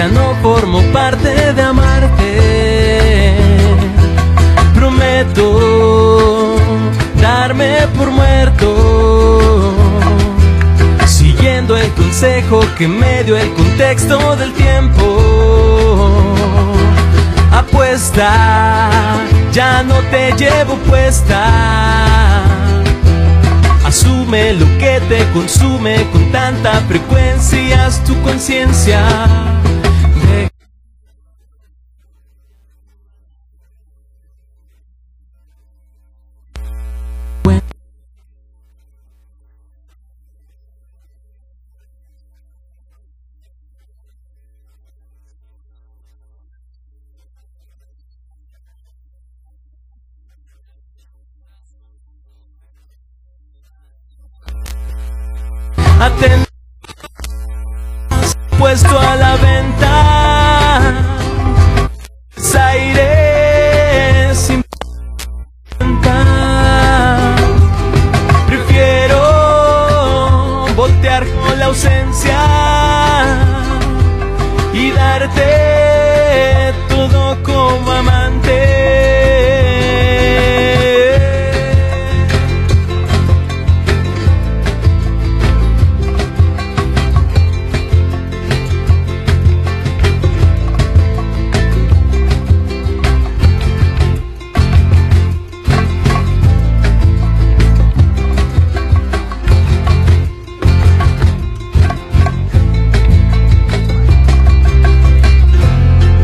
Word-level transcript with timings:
Ya 0.00 0.08
no 0.08 0.34
formo 0.42 0.80
parte 0.94 1.52
de 1.52 1.62
amarte. 1.62 3.36
Prometo 4.74 6.56
darme 7.20 7.86
por 7.98 8.10
muerto. 8.10 9.74
Siguiendo 11.04 11.76
el 11.76 11.90
consejo 11.92 12.62
que 12.78 12.88
me 12.88 13.24
dio 13.24 13.36
el 13.36 13.52
contexto 13.52 14.36
del 14.36 14.54
tiempo 14.54 15.04
apuesta, 17.52 18.90
ya 19.52 19.82
no 19.82 19.96
te 20.10 20.32
llevo 20.32 20.76
puesta. 20.88 22.42
Asume 23.84 24.54
lo 24.54 24.66
que 24.78 24.98
te 25.10 25.28
consume 25.34 26.08
con 26.10 26.24
tanta 26.32 26.72
frecuencia, 26.88 27.86
es 27.88 28.02
tu 28.04 28.18
conciencia. 28.22 29.59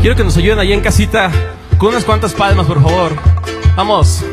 Quiero 0.07 0.15
que 0.15 0.23
nos 0.23 0.37
ayuden 0.37 0.59
allá 0.59 0.73
en 0.73 0.79
casita 0.79 1.29
con 1.77 1.89
unas 1.89 2.05
cuantas 2.05 2.33
palmas, 2.33 2.65
por 2.65 2.81
favor. 2.81 3.11
Vamos. 3.75 4.23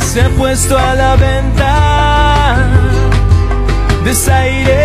se 0.00 0.20
ha 0.20 0.28
puesto 0.36 0.78
a 0.78 0.94
la 0.94 1.16
venta 1.16 1.71
decided 4.12 4.81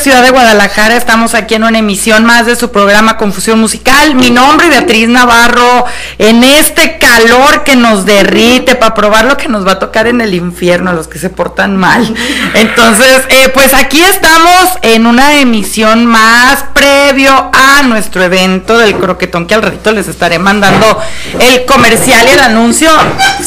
Ciudad 0.00 0.22
de 0.22 0.30
Guadalajara. 0.30 0.96
Estamos 0.96 1.34
aquí 1.34 1.56
en 1.56 1.64
una 1.64 1.78
emisión 1.78 2.24
más 2.24 2.46
de 2.46 2.56
su 2.56 2.72
programa 2.72 3.18
Confusión 3.18 3.60
Musical. 3.60 4.14
Mi 4.14 4.30
nombre 4.30 4.68
es 4.68 4.72
Beatriz 4.72 5.08
Navarro. 5.08 5.84
En 6.16 6.42
este 6.42 6.96
calor 6.98 7.64
que 7.64 7.76
nos 7.76 8.06
derrite 8.06 8.76
para 8.76 8.94
probar 8.94 9.26
lo 9.26 9.36
que 9.36 9.48
nos 9.48 9.66
va 9.66 9.72
a 9.72 9.78
tocar 9.78 10.06
en 10.06 10.22
el 10.22 10.32
infierno 10.32 10.88
a 10.88 10.94
los 10.94 11.06
que 11.06 11.18
se 11.18 11.28
portan 11.28 11.76
mal. 11.76 12.14
Entonces, 12.54 13.24
eh, 13.28 13.50
pues 13.52 13.74
aquí 13.74 14.00
estamos 14.00 14.70
en 14.80 15.06
una 15.06 15.34
emisión 15.34 16.06
más 16.06 16.64
previo 16.72 17.50
a 17.52 17.82
nuestro 17.82 18.22
evento 18.22 18.78
del 18.78 18.94
croquetón 18.94 19.46
que 19.46 19.54
al 19.54 19.62
ratito 19.62 19.92
les 19.92 20.08
estaré 20.08 20.38
mandando 20.38 20.98
el 21.40 21.66
comercial 21.66 22.26
y 22.26 22.30
el 22.30 22.40
anuncio. 22.40 22.90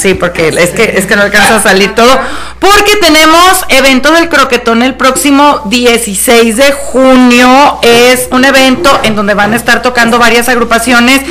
Sí, 0.04 0.16
porque 0.16 0.50
es 0.50 0.72
que 0.72 0.96
es 0.98 1.06
que 1.06 1.16
no 1.16 1.22
alcanza 1.22 1.56
a 1.56 1.62
salir 1.62 1.96
todo. 1.96 2.20
Porque 2.60 2.98
tenemos 3.00 3.66
evento 3.70 4.12
del 4.12 4.28
croquetón 4.28 4.84
el 4.84 4.96
próximo 4.96 5.62
16 5.64 6.58
de 6.58 6.74
junio. 6.74 7.80
Es 7.82 8.28
un 8.30 8.44
evento 8.44 9.00
en 9.04 9.16
donde 9.16 9.34
van 9.34 9.54
a 9.54 9.56
estar 9.56 9.82
tocando 9.82 10.20
varias 10.20 10.50
agrupaciones, 10.50 11.22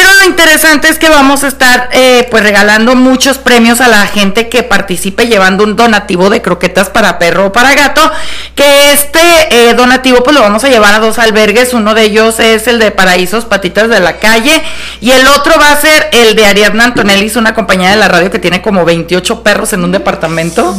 pero 0.00 0.14
lo 0.14 0.24
interesante 0.24 0.88
es 0.88 0.98
que 0.98 1.10
vamos 1.10 1.44
a 1.44 1.48
estar 1.48 1.90
eh, 1.92 2.26
pues 2.30 2.42
regalando 2.42 2.96
muchos 2.96 3.36
premios 3.36 3.82
a 3.82 3.88
la 3.88 4.06
gente 4.06 4.48
que 4.48 4.62
participe 4.62 5.26
llevando 5.26 5.62
un 5.62 5.76
donativo 5.76 6.30
de 6.30 6.40
croquetas 6.40 6.88
para 6.88 7.18
perro 7.18 7.48
o 7.48 7.52
para 7.52 7.74
gato. 7.74 8.10
Que 8.54 8.92
este 8.94 9.20
eh, 9.50 9.74
donativo 9.74 10.22
pues 10.22 10.34
lo 10.34 10.40
vamos 10.40 10.64
a 10.64 10.70
llevar 10.70 10.94
a 10.94 11.00
dos 11.00 11.18
albergues. 11.18 11.74
Uno 11.74 11.92
de 11.92 12.04
ellos 12.04 12.40
es 12.40 12.66
el 12.66 12.78
de 12.78 12.92
Paraísos 12.92 13.44
Patitas 13.44 13.90
de 13.90 14.00
la 14.00 14.18
Calle 14.18 14.62
y 15.02 15.10
el 15.10 15.26
otro 15.26 15.52
va 15.60 15.72
a 15.72 15.76
ser 15.78 16.08
el 16.12 16.34
de 16.34 16.46
Ariadna 16.46 16.84
Antonelli, 16.84 17.26
es 17.26 17.36
una 17.36 17.52
compañía 17.52 17.90
de 17.90 17.96
la 17.96 18.08
radio 18.08 18.30
que 18.30 18.38
tiene 18.38 18.62
como 18.62 18.86
28 18.86 19.42
perros 19.42 19.74
en 19.74 19.84
un 19.84 19.92
departamento. 19.92 20.74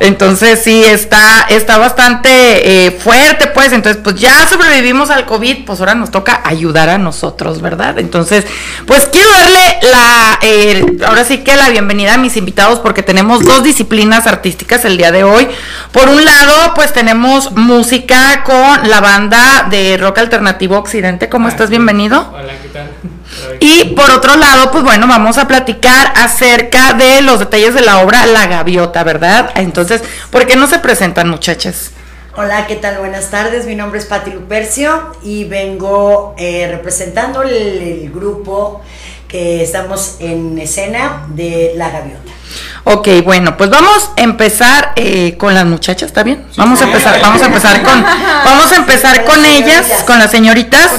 Entonces 0.00 0.62
sí, 0.62 0.84
está, 0.84 1.46
está 1.48 1.78
bastante 1.78 2.86
eh, 2.86 2.90
fuerte, 2.90 3.46
pues. 3.48 3.72
Entonces, 3.72 4.00
pues 4.02 4.16
ya 4.16 4.46
sobrevivimos 4.48 5.10
al 5.10 5.24
COVID, 5.26 5.64
pues 5.64 5.80
ahora 5.80 5.94
nos 5.94 6.10
toca 6.10 6.40
ayudar 6.44 6.88
a 6.88 6.98
nosotros, 6.98 7.60
¿verdad? 7.60 7.98
Entonces, 7.98 8.44
pues 8.86 9.06
quiero 9.06 9.30
darle 9.30 9.78
la, 9.90 10.38
eh, 10.42 10.96
ahora 11.06 11.24
sí 11.24 11.38
que 11.38 11.56
la 11.56 11.70
bienvenida 11.70 12.14
a 12.14 12.18
mis 12.18 12.36
invitados 12.36 12.78
porque 12.80 13.02
tenemos 13.02 13.44
dos 13.44 13.62
disciplinas 13.62 14.26
artísticas 14.26 14.84
el 14.84 14.96
día 14.96 15.12
de 15.12 15.24
hoy. 15.24 15.48
Por 15.92 16.08
un 16.08 16.24
lado, 16.24 16.74
pues 16.74 16.92
tenemos 16.92 17.52
música 17.52 18.44
con 18.44 18.88
la 18.88 19.00
banda 19.00 19.66
de 19.70 19.96
rock 19.96 20.18
alternativo 20.18 20.76
Occidente. 20.76 21.28
¿Cómo 21.28 21.48
estás? 21.48 21.70
Bienvenido. 21.70 22.32
Hola, 22.34 22.52
¿qué 22.62 22.68
tal? 22.68 23.15
Y 23.60 23.94
por 23.94 24.10
otro 24.10 24.36
lado, 24.36 24.70
pues 24.70 24.84
bueno, 24.84 25.06
vamos 25.06 25.38
a 25.38 25.48
platicar 25.48 26.12
acerca 26.16 26.94
de 26.94 27.22
los 27.22 27.38
detalles 27.40 27.74
de 27.74 27.80
la 27.80 28.00
obra 28.00 28.26
La 28.26 28.46
Gaviota, 28.46 29.02
¿verdad? 29.04 29.50
Entonces, 29.56 30.02
¿por 30.30 30.46
qué 30.46 30.56
no 30.56 30.66
se 30.66 30.78
presentan, 30.78 31.28
muchachas? 31.28 31.90
Hola, 32.36 32.66
¿qué 32.66 32.76
tal? 32.76 32.98
Buenas 32.98 33.30
tardes. 33.30 33.66
Mi 33.66 33.74
nombre 33.74 33.98
es 33.98 34.06
Patti 34.06 34.30
Lupercio 34.30 35.12
y 35.22 35.44
vengo 35.44 36.34
eh, 36.36 36.68
representando 36.70 37.42
el, 37.42 37.50
el 37.50 38.10
grupo 38.12 38.82
que 39.26 39.62
estamos 39.62 40.16
en 40.20 40.58
escena 40.58 41.26
de 41.28 41.72
La 41.76 41.90
Gaviota. 41.90 42.35
Ok, 42.84 43.08
bueno, 43.24 43.56
pues 43.56 43.68
vamos 43.70 44.10
a 44.16 44.22
empezar 44.22 44.92
eh, 44.96 45.34
con 45.38 45.54
las 45.54 45.64
muchachas, 45.66 46.06
¿está 46.08 46.22
bien? 46.22 46.44
Vamos 46.56 46.80
a 46.80 46.84
empezar, 46.84 47.20
vamos 47.20 47.42
a 47.42 47.46
empezar 47.46 47.82
con, 47.82 48.02
vamos 48.44 48.70
a 48.72 48.76
empezar 48.76 49.24
con 49.24 49.44
ellas, 49.44 49.86
con 50.06 50.18
las 50.20 50.30
señoritas, 50.30 50.90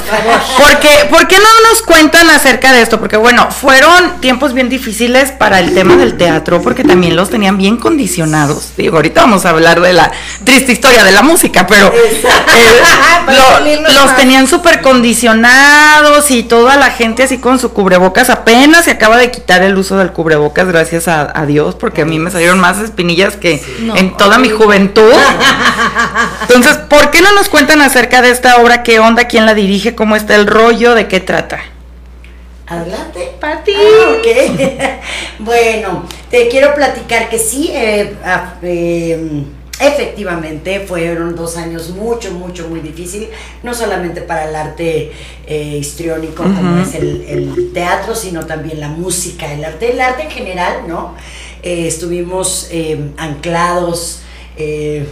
porque, 0.58 1.08
¿por 1.10 1.28
qué 1.28 1.38
no 1.38 1.70
nos 1.70 1.82
cuentan 1.84 2.30
acerca 2.30 2.74
de 2.74 2.82
esto? 2.82 3.00
Porque 3.00 3.16
bueno, 3.16 3.50
fueron 3.52 4.20
tiempos 4.20 4.54
bien 4.54 4.68
difíciles 4.68 5.32
para 5.32 5.60
el 5.60 5.74
tema 5.74 5.96
del 5.96 6.18
teatro, 6.18 6.62
porque 6.62 6.84
también 6.84 7.16
los 7.16 7.30
tenían 7.30 7.58
bien 7.58 7.78
condicionados. 7.78 8.72
Digo, 8.76 8.98
ahorita 8.98 9.22
vamos 9.22 9.46
a 9.46 9.52
hablar 9.52 9.80
de 9.80 9.94
la 9.94 10.12
triste 10.44 10.74
historia 10.74 11.06
de 11.06 11.12
la 11.14 11.22
música, 11.22 11.66
pero 11.68 11.88
eh, 11.88 12.22
lo- 13.28 13.94
los 13.94 14.16
tenían 14.18 14.48
súper 14.48 14.82
condicionados 14.82 16.32
y 16.32 16.44
toda 16.44 16.76
la 16.78 16.92
gente 16.92 17.24
así 17.24 17.38
con 17.38 17.60
su 17.60 17.72
cubrebocas. 17.74 18.30
Apenas 18.30 18.86
se 18.86 18.92
acaba 18.92 19.18
de 19.18 19.32
quitar 19.32 19.62
el 19.64 19.78
uso 19.78 19.98
del 19.98 20.12
cubrebocas, 20.12 20.68
gracias 20.68 21.08
a, 21.08 21.22
a 21.38 21.46
Dios, 21.46 21.76
porque 21.76 22.02
a 22.02 22.06
mí 22.06 22.18
me 22.18 22.32
salieron 22.32 22.60
más 22.60 22.80
espinillas 22.80 23.36
que 23.36 23.62
en 23.96 24.18
toda 24.18 24.40
mi 24.40 24.50
juventud. 24.50 25.14
Entonces, 26.42 26.78
¿por 26.78 27.12
qué 27.12 27.22
no 27.22 27.32
nos 27.34 27.48
cuentan 27.48 27.80
acerca 27.82 28.24
de 28.24 28.32
esta 28.32 28.58
obra? 28.58 28.82
¿Qué 28.82 29.00
onda? 29.00 29.28
¿Quién 29.28 29.46
la 29.46 29.54
dirige? 29.54 29.94
¿Cómo 29.94 30.16
está 30.16 30.36
el 30.36 30.48
rollo? 30.48 30.96
¿De 30.96 31.08
qué 31.08 31.20
trata? 31.20 31.60
Adelante. 32.66 33.34
Pati. 33.40 33.74
Ah, 33.76 34.16
ok. 34.18 35.00
bueno, 35.40 36.08
te 36.32 36.48
quiero 36.50 36.74
platicar 36.74 37.30
que 37.30 37.38
sí, 37.38 37.70
eh, 37.72 38.16
ah, 38.26 38.56
eh, 38.64 39.44
efectivamente 39.80 40.80
fueron 40.82 41.36
dos 41.36 41.58
años 41.58 41.90
mucho, 41.90 42.32
mucho, 42.32 42.68
muy 42.68 42.80
difícil, 42.80 43.30
no 43.64 43.74
solamente 43.74 44.22
para 44.22 44.50
el 44.50 44.56
arte 44.56 45.12
eh, 45.46 45.78
histriónico 45.80 46.44
como 46.44 46.80
es 46.82 46.96
el, 46.96 47.26
el 47.28 47.72
teatro, 47.74 48.16
sino 48.16 48.46
también 48.46 48.80
la 48.80 48.90
música, 48.90 49.52
el 49.54 49.64
arte, 49.64 49.92
el 49.92 50.02
arte 50.02 50.24
en 50.24 50.32
general, 50.32 50.88
¿no? 50.88 51.16
Eh, 51.64 51.88
estuvimos 51.88 52.68
eh, 52.72 53.12
anclados. 53.18 54.22
eh, 54.58 55.06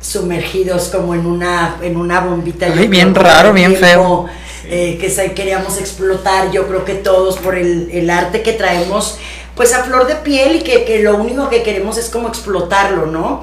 sumergidos 0.00 0.88
como 0.88 1.14
en 1.14 1.24
una 1.24 1.78
en 1.80 1.96
una 1.96 2.20
bombita 2.20 2.66
Ay, 2.66 2.88
bien 2.88 3.14
raro, 3.14 3.54
bien 3.54 3.74
feo. 3.74 4.26
que 4.68 5.32
queríamos 5.34 5.78
explotar, 5.78 6.50
yo 6.52 6.68
creo 6.68 6.84
que 6.84 6.92
todos 6.92 7.38
por 7.38 7.56
el, 7.56 7.88
el 7.90 8.10
arte 8.10 8.42
que 8.42 8.52
traemos, 8.52 9.16
pues 9.56 9.72
a 9.72 9.82
flor 9.82 10.06
de 10.06 10.16
piel 10.16 10.56
y 10.56 10.60
que, 10.60 10.84
que 10.84 11.02
lo 11.02 11.16
único 11.16 11.48
que 11.48 11.62
queremos 11.62 11.96
es 11.96 12.10
como 12.10 12.28
explotarlo, 12.28 13.06
¿no? 13.06 13.42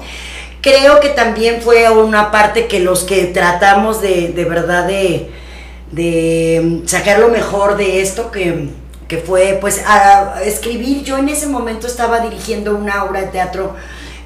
Creo 0.62 1.00
que 1.00 1.10
también 1.10 1.60
fue 1.60 1.90
una 1.90 2.30
parte 2.30 2.68
que 2.68 2.80
los 2.80 3.04
que 3.04 3.26
tratamos 3.26 4.00
de, 4.00 4.28
de 4.28 4.44
verdad 4.44 4.86
de, 4.86 5.30
de 5.90 6.82
sacar 6.86 7.18
lo 7.18 7.28
mejor 7.28 7.76
de 7.76 8.00
esto, 8.00 8.30
que, 8.30 8.68
que 9.08 9.18
fue 9.18 9.58
pues 9.60 9.82
a, 9.84 10.36
a 10.36 10.42
escribir, 10.44 11.02
yo 11.02 11.18
en 11.18 11.28
ese 11.28 11.46
momento 11.48 11.86
estaba 11.86 12.20
dirigiendo 12.20 12.74
una 12.76 13.04
obra 13.04 13.22
de 13.22 13.26
teatro 13.26 13.74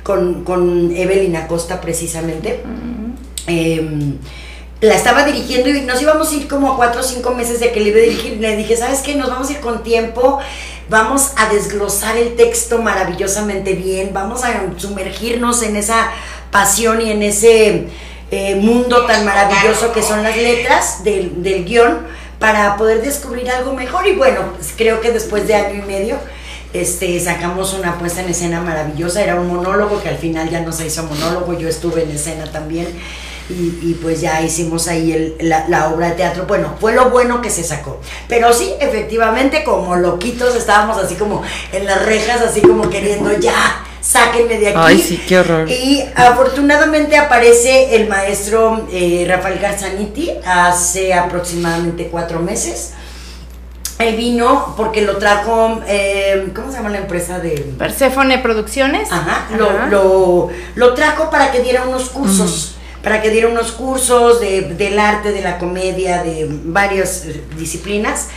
con, 0.02 0.44
con 0.44 0.94
Evelyn 0.94 1.36
Acosta 1.36 1.80
precisamente. 1.80 2.62
La 4.80 4.94
estaba 4.94 5.24
dirigiendo 5.24 5.70
y 5.70 5.80
nos 5.82 6.02
íbamos 6.02 6.30
a 6.30 6.34
ir 6.34 6.48
como 6.48 6.72
a 6.72 6.76
cuatro 6.76 7.00
o 7.00 7.04
cinco 7.04 7.34
meses 7.34 7.60
de 7.60 7.72
que 7.72 7.80
le 7.80 7.88
iba 7.90 7.98
a 7.98 8.02
dirigir. 8.02 8.38
Le 8.38 8.56
dije, 8.56 8.76
¿sabes 8.76 9.00
qué? 9.00 9.14
Nos 9.14 9.30
vamos 9.30 9.48
a 9.48 9.52
ir 9.52 9.60
con 9.60 9.82
tiempo, 9.82 10.38
vamos 10.90 11.32
a 11.36 11.48
desglosar 11.48 12.16
el 12.16 12.36
texto 12.36 12.78
maravillosamente 12.78 13.72
bien, 13.72 14.10
vamos 14.12 14.44
a 14.44 14.64
sumergirnos 14.76 15.62
en 15.62 15.76
esa 15.76 16.10
pasión 16.50 17.00
y 17.00 17.10
en 17.10 17.22
ese 17.22 17.88
eh, 18.30 18.54
mundo 18.56 19.06
tan 19.06 19.24
maravilloso 19.24 19.92
que 19.92 20.02
son 20.02 20.22
las 20.22 20.36
letras 20.36 21.04
del, 21.04 21.42
del 21.42 21.64
guion 21.64 22.06
para 22.38 22.76
poder 22.76 23.00
descubrir 23.00 23.50
algo 23.50 23.72
mejor. 23.72 24.06
Y 24.06 24.12
bueno, 24.12 24.40
pues 24.56 24.74
creo 24.76 25.00
que 25.00 25.10
después 25.10 25.46
de 25.46 25.54
año 25.54 25.82
y 25.82 25.86
medio 25.86 26.18
este, 26.74 27.18
sacamos 27.18 27.72
una 27.72 27.98
puesta 27.98 28.20
en 28.20 28.28
escena 28.28 28.60
maravillosa, 28.60 29.22
era 29.22 29.40
un 29.40 29.48
monólogo 29.48 30.02
que 30.02 30.10
al 30.10 30.18
final 30.18 30.50
ya 30.50 30.60
no 30.60 30.72
se 30.72 30.86
hizo 30.86 31.02
monólogo, 31.04 31.58
yo 31.58 31.66
estuve 31.66 32.02
en 32.02 32.10
escena 32.10 32.44
también 32.52 32.88
y, 33.48 33.78
y 33.82 33.98
pues 34.02 34.20
ya 34.20 34.40
hicimos 34.42 34.88
ahí 34.88 35.12
el- 35.12 35.36
la, 35.48 35.66
la 35.68 35.88
obra 35.88 36.08
de 36.08 36.14
teatro, 36.16 36.46
bueno, 36.46 36.74
fue 36.80 36.94
lo 36.94 37.10
bueno 37.10 37.40
que 37.40 37.50
se 37.50 37.62
sacó, 37.64 38.00
pero 38.28 38.52
sí, 38.52 38.72
efectivamente 38.80 39.62
como 39.64 39.96
loquitos 39.96 40.54
estábamos 40.56 40.98
así 40.98 41.14
como 41.14 41.42
en 41.72 41.86
las 41.86 42.04
rejas, 42.04 42.40
así 42.42 42.60
como 42.60 42.88
queriendo 42.90 43.32
ya, 43.38 43.84
sáquenme 44.00 44.58
de 44.58 44.68
aquí. 44.68 44.78
Ay, 44.80 44.98
sí, 45.00 45.22
qué 45.28 45.38
horror. 45.40 45.68
Y 45.70 46.04
afortunadamente 46.14 47.16
aparece 47.16 47.96
el 47.96 48.08
maestro 48.08 48.86
eh, 48.92 49.24
Rafael 49.28 49.58
Garzaniti 49.58 50.30
hace 50.44 51.14
aproximadamente 51.14 52.08
cuatro 52.08 52.40
meses. 52.40 52.92
Él 53.98 54.14
vino 54.14 54.74
porque 54.76 55.00
lo 55.00 55.16
trajo, 55.16 55.80
eh, 55.88 56.48
¿cómo 56.54 56.70
se 56.70 56.76
llama 56.76 56.90
la 56.90 56.98
empresa 56.98 57.38
de...? 57.38 57.52
Perséfone 57.78 58.38
Producciones. 58.40 59.10
Ajá, 59.10 59.46
lo, 59.56 59.70
Ajá. 59.70 59.86
lo, 59.86 60.48
lo 60.74 60.92
trajo 60.94 61.30
para 61.30 61.50
que 61.50 61.60
diera 61.62 61.84
unos 61.88 62.10
cursos, 62.10 62.75
para 63.06 63.22
que 63.22 63.30
diera 63.30 63.46
unos 63.46 63.70
cursos 63.70 64.40
de, 64.40 64.62
del 64.62 64.98
arte, 64.98 65.30
de 65.30 65.40
la 65.40 65.58
comedia, 65.58 66.24
de 66.24 66.48
varias 66.50 67.24
eh, 67.24 67.40
disciplinas. 67.56 68.30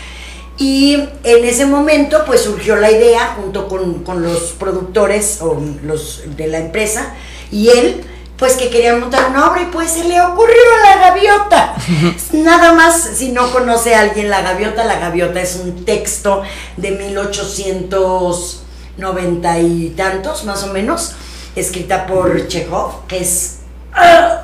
Y 0.59 0.93
en 1.23 1.43
ese 1.43 1.65
momento 1.65 2.21
pues 2.27 2.41
surgió 2.41 2.75
la 2.75 2.91
idea 2.91 3.33
junto 3.35 3.67
con, 3.67 4.03
con 4.03 4.21
los 4.21 4.51
productores 4.59 5.41
o 5.41 5.59
los 5.81 6.21
de 6.37 6.45
la 6.45 6.59
empresa 6.59 7.15
y 7.51 7.69
él 7.69 8.03
pues 8.37 8.57
que 8.57 8.69
querían 8.69 8.99
montar 8.99 9.31
una 9.31 9.49
obra 9.49 9.63
y 9.63 9.71
pues 9.71 9.89
se 9.89 10.03
le 10.03 10.21
ocurrió 10.21 10.61
la 10.83 10.97
gaviota. 10.97 11.73
Nada 12.33 12.73
más 12.73 13.09
si 13.15 13.31
no 13.31 13.51
conoce 13.51 13.95
a 13.95 14.01
alguien 14.01 14.29
la 14.29 14.43
gaviota, 14.43 14.83
la 14.83 14.99
gaviota 14.99 15.41
es 15.41 15.55
un 15.55 15.83
texto 15.83 16.43
de 16.77 16.91
1890 16.91 19.59
y 19.61 19.95
tantos 19.97 20.43
más 20.43 20.63
o 20.63 20.67
menos, 20.67 21.15
escrita 21.55 22.05
por 22.05 22.47
Chekhov, 22.47 23.07
que 23.07 23.21
es 23.21 23.55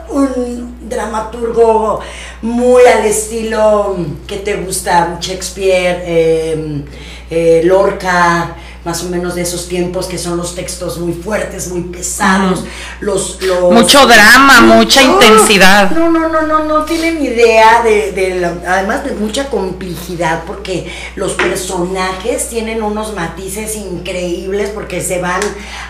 un 0.10 0.88
dramaturgo 0.90 2.00
muy 2.42 2.84
al 2.86 3.06
estilo 3.06 3.96
que 4.28 4.38
te 4.38 4.56
gusta, 4.58 5.18
Shakespeare, 5.20 6.04
eh, 6.06 6.84
eh, 7.30 7.62
Lorca, 7.66 8.56
más 8.84 9.02
o 9.04 9.10
menos 9.10 9.34
de 9.34 9.42
esos 9.42 9.68
tiempos 9.68 10.06
que 10.06 10.20
son 10.20 10.38
los 10.38 10.54
textos 10.54 11.00
muy 11.00 11.14
fuertes, 11.14 11.70
muy 11.70 11.82
pesados, 11.82 12.64
los, 13.00 13.42
los- 13.42 13.72
Mucho 13.74 14.06
drama, 14.06 14.62
mucha 14.62 15.02
No, 15.02 15.14
intensidad. 15.14 15.90
No, 15.90 16.12
no, 16.12 16.30
no, 16.30 16.44
no, 16.44 16.66
no 16.66 16.86
tienen 16.86 17.20
idea 17.24 17.82
de, 17.82 18.12
de 18.12 18.36
la- 18.40 18.54
además 18.68 19.04
de 19.04 19.14
mucha 19.14 19.50
complejidad, 19.50 20.44
porque 20.46 20.88
los 21.16 21.32
personajes 21.34 22.48
tienen 22.48 22.84
unos 22.84 23.16
matices 23.16 23.76
increíbles, 23.76 24.70
porque 24.70 25.02
se 25.02 25.20
van 25.20 25.42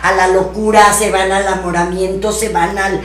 a 0.01 0.13
la 0.13 0.27
locura, 0.29 0.93
se 0.93 1.11
van 1.11 1.33
al 1.33 1.41
enamoramiento, 1.43 2.31
se 2.31 2.47
van 2.47 2.77
al 2.77 3.01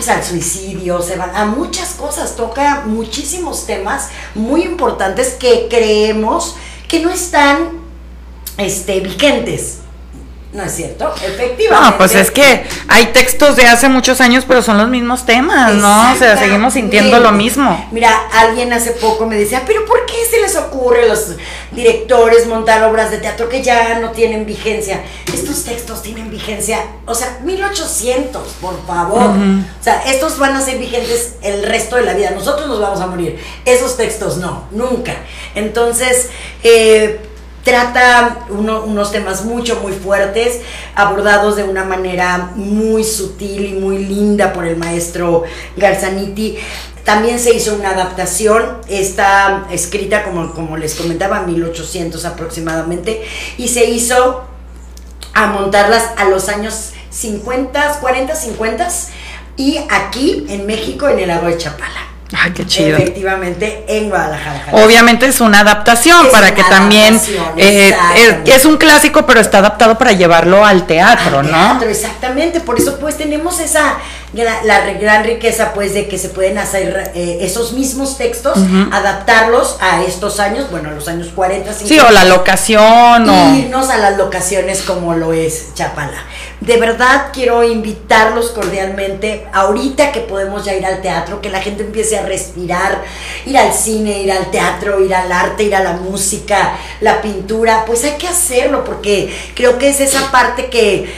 pues 0.00 0.16
al 0.16 0.24
suicidio, 0.24 1.02
se 1.02 1.16
van 1.16 1.36
a 1.36 1.44
muchas 1.44 1.90
cosas, 1.90 2.34
toca 2.34 2.84
muchísimos 2.86 3.66
temas 3.66 4.08
muy 4.34 4.62
importantes 4.62 5.34
que 5.34 5.68
creemos 5.68 6.56
que 6.88 7.00
no 7.00 7.10
están 7.10 7.82
este, 8.56 9.00
vigentes 9.00 9.79
No 10.52 10.64
es 10.64 10.72
cierto, 10.74 11.14
efectivamente. 11.14 11.90
No, 11.90 11.96
pues 11.96 12.12
es 12.16 12.32
que 12.32 12.64
hay 12.88 13.06
textos 13.12 13.54
de 13.54 13.66
hace 13.66 13.88
muchos 13.88 14.20
años, 14.20 14.44
pero 14.48 14.62
son 14.62 14.78
los 14.78 14.88
mismos 14.88 15.24
temas, 15.24 15.74
¿no? 15.74 16.12
O 16.12 16.16
sea, 16.16 16.36
seguimos 16.36 16.74
sintiendo 16.74 17.20
lo 17.20 17.30
mismo. 17.30 17.88
Mira, 17.92 18.10
alguien 18.32 18.72
hace 18.72 18.90
poco 18.90 19.26
me 19.26 19.36
decía, 19.36 19.62
pero 19.64 19.86
¿por 19.86 20.04
qué 20.06 20.14
se 20.28 20.40
les 20.40 20.56
ocurre 20.56 21.04
a 21.04 21.06
los 21.06 21.36
directores 21.70 22.48
montar 22.48 22.82
obras 22.82 23.12
de 23.12 23.18
teatro 23.18 23.48
que 23.48 23.62
ya 23.62 24.00
no 24.00 24.10
tienen 24.10 24.44
vigencia? 24.44 25.02
Estos 25.32 25.62
textos 25.62 26.02
tienen 26.02 26.30
vigencia, 26.30 26.80
o 27.06 27.14
sea, 27.14 27.38
1800, 27.44 28.48
por 28.60 28.84
favor. 28.86 29.30
O 29.30 29.84
sea, 29.84 30.02
estos 30.06 30.36
van 30.40 30.56
a 30.56 30.62
ser 30.62 30.78
vigentes 30.78 31.34
el 31.42 31.62
resto 31.62 31.94
de 31.94 32.02
la 32.02 32.14
vida. 32.14 32.32
Nosotros 32.32 32.66
nos 32.66 32.80
vamos 32.80 33.00
a 33.00 33.06
morir. 33.06 33.38
Esos 33.64 33.96
textos 33.96 34.38
no, 34.38 34.64
nunca. 34.72 35.14
Entonces, 35.54 36.28
eh, 36.64 37.20
trata 37.64 38.38
uno- 38.48 38.84
unos 38.84 39.12
temas 39.12 39.44
mucho, 39.44 39.80
muy 39.80 39.92
fuertes, 39.92 40.60
abordados 40.94 41.56
de 41.56 41.64
una 41.64 41.84
manera 41.84 42.52
muy 42.54 43.04
sutil 43.04 43.66
y 43.66 43.72
muy 43.74 43.98
linda 43.98 44.52
por 44.52 44.66
el 44.66 44.76
maestro 44.76 45.44
Garzaniti. 45.76 46.58
También 47.04 47.38
se 47.38 47.54
hizo 47.54 47.74
una 47.74 47.90
adaptación, 47.90 48.78
está 48.88 49.66
escrita 49.70 50.22
como, 50.24 50.52
como 50.52 50.76
les 50.76 50.94
comentaba, 50.94 51.40
1800 51.40 52.24
aproximadamente, 52.24 53.22
y 53.56 53.68
se 53.68 53.84
hizo 53.86 54.42
a 55.32 55.46
montarlas 55.46 56.04
a 56.16 56.24
los 56.26 56.48
años 56.48 56.90
50, 57.10 57.98
40, 58.00 58.34
50 58.36 58.88
y 59.56 59.78
aquí 59.88 60.46
en 60.48 60.66
México 60.66 61.08
en 61.08 61.18
el 61.18 61.28
lago 61.28 61.46
de 61.46 61.56
Chapala. 61.56 62.09
Ay, 62.32 62.52
qué 62.52 62.64
chido. 62.66 62.96
Efectivamente, 62.96 63.84
en 63.88 64.08
Guadalajara. 64.08 64.60
Jalisco. 64.60 64.86
Obviamente 64.86 65.26
es 65.26 65.40
una 65.40 65.60
adaptación 65.60 66.26
Es 66.26 66.32
para 66.32 66.54
que 66.54 66.62
también 66.64 67.20
eh, 67.56 67.94
es 68.46 68.64
un 68.64 68.76
clásico, 68.76 69.26
pero 69.26 69.40
está 69.40 69.58
adaptado 69.58 69.98
para 69.98 70.12
llevarlo 70.12 70.64
al 70.64 70.86
teatro, 70.86 71.40
Al 71.40 71.50
¿no? 71.50 71.58
teatro, 71.58 71.88
exactamente. 71.88 72.60
Por 72.60 72.78
eso 72.78 72.98
pues 73.00 73.16
tenemos 73.16 73.58
esa 73.58 73.94
la 74.32 74.80
re- 74.84 74.94
gran 74.94 75.24
riqueza 75.24 75.72
pues 75.74 75.92
de 75.92 76.06
que 76.06 76.16
se 76.16 76.28
pueden 76.28 76.56
hacer 76.58 77.10
eh, 77.14 77.38
esos 77.40 77.72
mismos 77.72 78.16
textos, 78.16 78.58
adaptarlos 78.92 79.76
a 79.80 80.02
estos 80.02 80.38
años, 80.40 80.70
bueno, 80.70 80.90
a 80.90 80.92
los 80.92 81.08
años 81.08 81.28
40, 81.34 81.72
50. 81.72 81.88
Sí, 81.88 81.98
o 81.98 82.10
la 82.12 82.24
locación, 82.24 83.28
o... 83.28 83.54
irnos 83.56 83.90
a 83.90 83.96
las 83.98 84.16
locaciones 84.16 84.82
como 84.82 85.14
lo 85.14 85.32
es 85.32 85.74
Chapala. 85.74 86.22
De 86.60 86.76
verdad 86.76 87.28
quiero 87.32 87.64
invitarlos 87.64 88.50
cordialmente, 88.50 89.46
ahorita 89.52 90.12
que 90.12 90.20
podemos 90.20 90.64
ya 90.64 90.74
ir 90.74 90.84
al 90.84 91.00
teatro, 91.00 91.40
que 91.40 91.48
la 91.48 91.60
gente 91.60 91.82
empiece 91.82 92.18
a 92.18 92.22
respirar, 92.22 93.02
ir 93.46 93.56
al 93.56 93.72
cine, 93.72 94.22
ir 94.22 94.30
al 94.30 94.50
teatro, 94.50 95.02
ir 95.02 95.14
al 95.14 95.32
arte, 95.32 95.62
ir 95.64 95.74
a 95.74 95.82
la 95.82 95.92
música, 95.94 96.76
la 97.00 97.22
pintura, 97.22 97.84
pues 97.86 98.04
hay 98.04 98.12
que 98.18 98.28
hacerlo 98.28 98.84
porque 98.84 99.34
creo 99.54 99.78
que 99.78 99.88
es 99.88 100.00
esa 100.00 100.30
parte 100.30 100.66
que, 100.68 101.10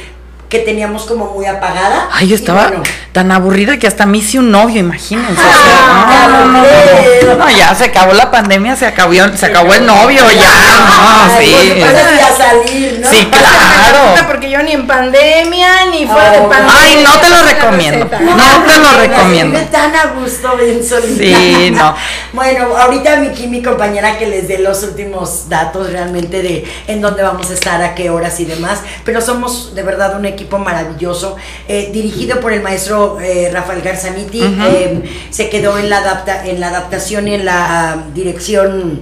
que 0.48 0.60
teníamos 0.60 1.04
como 1.06 1.32
muy 1.34 1.46
apagada. 1.46 2.08
Ay, 2.12 2.28
yo 2.28 2.36
Y 2.36 2.38
estaba 2.38 2.68
bueno, 2.68 2.82
tan 3.12 3.30
aburrida 3.30 3.78
que 3.78 3.86
hasta 3.86 4.06
me 4.06 4.18
hice 4.18 4.38
un 4.38 4.50
novio, 4.50 4.80
imagínense. 4.80 5.42
Ah, 5.42 6.28
no, 6.30 6.46
no, 6.46 6.52
no, 6.52 6.64
ya 6.64 7.26
no, 7.26 7.36
no, 7.36 7.50
ya 7.50 7.74
se 7.74 7.84
acabó 7.84 8.14
la 8.14 8.30
pandemia, 8.30 8.74
se 8.74 8.86
acabó, 8.86 9.12
se 9.36 9.46
acabó 9.46 9.74
el 9.74 9.84
novio, 9.84 10.22
ya, 10.30 10.50
no, 10.50 11.36
Ay, 11.36 11.46
sí. 11.46 11.80
pues, 11.80 12.36
salir, 12.36 13.00
¿no? 13.00 13.10
Sí, 13.10 13.26
claro. 13.30 14.26
Porque 14.26 14.50
yo 14.50 14.62
ni 14.62 14.72
en 14.72 14.86
pandemia, 14.86 15.86
ni 15.90 16.06
fuera 16.06 16.30
de 16.30 16.38
pandemia. 16.38 16.74
Ay, 16.74 17.04
no 17.04 17.20
te 17.20 17.28
lo 17.28 17.42
recomiendo. 17.42 18.04
No 18.04 18.64
te 18.64 18.78
lo 18.78 18.92
me 18.92 19.06
recomiendo. 19.06 19.58
siento 19.58 19.76
tan 19.76 19.94
a 19.94 20.06
gusto 20.18 20.56
bien 20.56 20.84
solita. 20.84 21.22
Sí, 21.22 21.70
no. 21.70 21.94
Bueno, 22.32 22.74
ahorita 22.78 23.16
Miki, 23.16 23.46
mi 23.46 23.62
compañera, 23.62 24.16
que 24.16 24.26
les 24.26 24.48
dé 24.48 24.58
los 24.58 24.82
últimos 24.84 25.50
datos 25.50 25.92
realmente 25.92 26.40
de 26.42 26.64
en 26.86 27.02
dónde 27.02 27.22
vamos 27.22 27.50
a 27.50 27.52
estar, 27.52 27.82
a 27.82 27.94
qué 27.94 28.08
horas 28.08 28.40
y 28.40 28.46
demás. 28.46 28.80
Pero 29.04 29.20
somos 29.20 29.74
de 29.74 29.82
verdad 29.82 30.16
un 30.16 30.24
equipo 30.24 30.58
maravilloso, 30.58 31.36
eh, 31.68 31.90
dirigido 31.92 32.40
por 32.40 32.54
el 32.54 32.62
maestro 32.62 33.01
eh, 33.20 33.50
Rafael 33.52 33.82
Garzaniti. 33.82 34.42
eh, 34.42 35.02
se 35.30 35.48
quedó 35.48 35.78
en 35.78 35.88
la, 35.90 35.98
adapta, 35.98 36.46
en 36.46 36.60
la 36.60 36.68
adaptación 36.68 37.28
y 37.28 37.34
en 37.34 37.44
la 37.44 37.92
ah, 37.92 38.04
dirección. 38.14 39.00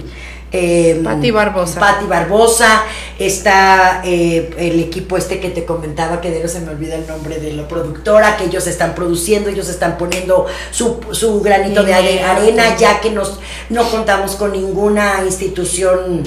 eh, 0.51 0.99
Pati 1.03 1.31
Barbosa. 1.31 1.79
Barbosa, 2.07 2.83
está 3.17 4.01
eh, 4.03 4.49
el 4.57 4.79
equipo 4.79 5.15
este 5.15 5.39
que 5.39 5.49
te 5.49 5.63
comentaba, 5.65 6.19
que 6.19 6.29
de 6.29 6.41
no 6.41 6.47
se 6.49 6.59
me 6.59 6.71
olvida 6.71 6.95
el 6.95 7.07
nombre 7.07 7.39
de 7.39 7.53
la 7.53 7.67
productora, 7.67 8.35
que 8.37 8.45
ellos 8.45 8.67
están 8.67 8.93
produciendo, 8.93 9.49
ellos 9.49 9.69
están 9.69 9.97
poniendo 9.97 10.45
su, 10.71 10.99
su 11.11 11.39
granito 11.41 11.83
de 11.83 11.93
arena, 11.93 12.75
ya 12.77 12.99
que 12.99 13.11
nos, 13.11 13.39
no 13.69 13.89
contamos 13.89 14.35
con 14.35 14.51
ninguna 14.51 15.21
institución 15.25 16.23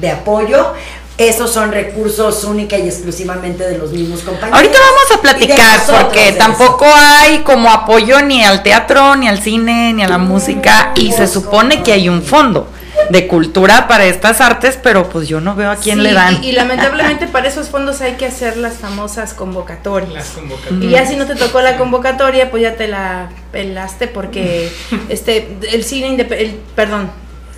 de 0.00 0.10
apoyo. 0.10 0.72
Esos 1.18 1.50
son 1.50 1.72
recursos 1.72 2.44
única 2.44 2.76
y 2.76 2.82
exclusivamente 2.88 3.64
de 3.66 3.78
los 3.78 3.90
mismos 3.90 4.20
compañeros. 4.20 4.54
Ahorita 4.54 4.78
vamos 4.78 5.18
a 5.18 5.22
platicar 5.22 5.78
nosotros 5.78 6.04
porque 6.04 6.28
eso. 6.28 6.38
tampoco 6.38 6.84
hay 6.94 7.38
como 7.38 7.70
apoyo 7.70 8.20
ni 8.22 8.44
al 8.44 8.62
teatro, 8.62 9.16
ni 9.16 9.26
al 9.26 9.40
cine, 9.40 9.94
ni 9.94 10.02
a 10.02 10.08
la 10.08 10.18
música 10.18 10.92
y 10.94 11.12
se 11.12 11.26
supone 11.26 11.82
que 11.82 11.92
hay 11.92 12.08
un 12.10 12.22
fondo 12.22 12.68
de 13.10 13.26
cultura 13.28 13.88
para 13.88 14.04
estas 14.04 14.40
artes, 14.40 14.78
pero 14.82 15.08
pues 15.08 15.28
yo 15.28 15.40
no 15.40 15.54
veo 15.54 15.70
a 15.70 15.76
quién 15.76 15.98
Sí, 15.98 16.02
le 16.02 16.12
dan. 16.12 16.42
Y, 16.42 16.48
y 16.48 16.52
lamentablemente 16.52 17.26
para 17.26 17.46
esos 17.48 17.68
fondos 17.68 18.00
hay 18.00 18.14
que 18.14 18.26
hacer 18.26 18.56
las 18.56 18.74
famosas 18.74 19.32
convocatorias. 19.32 20.12
Las 20.12 20.28
convocatorias. 20.28 20.82
Y 20.84 20.88
ya 20.90 21.06
si 21.06 21.16
no 21.16 21.26
te 21.26 21.34
tocó 21.36 21.60
la 21.62 21.76
convocatoria, 21.78 22.50
pues 22.50 22.62
ya 22.62 22.74
te 22.74 22.88
la 22.88 23.30
pelaste 23.52 24.08
porque 24.08 24.70
este 25.08 25.56
el 25.72 25.84
cine 25.84 26.08
indep- 26.10 26.32
el 26.36 26.56
perdón, 26.74 27.10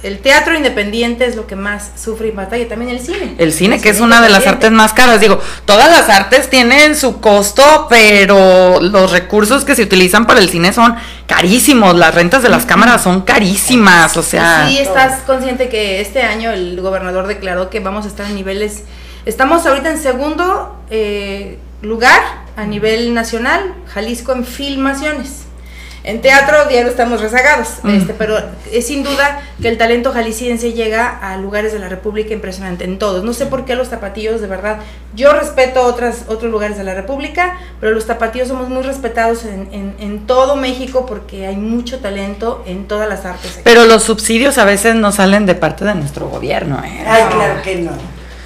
el 0.05 0.21
teatro 0.21 0.57
independiente 0.57 1.27
es 1.27 1.35
lo 1.35 1.49
que 1.49 1.57
más 1.57 1.91
sufre 2.01 2.29
y 2.29 2.31
batalla, 2.31 2.69
también 2.69 2.91
el 2.91 3.01
cine. 3.01 3.35
El 3.39 3.53
cine, 3.53 3.77
El 3.77 3.83
que 3.83 3.89
es 3.89 4.01
una 4.01 4.21
de 4.21 4.29
las 4.29 4.47
artes 4.47 4.71
más 4.71 4.93
caras. 4.93 5.21
Digo, 5.21 5.41
todas 5.65 5.91
las 5.91 6.09
artes 6.09 6.49
tienen 6.49 6.95
su 6.95 7.21
costo, 7.21 7.87
pero 7.91 8.81
los 8.81 9.11
recursos 9.11 9.65
que 9.65 9.75
se 9.75 9.83
utilizan 9.83 10.27
para 10.27 10.39
el 10.39 10.49
cine 10.49 10.73
son 10.73 10.95
carísimos. 11.27 11.97
Las 11.97 12.15
rentas 12.15 12.45
de 12.45 12.49
las 12.49 12.65
cámaras 12.65 13.03
son 13.03 13.23
carísimas. 13.23 14.17
O 14.17 14.23
sea, 14.23 14.69
Sí, 14.69 14.79
estás 14.79 15.23
consciente 15.23 15.69
que 15.69 16.01
este 16.01 16.23
año 16.23 16.53
el 16.53 16.81
gobernador 16.81 17.27
declaró 17.27 17.69
que 17.69 17.81
vamos 17.81 18.05
a 18.05 18.09
estar 18.09 18.27
en 18.27 18.37
niveles. 18.37 18.85
Estamos 19.27 19.67
ahorita 19.67 19.91
en 19.91 19.99
segundo 19.99 20.81
eh, 20.91 21.59
lugar 21.83 22.23
a 22.57 22.65
nivel 22.67 23.15
nacional, 23.15 23.75
Jalisco 23.89 24.33
en 24.33 24.45
filmaciones. 24.45 25.48
En 26.05 26.21
teatro 26.23 26.67
diario 26.69 26.89
estamos 26.91 27.21
rezagados, 27.21 27.69
este, 27.85 28.15
pero 28.15 28.39
es 28.73 28.87
sin 28.87 29.03
duda 29.03 29.41
que 29.61 29.69
el 29.69 29.77
talento 29.77 30.13
jalisciense 30.13 30.73
llega 30.73 31.09
a 31.21 31.37
lugares 31.37 31.73
de 31.73 31.79
la 31.81 31.89
República 31.89 32.33
impresionante, 32.33 32.85
en 32.85 32.99
todos. 32.99 33.25
No 33.25 33.33
sé 33.33 33.47
por 33.47 33.65
qué 33.65 33.75
los 33.75 33.91
tapatíos, 33.91 34.41
de 34.41 34.47
verdad. 34.47 34.79
Yo 35.15 35.33
respeto 35.33 35.83
otras, 35.83 36.25
otros 36.29 36.51
lugares 36.51 36.79
de 36.79 36.85
la 36.85 36.95
República, 36.95 37.59
pero 37.81 37.93
los 37.93 38.07
tapatíos 38.07 38.49
somos 38.49 38.69
muy 38.69 38.83
respetados 38.83 39.45
en, 39.45 39.69
en- 39.73 39.95
en 39.99 40.27
todo 40.27 40.57
México 40.57 41.05
porque 41.07 41.47
hay 41.47 41.57
mucho 41.57 41.99
talento 41.99 42.63
en 42.67 42.87
todas 42.87 43.09
las 43.09 43.25
artes. 43.25 43.53
aquí. 43.53 43.61
pero 43.65 43.85
los 43.85 44.03
subsidios 44.05 44.57
a 44.59 44.65
veces 44.65 44.95
no 44.95 45.13
salen 45.13 45.47
de 45.47 45.55
parte 45.57 45.85
de 45.85 45.95
nuestro 45.95 46.29
gobierno. 46.29 46.81
¿eh? 46.85 47.05
Ay, 47.07 47.23
claro 47.31 47.61
que 47.63 47.77
no. 47.77 47.91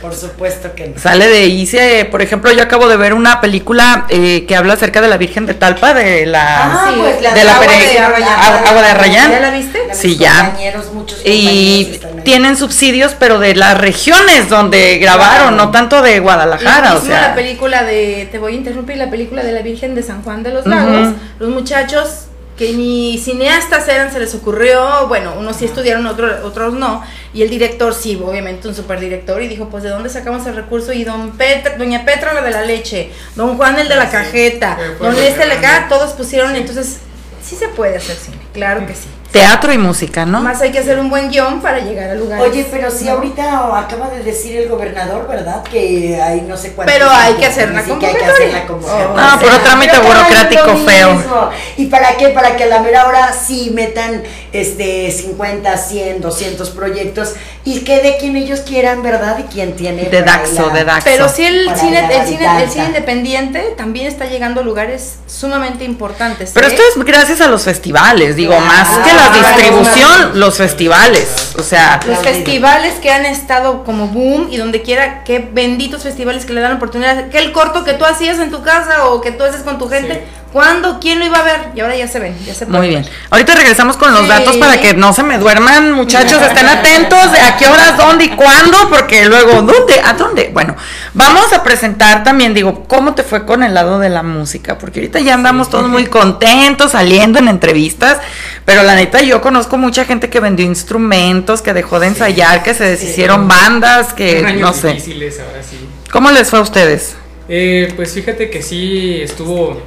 Por 0.02 0.14
supuesto 0.14 0.74
que 0.74 0.88
no. 0.88 0.98
Sale 1.00 1.28
de 1.28 1.46
hice, 1.46 2.06
por 2.10 2.20
ejemplo, 2.22 2.50
yo 2.52 2.62
acabo 2.62 2.88
de 2.88 2.96
ver 2.96 3.14
una 3.14 3.40
película 3.40 4.06
eh, 4.10 4.44
que 4.46 4.56
habla 4.56 4.74
acerca 4.74 5.00
de 5.00 5.08
la 5.08 5.16
Virgen 5.16 5.46
de 5.46 5.54
Talpa, 5.54 5.94
de 5.94 6.26
la... 6.26 6.64
Ah, 6.64 6.90
sí, 6.92 7.00
pues 7.00 7.22
la 7.22 7.32
de 7.32 7.44
la 7.44 7.54
agua 7.56 7.66
de 7.66 7.98
Arrayán. 7.98 8.34
agua- 8.66 8.82
de 8.82 8.88
Arrayán. 8.88 9.30
¿Ya 9.30 9.40
la 9.40 9.50
viste? 9.50 9.78
Ya 9.88 9.94
Sí, 9.94 10.16
ya. 10.16 10.44
compañeros, 10.46 10.92
muchos 10.92 11.20
y 11.24 11.28
ahí. 11.30 12.00
tienen 12.24 12.56
subsidios, 12.56 13.14
pero 13.18 13.38
de 13.38 13.54
las 13.54 13.78
regiones 13.78 14.48
donde 14.48 14.98
grabaron, 14.98 15.48
Claro. 15.54 15.56
no 15.56 15.70
tanto 15.70 16.02
de 16.02 16.18
Guadalajara, 16.20 16.94
Lo 16.94 16.98
o 16.98 17.02
sea... 17.02 17.28
la 17.28 17.34
película 17.34 17.84
de, 17.84 18.28
te 18.30 18.38
voy 18.38 18.54
a 18.54 18.56
interrumpir, 18.56 18.96
la 18.96 19.08
película 19.08 19.42
de 19.44 19.52
la 19.52 19.62
Virgen 19.62 19.94
de 19.94 20.02
San 20.02 20.22
Juan 20.22 20.42
de 20.42 20.50
los. 20.52 20.66
Lagos, 20.66 21.14
los 21.38 21.48
muchachos 21.50 22.26
que 22.56 22.72
ni 22.74 23.18
cineastas 23.18 23.88
eran, 23.88 24.12
se 24.12 24.20
les 24.20 24.34
ocurrió, 24.34 25.06
bueno, 25.08 25.34
unos 25.38 25.56
sí 25.56 25.64
estudiaron, 25.64 26.06
otros, 26.06 26.44
otros 26.44 26.74
no, 26.74 27.02
y 27.32 27.42
el 27.42 27.48
director 27.50 27.94
sí, 27.94 28.20
obviamente 28.22 28.68
un 28.68 28.74
superdirector, 28.74 29.42
y 29.42 29.48
dijo, 29.48 29.68
pues, 29.70 29.82
¿de 29.82 29.88
dónde 29.88 30.10
sacamos 30.10 30.46
el 30.46 30.54
recurso? 30.56 30.92
Y 30.92 31.02
don 31.04 31.32
Petra, 31.32 31.76
doña 31.78 32.04
Petra 32.04 32.34
la 32.34 32.42
de 32.42 32.50
la 32.50 32.62
leche, 32.62 33.10
don 33.36 33.56
Juan 33.56 33.78
el 33.78 33.88
de 33.88 33.96
la 33.96 34.02
Ah, 34.02 34.06
sí. 34.06 34.12
cajeta, 34.12 34.78
don 35.00 35.16
este 35.16 35.44
que 35.46 35.52
acá, 35.52 35.80
mandó. 35.80 35.96
todos 35.96 36.12
pusieron, 36.12 36.54
entonces, 36.54 36.98
sí 37.42 37.56
se 37.56 37.68
puede 37.68 37.96
hacer 37.96 38.16
cine, 38.16 38.36
claro 38.52 38.86
que 38.86 38.94
sí. 38.94 39.08
Teatro 39.32 39.72
y 39.72 39.78
música, 39.78 40.26
¿no? 40.26 40.42
Más 40.42 40.60
hay 40.60 40.70
que 40.72 40.78
hacer 40.80 40.98
un 40.98 41.08
buen 41.08 41.30
guion 41.30 41.62
para 41.62 41.78
llegar 41.78 42.10
a 42.10 42.14
lugares. 42.14 42.46
Oye, 42.46 42.66
pero 42.70 42.90
sí, 42.90 43.06
¿no? 43.06 43.12
ahorita 43.12 43.78
acaba 43.78 44.10
de 44.10 44.22
decir 44.22 44.56
el 44.58 44.68
gobernador, 44.68 45.26
¿verdad? 45.26 45.62
Que 45.62 46.20
hay 46.22 46.42
no 46.42 46.54
sé 46.56 46.72
cuántos. 46.72 46.94
Pero 46.94 47.10
hay 47.10 47.34
que 47.34 47.46
hacer 47.46 47.70
la 47.72 47.82
Sí, 47.82 47.92
que 47.98 48.06
hay 48.06 48.12
convocatoria. 48.14 48.66
convocatoria. 48.66 49.08
Ah, 49.16 49.38
puro 49.40 49.58
trámite 49.60 49.92
Pero 49.92 50.06
para 50.06 50.20
burocrático 50.24 50.76
feo. 50.86 51.14
mismo. 51.14 51.50
¿Y 51.78 51.86
para 51.86 52.16
qué? 52.18 52.28
Para 52.28 52.56
que 52.56 52.64
a 52.64 52.66
la 52.66 52.80
mera 52.80 53.06
hora 53.06 53.32
sí 53.32 53.70
metan 53.72 54.22
este 54.52 55.10
50, 55.10 55.78
100, 55.78 56.20
200 56.20 56.68
proyectos 56.70 57.32
y 57.64 57.80
quede 57.84 58.18
quien 58.18 58.36
ellos 58.36 58.60
quieran, 58.60 59.02
¿verdad? 59.02 59.38
Y 59.38 59.44
quien 59.44 59.76
tiene. 59.76 60.02
De 60.10 60.18
por 60.18 60.26
Daxo, 60.26 60.66
la- 60.68 60.74
de 60.74 60.84
Daxo. 60.84 61.04
Pero 61.04 61.28
sí 61.30 61.44
el 61.44 61.64
Para 61.66 61.78
cine, 61.78 61.98
el 62.20 62.26
cine, 62.26 62.62
el 62.64 62.70
cine 62.70 62.84
independiente 62.86 63.60
también 63.78 64.08
está 64.08 64.26
llegando 64.26 64.60
a 64.60 64.64
lugares 64.64 65.14
sumamente 65.26 65.84
importantes. 65.84 66.50
Pero 66.52 66.66
¿eh? 66.66 66.70
esto 66.70 66.82
es 66.96 67.02
gracias 67.04 67.40
a 67.40 67.48
los 67.48 67.62
festivales, 67.62 68.36
digo, 68.36 68.50
Claro. 68.52 68.66
más 68.66 68.88
que 69.06 69.12
la 69.14 69.21
la 69.30 69.52
distribución, 69.56 70.22
los- 70.30 70.36
los 70.36 70.56
festivales. 70.56 71.54
O 71.58 71.62
sea, 71.62 72.00
Los 72.06 72.18
festivales 72.18 72.94
que 73.00 73.10
han 73.10 73.26
estado 73.26 73.84
como 73.84 74.08
boom 74.08 74.48
y 74.50 74.56
donde 74.56 74.82
quiera, 74.82 75.22
qué 75.24 75.38
benditos 75.52 76.02
festivales 76.02 76.44
que 76.44 76.52
le 76.52 76.60
dan 76.60 76.72
oportunidad. 76.76 77.28
Que 77.28 77.38
el 77.38 77.52
corto 77.52 77.84
que 77.84 77.92
tú 77.94 78.04
hacías 78.04 78.38
en 78.38 78.50
tu 78.50 78.62
casa 78.62 79.06
o 79.06 79.20
que 79.20 79.32
tú 79.32 79.44
haces 79.44 79.62
con 79.62 79.78
tu 79.78 79.88
gente, 79.88 80.24
¿cuándo? 80.52 80.98
¿Quién 81.00 81.18
lo 81.18 81.24
iba 81.24 81.38
a 81.38 81.42
ver? 81.42 81.60
Y 81.74 81.80
ahora 81.80 81.96
ya 81.96 82.06
se 82.06 82.18
ven, 82.20 82.36
ya 82.44 82.54
se 82.54 82.66
Muy 82.66 82.76
pueden 82.76 82.90
bien. 83.02 83.06
Ahorita 83.30 83.54
regresamos 83.54 83.96
con 83.96 84.12
los 84.12 84.22
Sí. 84.22 84.28
datos 84.28 84.56
para 84.58 84.80
que 84.80 84.94
no 84.94 85.12
se 85.12 85.22
me 85.22 85.38
duerman, 85.38 85.92
muchachos. 85.92 86.40
Estén 86.46 86.68
atentos 86.68 87.32
de 87.32 87.40
a 87.40 87.56
qué 87.56 87.66
horas, 87.68 87.96
dónde 87.96 88.24
y 88.24 88.28
cuándo, 88.30 88.76
porque 88.90 89.24
luego, 89.26 89.62
¿dónde? 89.62 90.00
¿A 90.04 90.12
dónde? 90.12 90.50
Bueno, 90.52 90.76
vamos 91.14 91.52
a 91.52 91.62
presentar 91.62 92.22
también, 92.24 92.54
digo, 92.54 92.84
cómo 92.84 93.14
te 93.14 93.22
fue 93.22 93.44
con 93.46 93.62
el 93.62 93.74
lado 93.74 93.98
de 93.98 94.10
la 94.10 94.22
música, 94.22 94.78
porque 94.78 95.00
ahorita 95.00 95.20
ya 95.20 95.34
andamos 95.34 95.70
todos 95.70 95.88
muy 95.88 96.06
contentos 96.18 96.92
saliendo 96.92 97.38
en 97.38 97.48
entrevistas, 97.48 98.18
pero 98.64 98.82
la 98.82 98.94
neta 98.94 99.22
yo 99.22 99.40
conozco 99.40 99.78
mucha 99.78 100.04
gente 100.04 100.28
que 100.30 100.40
vendió 100.40 100.64
instrumentos, 100.66 101.62
que 101.62 101.72
dejó 101.72 101.98
de 101.98 102.08
ensayar, 102.08 102.62
que 102.62 102.74
se 102.74 102.84
deshicieron 102.84 103.48
bandas, 103.48 104.12
que 104.12 104.44
años 104.44 104.60
no 104.60 104.72
sé. 104.72 104.88
difíciles 104.88 105.40
ahora 105.40 105.62
sí. 105.62 105.78
¿Cómo 106.10 106.30
les 106.30 106.50
fue 106.50 106.58
a 106.58 106.62
ustedes? 106.62 107.14
Eh, 107.48 107.92
pues 107.96 108.12
fíjate 108.12 108.50
que 108.50 108.62
sí 108.62 109.20
estuvo 109.22 109.82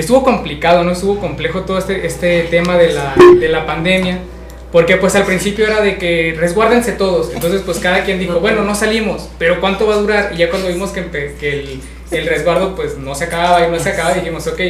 estuvo 0.00 0.22
complicado, 0.22 0.84
no 0.84 0.92
estuvo 0.92 1.18
complejo 1.18 1.62
todo 1.62 1.78
este, 1.78 2.06
este 2.06 2.42
tema 2.44 2.76
de 2.76 2.92
la, 2.92 3.14
de 3.40 3.48
la 3.48 3.66
pandemia, 3.66 4.18
porque 4.72 4.96
pues 4.96 5.14
al 5.14 5.24
principio 5.24 5.66
era 5.66 5.80
de 5.80 5.96
que 5.98 6.36
resguárdense 6.38 6.92
todos, 6.92 7.32
entonces 7.32 7.62
pues 7.64 7.78
cada 7.78 8.04
quien 8.04 8.18
dijo, 8.18 8.40
bueno, 8.40 8.62
no 8.64 8.74
salimos, 8.74 9.28
pero 9.38 9.60
¿cuánto 9.60 9.86
va 9.86 9.94
a 9.94 9.98
durar? 9.98 10.30
Y 10.34 10.38
ya 10.38 10.50
cuando 10.50 10.68
vimos 10.68 10.90
que, 10.90 11.06
que 11.40 11.50
el, 11.60 11.80
el 12.10 12.26
resguardo 12.26 12.74
pues 12.74 12.98
no 12.98 13.14
se 13.14 13.24
acababa 13.24 13.66
y 13.66 13.70
no 13.70 13.78
se 13.78 13.90
acababa, 13.90 14.14
dijimos, 14.14 14.46
ok, 14.46 14.60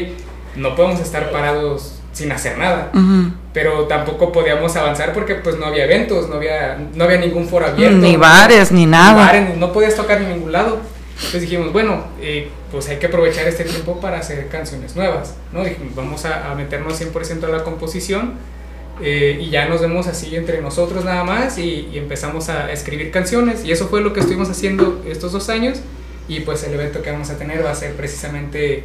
no 0.57 0.75
podemos 0.75 1.01
estar 1.01 1.31
parados 1.31 1.95
sin 2.13 2.33
hacer 2.33 2.59
nada. 2.59 2.91
Ujú. 2.95 3.33
Pero 3.53 3.85
tampoco 3.85 4.33
podíamos 4.33 4.75
avanzar 4.77 5.13
porque 5.13 5.37
pues 5.37 5.57
no 5.57 5.67
había 5.67 5.85
eventos, 5.85 6.29
no 6.29 6.37
había, 6.37 6.77
no 6.95 7.05
había 7.05 7.19
ningún 7.19 7.47
foro 7.49 7.67
abierto. 7.67 7.97
Ni 7.97 8.17
bares, 8.17 8.73
ni 8.73 8.81
Ni 8.81 8.87
nada. 8.87 9.15
bares, 9.15 9.57
no 9.57 9.73
podías 9.73 9.95
tocar 9.95 10.21
en 10.23 10.31
ningún 10.31 10.51
lado. 10.53 10.81
Entonces 11.17 11.43
dijimos, 11.43 11.73
bueno, 11.73 12.05
eh, 12.21 12.49
pues 12.71 12.89
hay 12.89 12.99
que 12.99 13.07
aprovechar 13.07 13.47
este 13.49 13.65
tiempo 13.65 14.01
para 14.01 14.19
hacer 14.19 14.49
canciones 14.49 14.95
nuevas, 14.97 15.35
¿no? 15.53 15.65
Dijimos, 15.65 15.95
vamos 15.95 16.25
a, 16.25 16.51
a 16.51 16.55
meternos 16.55 17.01
100% 17.01 17.45
a 17.45 17.49
la 17.49 17.65
composición 17.65 18.35
eh, 19.01 19.39
y 19.41 19.51
ya 19.51 19.69
nos 19.69 19.81
vemos 19.81 20.07
así 20.07 20.35
entre 20.37 20.61
nosotros 20.61 21.05
nada 21.05 21.25
más 21.25 21.57
y, 21.59 21.89
y 21.93 21.99
empezamos 21.99 22.49
a 22.49 22.71
escribir 22.73 23.11
canciones 23.11 23.65
y 23.65 23.73
eso 23.73 23.89
fue 23.89 24.01
lo 24.01 24.13
que 24.13 24.21
estuvimos 24.21 24.51
haciendo 24.51 25.03
estos 25.07 25.33
dos 25.33 25.49
años 25.49 25.81
y 26.29 26.41
pues 26.41 26.63
el 26.65 26.75
evento 26.75 27.01
que 27.03 27.11
vamos 27.11 27.31
a 27.31 27.39
tener 27.39 27.65
va 27.65 27.71
a 27.71 27.75
ser 27.75 27.95
precisamente 27.95 28.85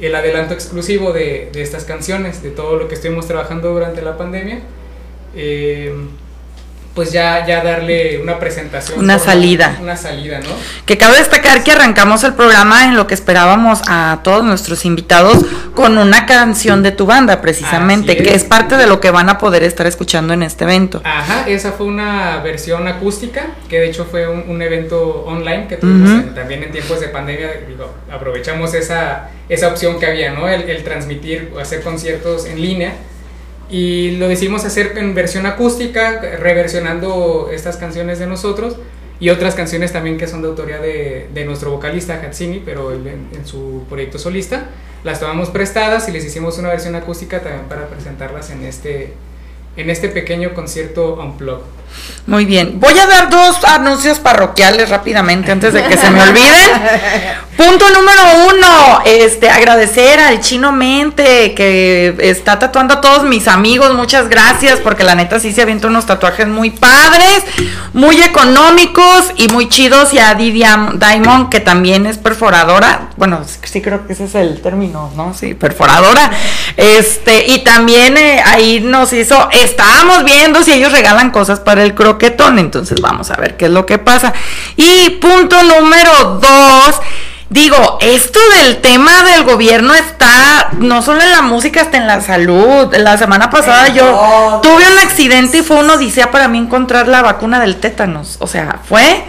el 0.00 0.14
adelanto 0.14 0.54
exclusivo 0.54 1.12
de, 1.12 1.50
de 1.52 1.62
estas 1.62 1.84
canciones, 1.84 2.42
de 2.42 2.50
todo 2.50 2.76
lo 2.76 2.88
que 2.88 2.94
estuvimos 2.94 3.26
trabajando 3.26 3.72
durante 3.72 4.02
la 4.02 4.16
pandemia. 4.16 4.60
Eh, 5.34 5.92
pues 6.94 7.10
ya, 7.12 7.44
ya 7.46 7.62
darle 7.62 8.20
una 8.22 8.38
presentación. 8.38 8.98
Una 9.00 9.18
salida. 9.18 9.76
Una 9.80 9.96
salida, 9.96 10.38
¿no? 10.40 10.50
Que 10.86 10.96
cabe 10.96 11.18
destacar 11.18 11.64
que 11.64 11.72
arrancamos 11.72 12.22
el 12.22 12.34
programa 12.34 12.84
en 12.84 12.94
lo 12.96 13.06
que 13.08 13.14
esperábamos 13.14 13.80
a 13.88 14.20
todos 14.22 14.44
nuestros 14.44 14.84
invitados 14.84 15.44
con 15.74 15.98
una 15.98 16.24
canción 16.26 16.82
de 16.84 16.92
tu 16.92 17.04
banda, 17.06 17.40
precisamente, 17.40 18.12
es. 18.12 18.28
que 18.28 18.34
es 18.34 18.44
parte 18.44 18.76
de 18.76 18.86
lo 18.86 19.00
que 19.00 19.10
van 19.10 19.28
a 19.28 19.38
poder 19.38 19.64
estar 19.64 19.86
escuchando 19.88 20.32
en 20.34 20.44
este 20.44 20.64
evento. 20.64 21.00
Ajá, 21.04 21.48
esa 21.48 21.72
fue 21.72 21.86
una 21.86 22.38
versión 22.44 22.86
acústica, 22.86 23.46
que 23.68 23.80
de 23.80 23.86
hecho 23.88 24.04
fue 24.08 24.28
un, 24.28 24.44
un 24.48 24.62
evento 24.62 25.24
online 25.26 25.66
que 25.68 25.76
tuvimos 25.78 26.10
en- 26.10 26.34
también 26.34 26.62
en 26.62 26.70
tiempos 26.70 27.00
de 27.00 27.08
pandemia. 27.08 27.50
Digo, 27.66 27.92
aprovechamos 28.12 28.72
esa, 28.74 29.30
esa 29.48 29.66
opción 29.68 29.98
que 29.98 30.06
había, 30.06 30.30
¿no? 30.32 30.48
El, 30.48 30.70
el 30.70 30.84
transmitir 30.84 31.52
hacer 31.60 31.82
conciertos 31.82 32.46
en 32.46 32.60
línea. 32.62 32.92
Y 33.70 34.12
lo 34.18 34.28
decidimos 34.28 34.64
hacer 34.64 34.98
en 34.98 35.14
versión 35.14 35.46
acústica, 35.46 36.20
reversionando 36.38 37.50
estas 37.52 37.76
canciones 37.76 38.18
de 38.18 38.26
nosotros 38.26 38.76
y 39.20 39.30
otras 39.30 39.54
canciones 39.54 39.92
también 39.92 40.18
que 40.18 40.26
son 40.26 40.42
de 40.42 40.48
autoría 40.48 40.78
de, 40.78 41.28
de 41.32 41.44
nuestro 41.44 41.70
vocalista 41.70 42.14
Hatsini, 42.14 42.62
pero 42.64 42.92
en, 42.92 43.28
en 43.32 43.46
su 43.46 43.84
proyecto 43.88 44.18
solista. 44.18 44.68
Las 45.02 45.20
tomamos 45.20 45.50
prestadas 45.50 46.08
y 46.08 46.12
les 46.12 46.24
hicimos 46.24 46.58
una 46.58 46.68
versión 46.68 46.94
acústica 46.94 47.40
también 47.40 47.68
para 47.68 47.88
presentarlas 47.88 48.50
en 48.50 48.64
este, 48.64 49.12
en 49.76 49.90
este 49.90 50.08
pequeño 50.08 50.54
concierto 50.54 51.14
Unplugged. 51.14 51.62
Muy 52.26 52.46
bien, 52.46 52.80
voy 52.80 52.98
a 52.98 53.06
dar 53.06 53.28
dos 53.28 53.62
anuncios 53.64 54.18
parroquiales 54.18 54.88
rápidamente 54.88 55.52
antes 55.52 55.74
de 55.74 55.84
que 55.84 55.98
se 55.98 56.10
me 56.10 56.22
olviden. 56.22 56.70
Punto 57.54 57.84
número 57.90 58.22
uno, 58.50 59.02
este, 59.04 59.48
agradecer 59.48 60.18
al 60.18 60.40
Chino 60.40 60.72
Mente 60.72 61.54
que 61.54 62.16
está 62.18 62.58
tatuando 62.58 62.94
a 62.94 63.00
todos 63.00 63.22
mis 63.22 63.46
amigos, 63.46 63.94
muchas 63.94 64.28
gracias 64.28 64.80
porque 64.80 65.04
la 65.04 65.14
neta 65.14 65.38
sí 65.38 65.52
se 65.52 65.62
avienta 65.62 65.86
unos 65.86 66.06
tatuajes 66.06 66.48
muy 66.48 66.70
padres, 66.70 67.44
muy 67.92 68.20
económicos 68.22 69.30
y 69.36 69.46
muy 69.48 69.68
chidos. 69.68 70.12
Y 70.12 70.18
a 70.18 70.34
Didi 70.34 70.64
Am- 70.64 70.98
Diamond 70.98 71.48
que 71.48 71.60
también 71.60 72.06
es 72.06 72.18
perforadora, 72.18 73.10
bueno, 73.16 73.42
sí 73.62 73.80
creo 73.80 74.04
que 74.06 74.14
ese 74.14 74.24
es 74.24 74.34
el 74.34 74.60
término, 74.60 75.12
¿no? 75.14 75.32
Sí, 75.34 75.54
perforadora, 75.54 76.32
este, 76.76 77.46
y 77.52 77.62
también 77.62 78.16
eh, 78.16 78.42
ahí 78.44 78.80
nos 78.80 79.12
hizo, 79.12 79.48
estábamos 79.52 80.24
viendo 80.24 80.64
si 80.64 80.72
ellos 80.72 80.90
regalan 80.90 81.30
cosas 81.30 81.60
para 81.60 81.83
el 81.84 81.94
croquetón, 81.94 82.58
entonces 82.58 83.00
vamos 83.00 83.30
a 83.30 83.36
ver 83.36 83.56
qué 83.56 83.66
es 83.66 83.70
lo 83.70 83.86
que 83.86 83.98
pasa. 83.98 84.32
Y 84.76 85.10
punto 85.20 85.62
número 85.62 86.38
dos, 86.40 87.00
digo, 87.50 87.98
esto 88.00 88.38
del 88.62 88.80
tema 88.80 89.22
del 89.24 89.44
gobierno 89.44 89.94
está 89.94 90.70
no 90.78 91.02
solo 91.02 91.22
en 91.22 91.30
la 91.30 91.42
música, 91.42 91.82
hasta 91.82 91.96
en 91.98 92.06
la 92.06 92.20
salud. 92.20 92.92
La 92.96 93.16
semana 93.16 93.50
pasada 93.50 93.88
yo 93.88 94.60
tuve 94.62 94.84
un 94.90 94.98
accidente 94.98 95.58
y 95.58 95.62
fue 95.62 95.76
una 95.76 95.94
odisea 95.94 96.30
para 96.30 96.48
mí 96.48 96.58
encontrar 96.58 97.06
la 97.08 97.22
vacuna 97.22 97.60
del 97.60 97.76
tétanos. 97.76 98.36
O 98.40 98.46
sea, 98.46 98.80
fue 98.88 99.24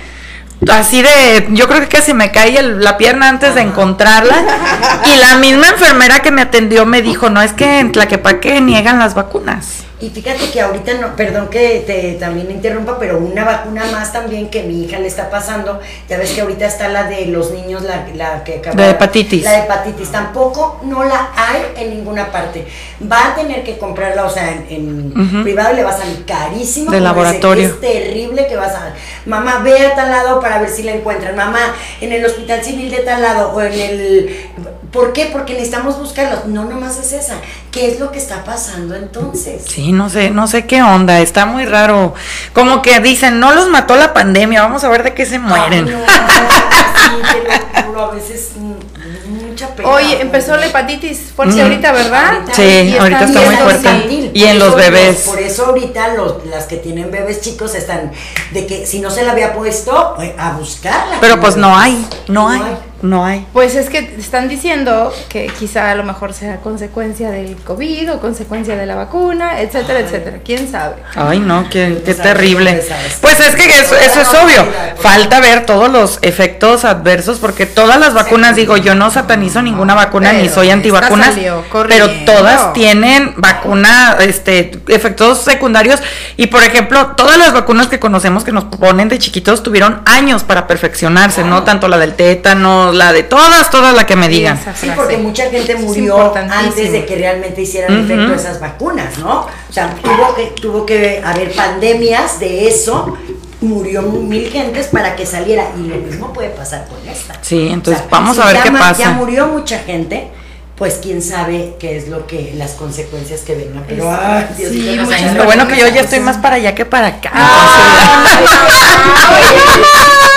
así 0.72 1.02
de, 1.02 1.48
yo 1.52 1.68
creo 1.68 1.82
que 1.82 1.88
casi 1.88 2.14
me 2.14 2.32
el- 2.34 2.84
la 2.84 2.98
pierna 2.98 3.30
antes 3.30 3.56
de 3.56 3.62
encontrarla. 3.62 4.36
Y 5.14 5.18
la 5.18 5.36
misma 5.36 5.68
enfermera 5.70 6.22
que 6.22 6.32
me 6.32 6.42
atendió 6.42 6.86
me 6.86 7.02
dijo, 7.04 7.30
no 7.30 7.42
es 7.42 7.54
que 7.54 7.80
en 7.80 7.92
Tlaquepaque 7.92 8.60
niegan 8.62 8.98
las 8.98 9.14
vacunas. 9.14 9.85
Y 10.06 10.12
fíjate 10.12 10.52
que 10.52 10.62
ahorita 10.62 10.94
no, 11.02 11.16
perdón 11.16 11.48
que 11.48 11.84
te 11.88 12.14
también 12.20 12.52
interrumpa, 12.52 13.00
pero 13.00 13.18
una 13.18 13.44
vacuna 13.44 13.86
más 13.92 14.14
también 14.14 14.52
que 14.52 14.62
mi 14.62 14.84
hija 14.84 15.00
le 15.00 15.08
está 15.08 15.32
pasando. 15.32 15.80
Ya 16.08 16.20
ves 16.20 16.32
que 16.32 16.42
ahorita 16.42 16.68
está 16.68 16.90
la 16.90 17.06
de 17.06 17.26
los 17.26 17.50
niños, 17.50 17.82
la, 17.82 18.06
la 18.14 18.44
que 18.44 18.58
acaba. 18.58 18.76
De 18.76 18.92
hepatitis. 18.92 19.44
La 19.44 19.54
de 19.54 19.60
hepatitis. 19.62 20.12
Tampoco 20.12 20.80
no 20.84 21.04
la 21.06 21.32
hay 21.36 21.64
en 21.78 21.90
ninguna 21.90 22.32
parte. 22.32 22.68
Va 23.12 23.32
a 23.32 23.36
tener 23.36 23.64
que 23.64 23.80
comprarla, 23.80 24.26
o 24.26 24.30
sea, 24.30 24.52
en, 24.52 24.68
en 24.70 25.20
Ujú. 25.20 25.42
privado 25.42 25.74
le 25.74 25.84
va 25.84 25.90
a 25.90 25.98
salir 25.98 26.24
carísimo. 26.24 26.92
De 26.92 27.02
laboratorio. 27.02 27.66
Es 27.68 27.82
terrible 27.82 28.46
que 28.46 28.58
vas 28.58 28.76
a. 28.76 28.94
Mamá, 29.26 29.62
ve 29.64 29.88
a 29.88 29.96
tal 29.96 30.12
lado 30.12 30.40
para 30.40 30.60
ver 30.60 30.70
si 30.70 30.84
la 30.84 30.92
encuentran. 30.92 31.36
Mamá, 31.36 31.74
en 32.00 32.12
el 32.12 32.24
hospital 32.24 32.64
civil 32.64 32.92
de 32.92 33.00
tal 33.00 33.24
lado 33.24 33.54
o 33.56 33.62
en 33.64 33.74
el. 33.74 34.50
¿Por 34.96 35.14
qué? 35.14 35.30
Porque 35.32 35.54
necesitamos 35.54 36.00
buscarlos. 36.00 36.46
No, 36.46 36.64
nomás 36.66 36.98
es 36.98 37.12
esa. 37.12 37.36
¿Qué 37.72 37.92
es 37.92 38.00
lo 38.00 38.12
que 38.12 38.18
está 38.18 38.44
pasando 38.46 38.96
entonces? 38.96 39.64
Sí, 39.68 39.92
no 39.92 40.10
sé, 40.10 40.30
no 40.32 40.48
sé 40.48 40.66
qué 40.66 40.82
onda, 40.82 41.20
está 41.20 41.46
muy 41.46 41.66
raro. 41.66 42.14
Como 42.54 42.82
que 42.82 43.00
dicen, 43.02 43.40
no 43.40 43.54
los 43.54 43.70
mató 43.70 43.96
la 43.98 44.14
pandemia, 44.14 44.62
vamos 44.64 44.84
a 44.86 44.90
ver 44.90 45.04
de 45.04 45.14
qué 45.14 45.26
se 45.26 45.38
mueren. 45.38 45.88
Ay, 45.88 45.94
no, 45.94 46.00
sí, 46.00 47.34
te 47.34 47.84
lo 47.84 47.88
juro, 47.88 48.02
a 48.06 48.12
veces 48.16 48.52
mm, 48.56 49.50
mucha 49.50 49.68
pena. 49.76 49.90
Oye, 49.90 50.22
empezó 50.22 50.56
la 50.56 50.68
hepatitis 50.68 51.20
fuerte 51.36 51.56
Mm. 51.56 51.62
ahorita, 51.62 51.92
¿verdad? 51.92 52.34
Ahorita. 52.36 52.54
Sí, 52.54 52.62
Y 52.64 52.98
ahorita 52.98 53.26
está 53.26 53.42
muy 53.42 53.56
fuerte. 53.58 53.90
infantil. 53.90 54.32
Y 54.34 54.44
en 54.46 54.60
los 54.60 54.76
bebés. 54.76 55.18
Por 55.28 55.40
eso 55.40 55.66
ahorita 55.68 56.14
los, 56.16 56.46
las 56.46 56.66
que 56.66 56.78
tienen 56.78 57.12
bebés 57.12 57.42
chicos 57.42 57.76
están 57.76 58.12
de 58.52 58.66
que 58.66 58.86
si 58.86 59.00
no 59.00 59.10
se 59.12 59.24
la 59.24 59.34
había 59.34 59.54
puesto, 59.54 60.16
eh, 60.22 60.34
a 60.40 60.52
buscarla. 60.54 61.18
Pero 61.20 61.40
pues 61.42 61.58
no 61.58 61.78
hay, 61.78 62.08
no 62.28 62.48
hay, 62.50 62.62
hay. 62.62 62.78
No 63.02 63.26
hay. 63.26 63.46
Pues 63.54 63.76
es 63.76 63.90
que 63.90 64.16
están 64.18 64.48
diciendo 64.48 65.14
que 65.30 65.48
quizá 65.48 65.92
a 65.92 65.96
lo 65.96 66.04
mejor 66.04 66.34
sea 66.34 66.58
consecuencia 66.58 67.32
del 67.32 67.56
COVID 67.58 68.14
o 68.14 68.20
consecuencia 68.20 68.76
de 68.76 68.86
la 68.86 68.96
vacuna, 68.96 69.62
etcétera, 69.62 70.00
etcétera. 70.00 70.40
¿Quién 70.44 70.70
sabe? 70.70 70.96
Ay, 71.16 71.40
no, 71.40 71.70
qué, 71.70 72.02
qué 72.06 72.14
terrible. 72.14 72.84
pues, 73.22 73.40
es 73.40 73.56
que 73.56 73.66
eso, 73.66 73.96
eso 73.96 74.22
es 74.22 74.34
obvio. 74.34 74.66
Falta 74.98 75.40
ver 75.40 75.66
todos 75.66 75.92
los 75.92 76.20
efectos 76.22 76.86
adversos, 76.86 77.40
porque 77.40 77.66
todas 77.66 78.00
las 78.00 78.14
vacunas, 78.14 78.56
digo, 78.56 78.78
yo 78.78 78.96
no 78.96 79.12
satanizo 79.12 79.62
ninguna 79.62 79.94
vacuna 79.94 80.34
ni 80.34 80.50
soy 80.50 80.70
antivacunas, 80.70 81.36
salió 81.36 81.64
pero 81.88 82.10
todas 82.26 82.74
tienen 82.74 83.34
vacuna, 83.38 84.18
este, 84.20 84.72
efectos 84.88 85.44
secundarios. 85.44 86.00
Y 86.38 86.48
por 86.48 86.64
ejemplo, 86.64 87.14
todas 87.16 87.38
las 87.38 87.54
vacunas 87.54 87.88
que 87.88 88.00
conocemos 88.00 88.44
que 88.44 88.52
nos 88.52 88.66
ponen 88.66 89.10
de 89.10 89.20
chiquitos 89.20 89.64
tuvieron 89.64 90.02
años 90.06 90.44
para 90.44 90.68
perfeccionarse, 90.68 91.44
¿no? 91.44 91.64
Tanto 91.64 91.88
la 91.88 91.98
del 91.98 92.14
tétano, 92.16 92.85
la 92.92 93.14
de 93.14 93.24
todas, 93.24 93.70
todas 93.70 93.96
la 93.96 94.06
que 94.06 94.16
me 94.16 94.28
digan. 94.28 94.60
Sí, 94.76 94.90
porque 94.96 95.18
mucha 95.18 95.50
gente 95.50 95.76
murió 95.76 96.34
antes 96.36 96.92
de 96.92 97.06
que 97.06 97.16
realmente 97.16 97.62
hicieran 97.62 98.04
efecto 98.04 98.34
esas 98.34 98.60
vacunas, 98.60 99.18
¿no? 99.18 99.42
O 99.42 99.74
sea, 99.74 99.96
tuvo 99.96 100.36
que, 100.36 100.44
tuvo 100.62 100.86
que 100.86 101.22
haber 101.24 101.54
pandemias 101.54 102.40
de 102.40 102.68
eso, 102.68 103.18
murió 103.62 104.02
mil 104.04 104.50
gentes 104.50 104.88
para 104.88 105.16
que 105.16 105.26
saliera, 105.26 105.70
y 105.78 105.88
lo 105.88 105.96
mismo 105.98 106.34
puede 106.34 106.50
pasar 106.50 106.88
con 106.88 106.98
esta. 107.08 107.36
Sí, 107.42 107.70
entonces 107.72 108.04
vamos 108.10 108.38
a 108.40 108.48
ver 108.48 108.58
ya 108.58 108.64
qué 108.64 108.72
pasa. 108.72 109.04
Ya 109.04 109.12
murió 109.12 109.48
mucha 109.48 109.80
gente, 109.80 110.30
pues 110.76 111.00
quién 111.02 111.22
sabe 111.22 111.76
qué 111.80 111.98
es 111.98 112.10
lo 112.10 112.28
que, 112.28 112.54
las 112.56 112.72
consecuencias 112.72 113.42
que 113.42 113.56
vengan. 113.56 113.86
Pero, 113.88 114.12
ay, 114.12 114.48
Dios 114.58 114.72
sí, 114.72 114.98
Lo 115.36 115.46
bueno 115.46 115.68
que 115.68 115.78
yo 115.78 115.88
ya 115.88 116.02
estoy 116.02 116.20
más 116.20 116.38
para 116.38 116.56
allá 116.56 116.76
que 116.76 116.86
para 116.86 117.08
acá. 117.08 117.32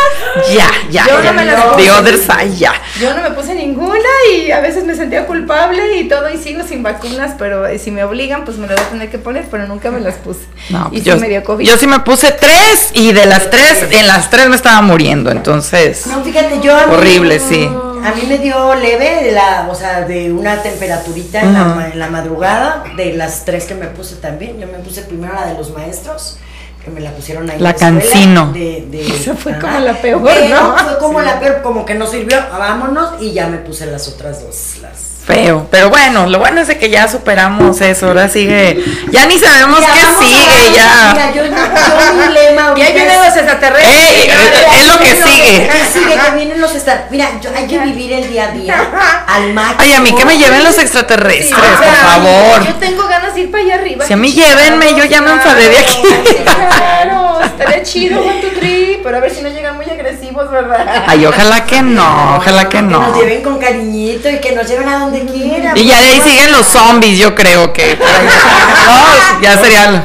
ya, 0.54 0.70
ya, 0.90 1.06
Yo 1.06 1.18
no 1.18 1.24
ya. 1.24 1.32
me 1.32 1.44
las 1.44 1.62
The 1.64 1.70
puse. 1.76 1.90
other 1.90 2.18
side, 2.18 2.56
ya. 2.56 2.72
Yo 3.00 3.14
no 3.14 3.22
me 3.22 3.30
puse 3.32 3.54
ninguna 3.54 3.98
y 4.34 4.50
a 4.50 4.60
veces 4.60 4.84
me 4.84 4.94
sentía 4.94 5.26
culpable 5.26 5.96
y 5.98 6.08
todo 6.08 6.28
y 6.30 6.36
sigo 6.38 6.62
sin 6.66 6.82
vacunas, 6.82 7.34
pero 7.38 7.66
eh, 7.66 7.78
si 7.78 7.90
me 7.90 8.04
obligan 8.04 8.44
pues 8.44 8.56
me 8.58 8.66
las 8.66 8.76
voy 8.76 8.86
a 8.86 8.88
tener 8.90 9.10
que 9.10 9.18
poner, 9.18 9.46
pero 9.50 9.66
nunca 9.66 9.90
me 9.90 10.00
las 10.00 10.14
puse. 10.16 10.40
No, 10.70 10.88
y 10.92 11.00
yo, 11.02 11.14
sí 11.14 11.20
me 11.20 11.28
dio 11.28 11.44
COVID. 11.44 11.64
yo 11.66 11.76
sí 11.76 11.86
me 11.86 12.00
puse 12.00 12.32
tres 12.32 12.90
y 12.94 13.12
de 13.12 13.26
las 13.26 13.50
tres, 13.50 13.84
en 13.90 14.06
las 14.06 14.30
tres 14.30 14.48
me 14.48 14.56
estaba 14.56 14.80
muriendo, 14.82 15.30
entonces. 15.30 16.06
No, 16.06 16.22
fíjate, 16.22 16.60
yo 16.62 16.76
a 16.76 16.86
mí- 16.86 16.94
Horrible, 16.94 17.38
sí. 17.40 17.68
A 18.04 18.12
mí 18.14 18.22
me 18.28 18.38
dio 18.38 18.74
leve, 18.76 19.24
de 19.24 19.32
la, 19.32 19.66
o 19.70 19.74
sea, 19.74 20.02
de 20.02 20.32
una 20.32 20.62
temperaturita 20.62 21.40
en, 21.40 21.52
la, 21.52 21.90
en 21.92 21.98
la 21.98 22.08
madrugada, 22.08 22.84
de 22.96 23.12
las 23.14 23.44
tres 23.44 23.64
que 23.64 23.74
me 23.74 23.86
puse 23.86 24.14
también. 24.16 24.58
Yo 24.60 24.66
me 24.68 24.78
puse 24.78 25.02
primero 25.02 25.34
la 25.34 25.46
de 25.46 25.54
los 25.54 25.70
maestros, 25.74 26.38
que 26.88 26.94
me 26.94 27.00
la 27.00 27.12
pusieron 27.12 27.48
ahí. 27.50 27.58
La 27.58 27.70
escuela, 27.70 28.00
Cancino. 28.00 28.52
De, 28.52 28.86
de- 28.90 29.06
Esa 29.16 29.34
fue 29.34 29.52
ajá. 29.52 29.60
como 29.60 29.78
la 29.80 29.92
peor, 30.00 30.20
¿no? 30.22 30.76
Fue 30.76 30.98
como 30.98 31.20
la 31.20 31.40
peor, 31.40 31.62
como 31.62 31.84
que 31.86 31.94
no 31.94 32.06
sirvió, 32.06 32.38
vámonos, 32.50 33.20
y 33.22 33.32
ya 33.32 33.46
me 33.48 33.58
puse 33.58 33.86
las 33.86 34.08
otras 34.08 34.42
dos. 34.42 34.78
Las... 34.82 35.07
Feo, 35.28 35.68
pero 35.70 35.90
bueno, 35.90 36.26
lo 36.26 36.38
bueno 36.38 36.62
es 36.62 36.68
de 36.68 36.78
que 36.78 36.88
ya 36.88 37.06
superamos 37.06 37.78
eso, 37.82 38.06
ahora 38.06 38.30
sigue, 38.30 38.82
ya 39.10 39.26
ni 39.26 39.38
sabemos 39.38 39.78
qué 39.78 40.24
sigue, 40.24 40.72
ya. 40.74 41.12
Mira, 41.12 41.34
yo, 41.34 41.44
yo 41.44 42.14
mi 42.14 42.32
lema 42.32 42.62
y 42.76 42.80
ahorita 42.80 42.86
ahí 42.86 42.92
vienen 42.94 43.18
los 43.18 43.36
extraterrestres. 43.36 43.94
Ey, 43.94 44.30
es 44.78 44.86
lo 44.88 44.98
que 44.98 45.08
sigue. 45.08 45.68
que 45.68 45.84
sigue, 45.92 46.18
que 46.18 46.30
vienen 46.34 46.58
los 46.62 46.74
estar. 46.74 47.08
Mira, 47.10 47.28
yo, 47.42 47.50
hay 47.54 47.66
que 47.66 47.78
vivir 47.78 48.10
el 48.14 48.30
día 48.30 48.44
a 48.44 48.52
día 48.52 48.76
al 49.26 49.52
máximo. 49.52 49.80
Ay, 49.80 49.92
a 49.92 50.00
mí 50.00 50.14
que 50.14 50.24
me 50.24 50.38
lleven 50.38 50.64
los 50.64 50.76
Sí, 50.76 50.80
extraterrestres, 50.80 51.50
por 51.50 51.84
sea, 51.84 51.94
favor. 51.94 52.66
Yo 52.66 52.74
tengo 52.76 53.06
ganas 53.06 53.34
de 53.34 53.40
ir 53.42 53.50
para 53.50 53.64
allá 53.64 53.74
arriba. 53.74 54.06
Si 54.06 54.14
a 54.14 54.16
mí 54.16 54.32
llévenme, 54.32 54.94
yo 54.94 55.04
ya 55.04 55.20
me 55.20 55.32
enfadé 55.32 55.68
de 55.68 55.78
aquí. 55.78 56.02
Claro, 56.44 57.27
estaría 57.44 57.82
chido 57.82 58.20
One 58.20 58.40
Two 58.40 58.50
Three, 58.58 59.00
pero 59.02 59.16
a 59.16 59.20
ver 59.20 59.34
si 59.34 59.42
no 59.42 59.48
llegan 59.48 59.76
muy 59.76 59.86
agresivos, 59.86 60.50
¿verdad? 60.50 61.04
Ay, 61.06 61.24
ojalá 61.26 61.64
que 61.64 61.82
no, 61.82 62.36
ojalá 62.36 62.68
que 62.68 62.78
Que 62.78 62.82
nos 62.82 63.08
no. 63.08 63.14
lleven 63.20 63.42
con 63.42 63.58
cariñito 63.58 64.28
y 64.30 64.38
que 64.38 64.52
nos 64.52 64.68
lleven 64.68 64.88
a 64.88 64.98
donde 65.00 65.24
quieran. 65.24 65.76
Y 65.76 65.84
ya 65.86 66.00
de 66.00 66.08
ahí 66.08 66.20
siguen 66.24 66.52
los 66.52 66.66
zombies, 66.66 67.18
yo 67.18 67.34
creo 67.34 67.72
que. 67.72 67.98
No, 68.88 69.42
ya 69.42 69.58
serían. 69.58 70.04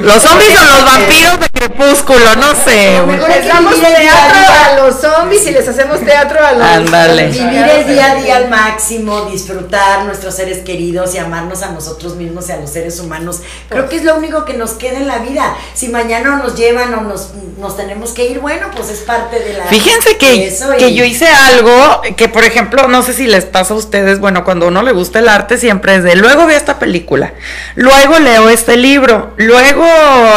Los 0.00 0.22
zombies 0.22 0.50
o 0.60 0.64
los 0.64 0.84
vampiros 0.84 1.40
de 1.40 1.48
crepúsculo, 1.48 2.36
no 2.36 2.54
sé. 2.54 3.00
güey. 3.04 3.16
Mejor 3.16 3.28
Les 3.30 3.46
damos 3.48 3.74
teatro 3.80 4.54
a 4.64 4.76
los 4.78 5.00
zombies 5.00 5.46
y 5.46 5.50
les 5.52 5.66
hacemos 5.66 6.00
teatro 6.00 6.44
a 6.44 6.52
los. 6.52 6.62
Ándale. 6.62 7.28
Vivir 7.28 7.62
el 7.62 7.86
día 7.86 8.12
a 8.12 8.14
día 8.16 8.36
al 8.36 8.48
máximo, 8.50 9.22
disfrutar 9.22 10.04
nuestros 10.04 10.34
seres 10.34 10.58
queridos 10.58 11.14
y 11.14 11.18
amarnos 11.18 11.62
a 11.62 11.70
nosotros 11.70 12.16
mismos 12.16 12.48
y 12.48 12.52
a 12.52 12.56
los 12.58 12.70
seres 12.70 13.00
humanos. 13.00 13.40
Creo 13.68 13.88
que 13.88 13.96
es 13.96 14.04
lo 14.04 14.16
único 14.16 14.44
que 14.44 14.54
nos 14.54 14.72
queda 14.72 14.98
en 14.98 15.06
la 15.08 15.18
vida. 15.18 15.54
Si 15.74 15.88
mañana 15.88 16.11
nos 16.20 16.56
llevan 16.56 16.94
o 16.94 17.00
nos, 17.02 17.30
nos 17.58 17.76
tenemos 17.76 18.10
que 18.12 18.26
ir, 18.26 18.40
bueno, 18.40 18.66
pues 18.74 18.88
es 18.90 19.00
parte 19.00 19.38
de 19.40 19.54
la. 19.54 19.64
Fíjense 19.66 20.16
que, 20.18 20.46
eso 20.48 20.70
que 20.78 20.88
y- 20.88 20.94
yo 20.94 21.04
hice 21.04 21.26
algo 21.28 22.02
que, 22.16 22.28
por 22.28 22.44
ejemplo, 22.44 22.88
no 22.88 23.02
sé 23.02 23.12
si 23.14 23.26
les 23.26 23.44
pasa 23.44 23.74
a 23.74 23.76
ustedes, 23.76 24.18
bueno, 24.20 24.44
cuando 24.44 24.66
a 24.66 24.68
uno 24.68 24.82
le 24.82 24.92
gusta 24.92 25.18
el 25.20 25.28
arte 25.28 25.58
siempre 25.58 25.96
es 25.96 26.04
de, 26.04 26.16
luego 26.16 26.46
veo 26.46 26.56
esta 26.56 26.78
película, 26.78 27.32
luego 27.76 28.18
leo 28.18 28.48
este 28.48 28.76
libro, 28.76 29.34
luego, 29.36 29.86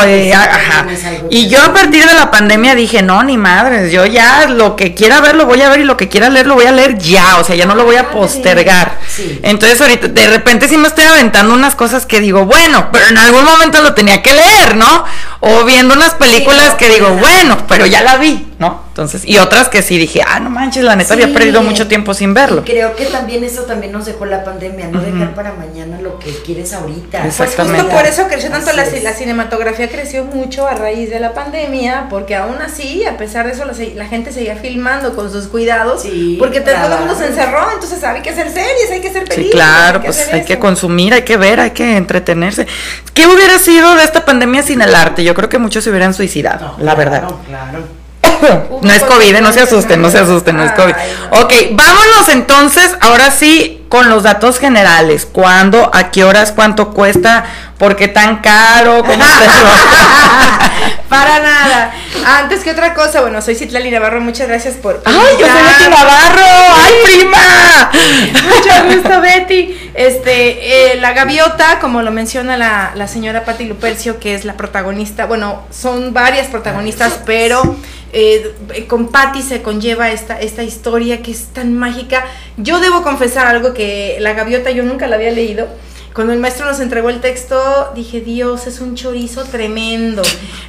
eh, 0.05 0.33
ajá. 0.33 0.85
Y 1.29 1.47
yo 1.49 1.61
a 1.61 1.73
partir 1.73 2.05
de 2.05 2.13
la 2.13 2.31
pandemia 2.31 2.75
dije, 2.75 3.01
no, 3.01 3.23
ni 3.23 3.37
madres, 3.37 3.91
yo 3.91 4.05
ya 4.05 4.47
lo 4.47 4.75
que 4.75 4.93
quiera 4.93 5.19
ver 5.21 5.35
lo 5.35 5.45
voy 5.45 5.61
a 5.61 5.69
ver 5.69 5.81
y 5.81 5.83
lo 5.83 5.97
que 5.97 6.07
quiera 6.09 6.29
leer 6.29 6.47
lo 6.47 6.55
voy 6.55 6.65
a 6.65 6.71
leer 6.71 6.97
ya, 6.97 7.37
o 7.39 7.43
sea, 7.43 7.55
ya 7.55 7.65
no 7.65 7.75
lo 7.75 7.83
voy 7.85 7.95
a 7.97 8.11
postergar. 8.11 8.99
Sí. 9.09 9.39
Entonces 9.43 9.79
ahorita 9.81 10.07
de 10.07 10.27
repente 10.27 10.67
sí 10.67 10.77
me 10.77 10.87
estoy 10.87 11.05
aventando 11.05 11.53
unas 11.53 11.75
cosas 11.75 12.05
que 12.05 12.19
digo, 12.21 12.45
bueno, 12.45 12.89
pero 12.91 13.07
en 13.07 13.17
algún 13.17 13.43
momento 13.43 13.81
lo 13.81 13.93
tenía 13.93 14.21
que 14.21 14.33
leer, 14.33 14.77
¿no? 14.77 15.03
O 15.41 15.64
viendo 15.65 15.93
unas 15.93 16.13
películas 16.13 16.71
no, 16.71 16.77
que 16.77 16.89
digo, 16.89 17.09
bueno, 17.11 17.57
pero 17.67 17.85
ya 17.85 18.01
la 18.03 18.17
vi, 18.17 18.47
¿no? 18.57 18.83
Entonces, 18.87 19.23
y 19.25 19.37
otras 19.37 19.67
que 19.67 19.81
sí 19.81 19.97
dije, 19.97 20.21
ah, 20.25 20.39
no 20.39 20.49
manches, 20.49 20.83
la 20.83 20.95
neta 20.95 21.13
había 21.13 21.27
Sí. 21.27 21.33
perdido 21.33 21.61
mucho 21.61 21.87
tiempo 21.87 22.13
sin 22.13 22.33
verlo. 22.33 22.61
Y 22.65 22.69
creo 22.71 22.95
que 22.95 23.05
también 23.05 23.43
eso 23.43 23.63
también 23.63 23.91
nos 23.91 24.05
dejó 24.05 24.25
la 24.25 24.43
pandemia, 24.45 24.87
no 24.87 25.01
dejar 25.01 25.35
para 25.35 25.51
mañana 25.53 25.99
lo 26.01 26.19
que 26.19 26.31
quieres 26.45 26.71
ahorita. 26.73 27.21
Pues 27.21 27.39
Exactamente. 27.39 27.81
justo 27.81 27.95
por 27.97 28.05
eso 28.05 28.27
creció 28.29 28.49
tanto 28.49 28.71
la, 28.73 28.85
la 28.85 29.13
cinematografía, 29.13 29.89
creció 29.89 30.23
mucho 30.23 30.67
a 30.67 30.73
raíz 30.75 31.09
de 31.09 31.19
la 31.19 31.33
pandemia, 31.33 32.07
porque 32.09 32.35
aún 32.35 32.61
así, 32.61 33.05
a 33.05 33.17
pesar 33.17 33.45
de 33.45 33.51
eso, 33.53 33.65
la, 33.65 34.05
gente 34.05 34.31
seguía 34.31 34.55
filmando 34.55 35.15
con 35.15 35.31
sus 35.31 35.47
cuidados, 35.47 36.03
Sí, 36.03 36.37
porque 36.39 36.61
todo 36.61 36.73
el 36.75 36.99
mundo 36.99 37.15
se 37.15 37.27
encerró, 37.27 37.71
entonces 37.73 38.01
hay 38.03 38.21
que 38.21 38.29
hacer 38.29 38.49
series, 38.51 38.89
hay 38.91 39.01
que 39.01 39.09
hacer 39.09 39.23
Sí, 39.23 39.29
películas. 39.35 39.67
claro, 39.67 40.01
pues 40.03 40.29
hay 40.31 40.43
que 40.45 40.53
eso. 40.53 40.61
consumir, 40.61 41.13
hay 41.13 41.23
que 41.23 41.35
ver, 41.37 41.59
hay 41.59 41.71
que 41.71 41.97
entretenerse. 41.97 42.67
¿Qué 43.13 43.27
hubiera 43.27 43.59
sido 43.59 43.95
de 43.95 44.03
esta 44.03 44.23
pandemia 44.23 44.63
sin 44.63 44.81
el 44.81 44.95
arte? 44.95 45.23
Yo 45.23 45.33
creo 45.33 45.49
que 45.49 45.57
muchos 45.57 45.83
se 45.83 45.89
hubieran 45.89 46.13
suicidado, 46.13 46.75
la 46.79 46.95
verdad. 46.95 47.19
Claro, 47.21 47.39
claro. 47.47 48.04
No 48.81 48.93
es 48.93 49.03
COVID, 49.03 49.35
eh, 49.35 49.41
no 49.41 49.51
se 49.51 49.61
asusten, 49.61 50.01
no 50.01 50.09
se 50.11 50.19
asusten, 50.19 50.57
no 50.57 50.63
es 50.63 50.71
COVID. 50.73 50.93
Ok, 51.31 51.53
vámonos 51.71 52.29
entonces, 52.29 52.95
ahora 53.01 53.31
sí, 53.31 53.83
con 53.89 54.09
los 54.09 54.23
datos 54.23 54.59
generales. 54.59 55.27
¿Cuándo? 55.31 55.89
¿A 55.93 56.11
qué 56.11 56.23
horas? 56.23 56.51
¿Cuánto 56.51 56.93
cuesta? 56.93 57.45
¿Por 57.77 57.95
qué 57.95 58.07
tan 58.07 58.37
caro? 58.37 59.03
¿Cómo 59.03 59.23
se 59.23 59.45
Para 61.09 61.39
nada. 61.39 61.93
Antes 62.25 62.63
que 62.63 62.71
otra 62.71 62.93
cosa, 62.93 63.21
bueno, 63.21 63.41
soy 63.41 63.55
Citlali 63.55 63.91
Navarro, 63.91 64.21
muchas 64.21 64.47
gracias 64.47 64.75
por. 64.75 65.01
¡Ay, 65.05 65.37
yo 65.39 65.45
soy 65.45 65.61
Betty 65.61 65.89
Navarro! 65.89 66.75
¡Ay, 66.75 66.93
prima! 67.03 67.91
Mucho 68.49 68.95
gusto, 68.95 69.21
Betty. 69.21 69.84
Este, 69.95 70.91
eh, 70.91 70.99
la 70.99 71.13
gaviota, 71.13 71.79
como 71.79 72.01
lo 72.01 72.11
menciona 72.11 72.57
la, 72.57 72.91
la 72.95 73.07
señora 73.07 73.45
Patti 73.45 73.63
Lupercio, 73.63 74.19
que 74.19 74.35
es 74.35 74.43
la 74.43 74.57
protagonista, 74.57 75.25
bueno, 75.25 75.63
son 75.71 76.13
varias 76.13 76.47
protagonistas, 76.47 77.21
pero 77.25 77.77
eh, 78.11 78.85
con 78.87 79.07
Patti 79.07 79.41
se 79.41 79.61
conlleva 79.61 80.11
esta, 80.11 80.39
esta 80.41 80.63
historia 80.63 81.21
que 81.21 81.31
es 81.31 81.47
tan 81.47 81.73
mágica. 81.73 82.25
Yo 82.57 82.81
debo 82.81 83.03
confesar 83.03 83.47
algo 83.47 83.73
que 83.73 84.17
la 84.19 84.33
gaviota 84.33 84.69
yo 84.71 84.83
nunca 84.83 85.07
la 85.07 85.15
había 85.15 85.31
leído. 85.31 85.67
Cuando 86.15 86.31
el 86.31 86.39
maestro 86.39 86.65
nos 86.65 86.79
entregó 86.79 87.09
el 87.09 87.19
texto, 87.19 87.91
dije, 87.93 88.21
Dios, 88.21 88.67
es 88.67 88.79
un 88.79 88.95
chorizo 88.95 89.43
tremendo. 89.43 90.21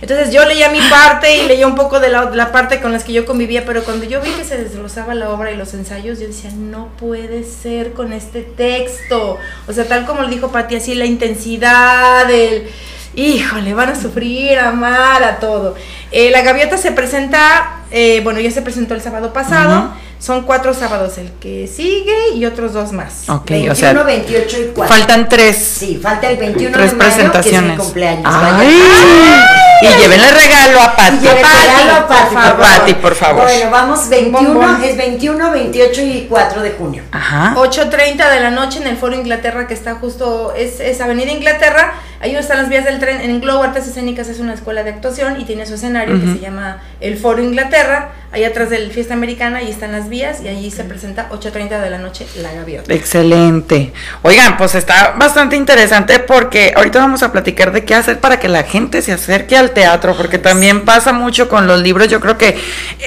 Entonces 0.02 0.32
yo 0.32 0.44
leía 0.44 0.70
mi 0.70 0.80
parte 0.90 1.36
y 1.36 1.46
leía 1.46 1.68
un 1.68 1.76
poco 1.76 2.00
de 2.00 2.08
la, 2.08 2.50
parte 2.50 2.80
con 2.80 2.92
las 2.92 3.04
que 3.04 3.12
yo 3.12 3.24
convivía, 3.24 3.64
pero 3.64 3.84
cuando 3.84 4.06
yo 4.06 4.20
vi 4.20 4.30
que 4.30 4.42
se 4.42 4.56
desglosaba 4.56 5.14
la 5.14 5.30
obra 5.30 5.52
y 5.52 5.56
los 5.56 5.72
ensayos, 5.74 6.18
yo 6.18 6.26
decía, 6.26 6.50
no 6.50 6.88
puede 6.98 7.44
ser 7.44 7.92
con 7.92 8.12
este 8.12 8.42
texto. 8.42 9.38
O 9.68 9.72
sea, 9.72 9.84
tal 9.84 10.04
como 10.04 10.22
lo 10.22 10.28
dijo 10.28 10.50
Pati, 10.50 10.74
así 10.74 10.96
la 10.96 11.06
intensidad, 11.06 12.28
el... 12.28 12.68
Híjole, 13.14 13.72
van 13.72 13.90
a 13.90 13.94
sufrir, 13.94 14.58
amar, 14.58 15.22
a 15.22 15.38
todo. 15.38 15.76
Eh, 16.10 16.30
la 16.32 16.42
gaviota 16.42 16.76
se 16.76 16.90
presenta, 16.90 17.84
eh, 17.92 18.20
bueno, 18.24 18.40
ya 18.40 18.50
se 18.50 18.62
presentó 18.62 18.94
el 18.94 19.00
sábado 19.00 19.32
pasado. 19.32 19.94
Son 20.18 20.42
cuatro 20.42 20.72
sábados, 20.72 21.18
el 21.18 21.30
que 21.40 21.66
sigue 21.68 22.30
y 22.34 22.44
otros 22.46 22.72
dos 22.72 22.92
más. 22.92 23.28
Ok, 23.28 23.50
21, 23.50 23.72
o 23.72 23.76
sea, 23.76 23.92
28 23.92 24.56
y 24.60 24.64
4. 24.74 24.96
faltan 24.96 25.28
tres. 25.28 25.56
Sí, 25.56 26.00
falta 26.02 26.30
el 26.30 26.38
21 26.38 26.72
Tres 26.72 26.90
de 26.92 26.96
mayo, 26.96 27.10
presentaciones. 27.10 27.60
que 27.62 27.66
es 27.72 27.78
mi 27.78 27.84
cumpleaños. 27.84 28.24
Ay. 28.26 28.82
Vaya. 28.82 29.46
Y 29.82 30.00
llévenle 30.00 30.30
regalo 30.30 30.80
a 30.80 30.84
Y 30.84 30.96
Pati. 30.96 31.26
regalo 31.26 31.92
a 31.92 32.08
Pati, 32.08 32.34
A 32.34 32.56
Pati, 32.56 32.94
por 32.94 33.14
favor. 33.14 33.42
Bueno, 33.44 33.70
vamos, 33.70 34.08
21, 34.08 34.54
bombón. 34.54 34.82
es 34.82 34.96
21, 34.96 35.50
28 35.50 36.00
y 36.02 36.26
4 36.30 36.62
de 36.62 36.70
junio. 36.70 37.02
Ajá. 37.12 37.54
8.30 37.56 38.30
de 38.30 38.40
la 38.40 38.50
noche 38.50 38.78
en 38.80 38.86
el 38.86 38.96
Foro 38.96 39.14
Inglaterra, 39.14 39.66
que 39.66 39.74
está 39.74 39.96
justo, 39.96 40.54
es, 40.56 40.80
es 40.80 40.98
Avenida 41.02 41.30
Inglaterra, 41.30 41.92
ahí 42.26 42.32
donde 42.32 42.42
están 42.42 42.58
las 42.58 42.68
vías 42.68 42.84
del 42.84 42.98
tren, 42.98 43.20
en 43.20 43.40
Globo 43.40 43.62
Artes 43.62 43.86
Escénicas 43.86 44.28
es 44.28 44.40
una 44.40 44.52
escuela 44.54 44.82
de 44.82 44.90
actuación 44.90 45.40
y 45.40 45.44
tiene 45.44 45.64
su 45.64 45.74
escenario 45.74 46.20
que 46.20 46.26
se 46.26 46.40
llama 46.40 46.82
el 47.00 47.16
Foro 47.16 47.40
Inglaterra, 47.42 48.10
ahí 48.32 48.42
atrás 48.42 48.68
del 48.68 48.90
Fiesta 48.90 49.14
Americana, 49.14 49.58
ahí 49.58 49.70
están 49.70 49.92
las 49.92 50.08
vías 50.08 50.40
y 50.42 50.48
allí 50.48 50.70
se 50.72 50.82
presenta 50.84 51.28
8.30 51.30 51.80
de 51.80 51.90
la 51.90 51.98
noche 51.98 52.26
La 52.42 52.52
Gaviota. 52.52 52.92
Excelente. 52.92 53.92
Oigan, 54.22 54.56
pues 54.56 54.74
está 54.74 55.14
bastante 55.16 55.54
interesante 55.56 56.18
porque 56.18 56.72
ahorita 56.76 56.98
vamos 56.98 57.22
a 57.22 57.30
platicar 57.30 57.70
de 57.72 57.84
qué 57.84 57.94
hacer 57.94 58.18
para 58.18 58.40
que 58.40 58.48
la 58.48 58.64
gente 58.64 59.02
se 59.02 59.12
acerque 59.12 59.56
al 59.56 59.70
teatro, 59.70 60.16
porque 60.16 60.38
también 60.38 60.84
pasa 60.84 61.12
mucho 61.12 61.48
con 61.48 61.68
los 61.68 61.80
libros. 61.80 62.08
Yo 62.08 62.20
creo 62.20 62.36
que 62.36 62.58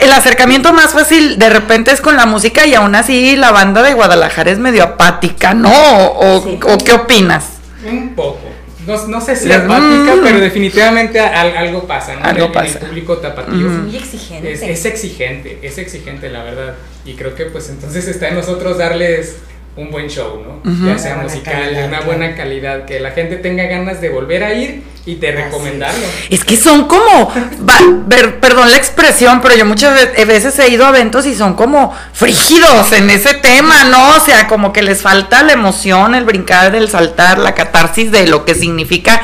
el 0.02 0.12
acercamiento 0.14 0.72
más 0.72 0.92
fácil 0.92 1.38
de 1.38 1.50
repente 1.50 1.92
es 1.92 2.00
con 2.00 2.16
la 2.16 2.26
música 2.26 2.66
y 2.66 2.74
aún 2.74 2.96
así 2.96 3.36
la 3.36 3.52
banda 3.52 3.84
de 3.84 3.94
Guadalajara 3.94 4.50
es 4.50 4.60
medio 4.60 4.84
apática, 4.84 5.54
¿no? 5.54 5.72
¿O, 5.74 6.42
Sí. 6.42 6.58
o 6.64 6.78
qué 6.78 6.94
opinas? 6.94 7.44
Un 7.86 8.16
poco. 8.16 8.59
No, 8.88 9.08
no 9.08 9.20
sé 9.22 9.36
si 9.36 9.52
apática, 9.52 10.16
Mm. 10.16 10.22
pero 10.24 10.40
definitivamente 10.40 11.20
al- 11.20 11.56
algo 11.58 11.86
pasa, 11.86 12.16
¿no? 12.16 12.24
Algo 12.24 12.46
En 12.46 12.48
el 12.48 12.52
pasa. 12.52 12.80
público 12.80 13.18
tapatío. 13.18 13.68
Ujú. 13.68 13.68
Muy 13.88 13.96
exigente. 13.98 14.52
Es, 14.54 14.62
es 14.62 14.86
exigente, 14.86 15.60
es 15.62 15.78
exigente, 15.78 16.30
la 16.30 16.44
verdad. 16.44 16.76
Y 17.06 17.14
creo 17.16 17.36
que 17.36 17.46
pues 17.46 17.70
entonces 17.70 18.08
está 18.08 18.30
en 18.30 18.36
nosotros 18.36 18.78
darles 18.78 19.36
un 19.82 19.92
buen 19.92 20.08
show, 20.10 20.42
¿no? 20.46 20.60
Ya 20.86 20.98
sea 21.00 21.16
musical, 21.16 21.54
calidad, 21.54 21.82
de 21.82 21.88
una 21.88 22.02
buena 22.02 22.36
calidad, 22.36 22.86
que 22.86 23.00
la 23.00 23.12
gente 23.12 23.38
tenga 23.38 23.64
ganas 23.64 24.02
de 24.02 24.10
volver 24.10 24.44
a 24.44 24.54
ir 24.54 24.84
y 25.06 25.16
de 25.16 25.30
Así 25.30 25.38
recomendarlo. 25.38 26.06
Es 26.30 26.44
que 26.44 26.58
son 26.58 26.88
como, 26.88 27.32
va- 27.68 28.04
ver- 28.06 28.40
perdón 28.40 28.70
la 28.70 28.78
expresión, 28.78 29.40
pero 29.42 29.56
yo 29.56 29.66
muchas 29.66 29.94
ve- 30.16 30.26
veces 30.26 30.60
he 30.60 30.70
ido 30.70 30.86
a 30.86 30.90
eventos 30.90 31.26
y 31.26 31.34
son 31.36 31.54
como 31.56 31.96
frígidos 32.14 32.92
en 32.92 33.10
ese 33.10 33.34
tema, 33.36 33.86
¿no? 33.86 34.16
O 34.18 34.20
sea, 34.20 34.48
como 34.48 34.74
que 34.74 34.82
les 34.82 35.02
falta 35.02 35.42
la 35.44 35.54
emoción, 35.54 36.14
el 36.14 36.26
brincar, 36.26 36.76
el 36.76 36.90
saltar, 36.90 37.40
la 37.40 37.56
catarsis 37.56 38.12
de 38.12 38.28
lo 38.28 38.44
que 38.46 38.54
significa 38.56 39.22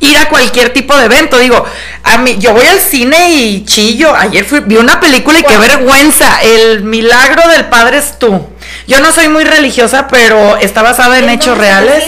ir 0.00 0.16
a 0.18 0.28
cualquier 0.28 0.72
tipo 0.72 0.96
de 0.96 1.06
evento. 1.06 1.38
Digo, 1.38 1.64
a 2.04 2.18
mí, 2.18 2.36
yo 2.38 2.52
voy 2.52 2.64
al 2.66 2.78
cine 2.78 3.32
y 3.32 3.64
chillo. 3.64 4.14
Ayer 4.14 4.44
fui, 4.44 4.60
vi 4.60 4.76
una 4.76 5.00
película 5.00 5.38
y 5.38 5.42
qué 5.42 5.58
vergüenza. 5.58 6.40
El 6.42 6.84
milagro 6.84 7.48
del 7.50 7.64
Padre 7.66 7.98
es 7.98 8.18
tú. 8.18 8.46
Yo 8.86 9.00
no 9.00 9.12
soy 9.12 9.28
muy 9.28 9.44
religiosa, 9.44 10.06
pero 10.08 10.56
está 10.56 10.82
basada 10.82 11.18
en 11.18 11.24
¿En 11.24 11.30
hechos 11.30 11.58
reales. 11.58 12.04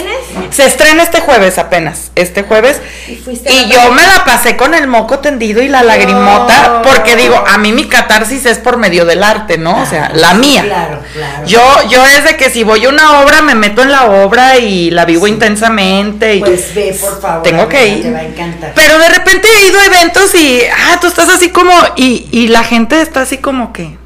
Se 0.51 0.65
estrena 0.65 1.03
este 1.03 1.19
jueves 1.19 1.57
apenas, 1.57 2.11
este 2.15 2.43
jueves. 2.43 2.79
¿Y 3.07 3.15
yo 3.15 3.43
película? 3.43 3.89
me 3.91 4.07
la 4.07 4.23
pasé 4.25 4.55
con 4.55 4.73
el 4.73 4.87
moco 4.87 5.19
tendido 5.19 5.61
y 5.61 5.67
la 5.67 5.83
lagrimota, 5.83 6.81
porque 6.83 7.15
digo, 7.15 7.43
a 7.47 7.57
mí 7.57 7.73
mi 7.73 7.85
catarsis 7.87 8.45
es 8.45 8.57
por 8.57 8.77
medio 8.77 9.05
del 9.05 9.23
arte, 9.23 9.57
¿no? 9.57 9.81
O 9.81 9.85
sea, 9.85 10.11
la 10.13 10.33
mía. 10.35 10.63
Claro, 10.63 10.99
claro. 11.13 11.45
Yo, 11.45 11.61
yo 11.89 12.05
es 12.05 12.23
de 12.23 12.37
que 12.37 12.49
si 12.49 12.63
voy 12.63 12.85
a 12.85 12.89
una 12.89 13.21
obra, 13.21 13.41
me 13.41 13.55
meto 13.55 13.81
en 13.81 13.91
la 13.91 14.05
obra 14.05 14.57
y 14.57 14.89
la 14.91 15.05
vivo 15.05 15.27
intensamente. 15.27 16.35
Y 16.35 16.39
Pues 16.39 16.73
ve, 16.73 16.97
por 16.99 17.21
favor. 17.21 17.43
Tengo 17.43 17.63
amiga, 17.63 17.79
que 17.79 17.87
ir. 17.87 18.01
Te 18.03 18.11
va 18.11 18.19
a 18.19 18.23
encantar. 18.23 18.71
Pero 18.73 18.97
de 18.99 19.09
repente 19.09 19.47
he 19.57 19.67
ido 19.67 19.79
a 19.79 19.85
eventos 19.85 20.33
y, 20.35 20.61
ah, 20.71 20.97
tú 21.01 21.07
estás 21.07 21.29
así 21.29 21.49
como, 21.49 21.73
y, 21.95 22.27
y 22.31 22.47
la 22.47 22.63
gente 22.63 23.01
está 23.01 23.21
así 23.21 23.37
como 23.37 23.73
que, 23.73 23.97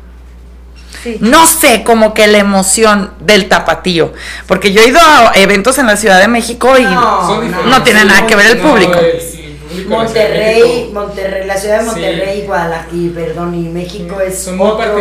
Sí. 1.03 1.17
no 1.19 1.45
sé, 1.45 1.83
como 1.83 2.13
que 2.13 2.27
la 2.27 2.37
emoción 2.37 3.11
del 3.19 3.49
tapatío. 3.49 4.13
Porque 4.47 4.71
yo 4.71 4.81
he 4.81 4.87
ido 4.87 4.99
a 5.01 5.33
eventos 5.35 5.77
en 5.77 5.85
la 5.87 5.97
Ciudad 5.97 6.19
de 6.19 6.27
México 6.29 6.77
y 6.77 6.83
No, 6.83 7.41
no, 7.65 7.83
tiene 7.83 8.05
nada 8.05 8.25
que 8.25 8.35
ver 8.35 8.45
el 8.47 8.61
No, 8.63 8.69
público. 8.69 8.93
la 8.93 8.99
Ciudad 9.01 9.43
de 9.73 9.85
Monterrey. 9.89 10.89
Monterrey, 10.93 11.47
la 11.47 11.57
ciudad 11.57 11.77
de 11.79 11.83
Sí. 11.83 11.89
Monterrey, 11.89 12.43
Guadalajara, 12.45 12.87
y 12.93 13.09
perdón, 13.09 13.55
y 13.55 13.69
México 13.69 14.21
es 14.21 14.43
Son 14.43 14.57
muy 14.57 14.67
otro. 14.67 14.95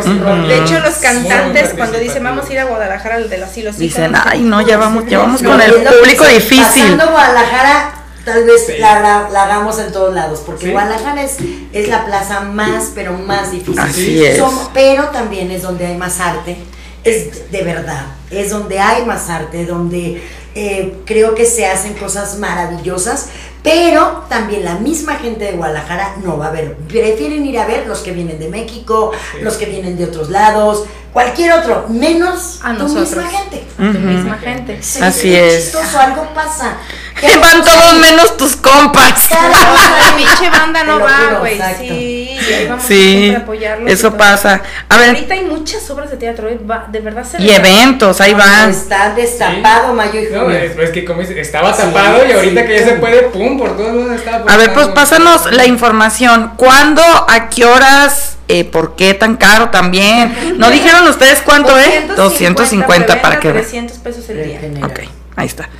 De 0.49 0.59
hecho, 0.59 0.81
los 0.81 0.95
cantantes 0.97 1.75
cuando 1.77 1.99
dicen 1.99 2.25
vamos 2.25 2.49
a 2.49 2.53
ir 2.53 2.59
a 2.59 2.65
Guadalajara, 2.65 3.17
el 3.19 3.29
de 3.29 3.39
los 3.39 3.57
hilos 3.57 3.79
dicen, 3.79 4.13
ay, 4.25 4.41
no, 4.41 4.61
ya 4.63 4.79
vamos, 4.79 5.05
ya 5.07 5.19
vamos 5.19 5.43
No, 5.43 5.51
con 5.51 5.61
el 5.61 5.73
público 5.73 6.25
difícil. 6.27 6.83
Pasando 6.97 7.09
Guadalajara, 7.11 7.95
tal 8.25 8.45
vez 8.45 8.67
Sí. 8.67 8.73
la, 8.79 9.01
la- 9.01 9.29
la 9.31 9.45
hagamos 9.45 9.79
en 9.79 9.93
todos 9.93 10.15
lados, 10.15 10.43
porque 10.45 10.67
Sí. 10.67 10.73
Guadalajara 10.73 11.23
es, 11.23 11.37
es 11.73 11.89
la 11.89 12.05
plaza 12.05 12.41
más, 12.41 12.91
pero 12.95 13.13
más 13.15 13.51
difícil. 13.51 13.79
Así 13.79 14.25
es. 14.25 14.41
Pero 14.75 15.05
también 15.09 15.51
es 15.51 15.63
donde 15.63 15.87
hay 15.87 15.97
más 15.97 16.21
arte, 16.21 16.57
es 17.05 17.51
de 17.51 17.63
verdad, 17.63 18.07
es 18.31 18.51
donde 18.51 18.79
hay 18.79 19.05
más 19.05 19.29
arte, 19.29 19.67
donde 19.67 20.23
eh, 20.55 20.99
creo 21.07 21.35
que 21.35 21.47
se 21.47 21.67
hacen 21.67 21.95
cosas 21.95 22.39
maravillosas, 22.39 23.29
pero 23.63 24.25
también 24.29 24.65
la 24.65 24.75
misma 24.75 25.15
gente 25.17 25.47
de 25.47 25.53
Guadalajara 25.53 26.17
no 26.23 26.37
va 26.37 26.49
a 26.49 26.51
ver, 26.51 26.77
prefieren 26.89 27.47
ir 27.47 27.59
a 27.59 27.67
ver 27.67 27.87
los 27.87 28.01
que 28.01 28.13
vienen 28.13 28.39
de 28.39 28.49
México, 28.49 29.13
Sí. 29.33 29.39
los 29.43 29.55
que 29.55 29.65
vienen 29.67 29.97
de 29.97 30.05
otros 30.05 30.29
lados, 30.31 30.85
cualquier 31.13 31.53
otro, 31.53 31.87
menos 31.89 32.61
A 32.63 32.73
tu 32.75 32.85
nosotros. 32.85 33.25
misma 33.25 33.31
gente. 33.31 33.67
Tu 33.77 33.83
Ujú. 33.83 33.99
misma 33.99 34.39
gente. 34.39 34.83
Sí, 34.83 35.03
Así 35.03 35.35
es. 35.35 35.65
chistoso, 35.73 35.99
algo 36.01 36.29
pasa. 36.35 36.77
¿Qué 37.21 37.37
Van 37.39 37.63
todos 37.63 37.95
menos 37.99 38.37
tus 38.37 38.57
compas. 38.57 39.29
La 39.31 40.17
pinche 40.17 40.49
banda 40.51 40.83
no 40.85 40.99
va, 40.99 41.39
güey. 41.39 41.61
Sí, 41.79 42.37
vamos 42.69 42.85
Sí, 42.85 43.37
a 43.37 43.91
eso 43.91 44.17
pasa. 44.17 44.61
A 44.89 44.97
ver, 44.97 45.11
Ahorita 45.11 45.35
hay 45.35 45.45
muchas 45.45 45.89
obras 45.91 46.11
de 46.11 46.17
teatro, 46.17 46.49
eh, 46.49 46.59
de 46.91 47.01
verdad 47.01 47.25
se 47.25 47.41
y 47.41 47.51
eventos, 47.51 48.21
ahí 48.21 48.35
van. 48.35 48.71
Está 48.71 49.15
destapado 49.15 49.95
mayo 49.95 50.21
y 50.21 50.33
No, 50.33 50.51
es, 50.51 50.77
es 50.77 50.91
que 50.91 51.05
como 51.05 51.21
dice, 51.21 51.39
estaba 51.41 51.73
Sí, 51.75 51.83
tapado 51.83 52.27
y 52.27 52.33
ahorita 52.33 52.61
sí, 52.63 52.67
que 52.67 52.79
ya 52.79 52.85
se 52.87 52.93
puede, 52.95 53.23
pum, 53.25 53.59
por 53.59 53.77
todos 53.77 53.95
lados 53.95 54.13
estaba. 54.17 54.53
A 54.53 54.57
ver, 54.57 54.73
pues 54.73 54.89
pásanos 54.89 55.53
la 55.53 55.67
información. 55.67 56.55
¿Cuándo? 56.57 57.03
¿A 57.03 57.49
qué 57.51 57.65
horas? 57.67 58.37
Eh, 58.55 58.65
¿Por 58.65 58.97
qué 58.97 59.15
tan 59.15 59.39
caro 59.39 59.71
también? 59.71 60.59
¿No 60.59 60.71
dijeron 60.71 61.09
ustedes 61.09 61.41
cuánto 61.41 61.79
es? 61.79 62.15
250 62.15 63.23
para 63.23 63.41
que 63.41 63.51
vean. 63.51 63.65
300 63.65 63.97
pesos 63.97 64.29
el 64.29 64.45
día. 64.45 64.61
Ok, 64.85 65.01
ahí 65.37 65.47
está. 65.47 65.71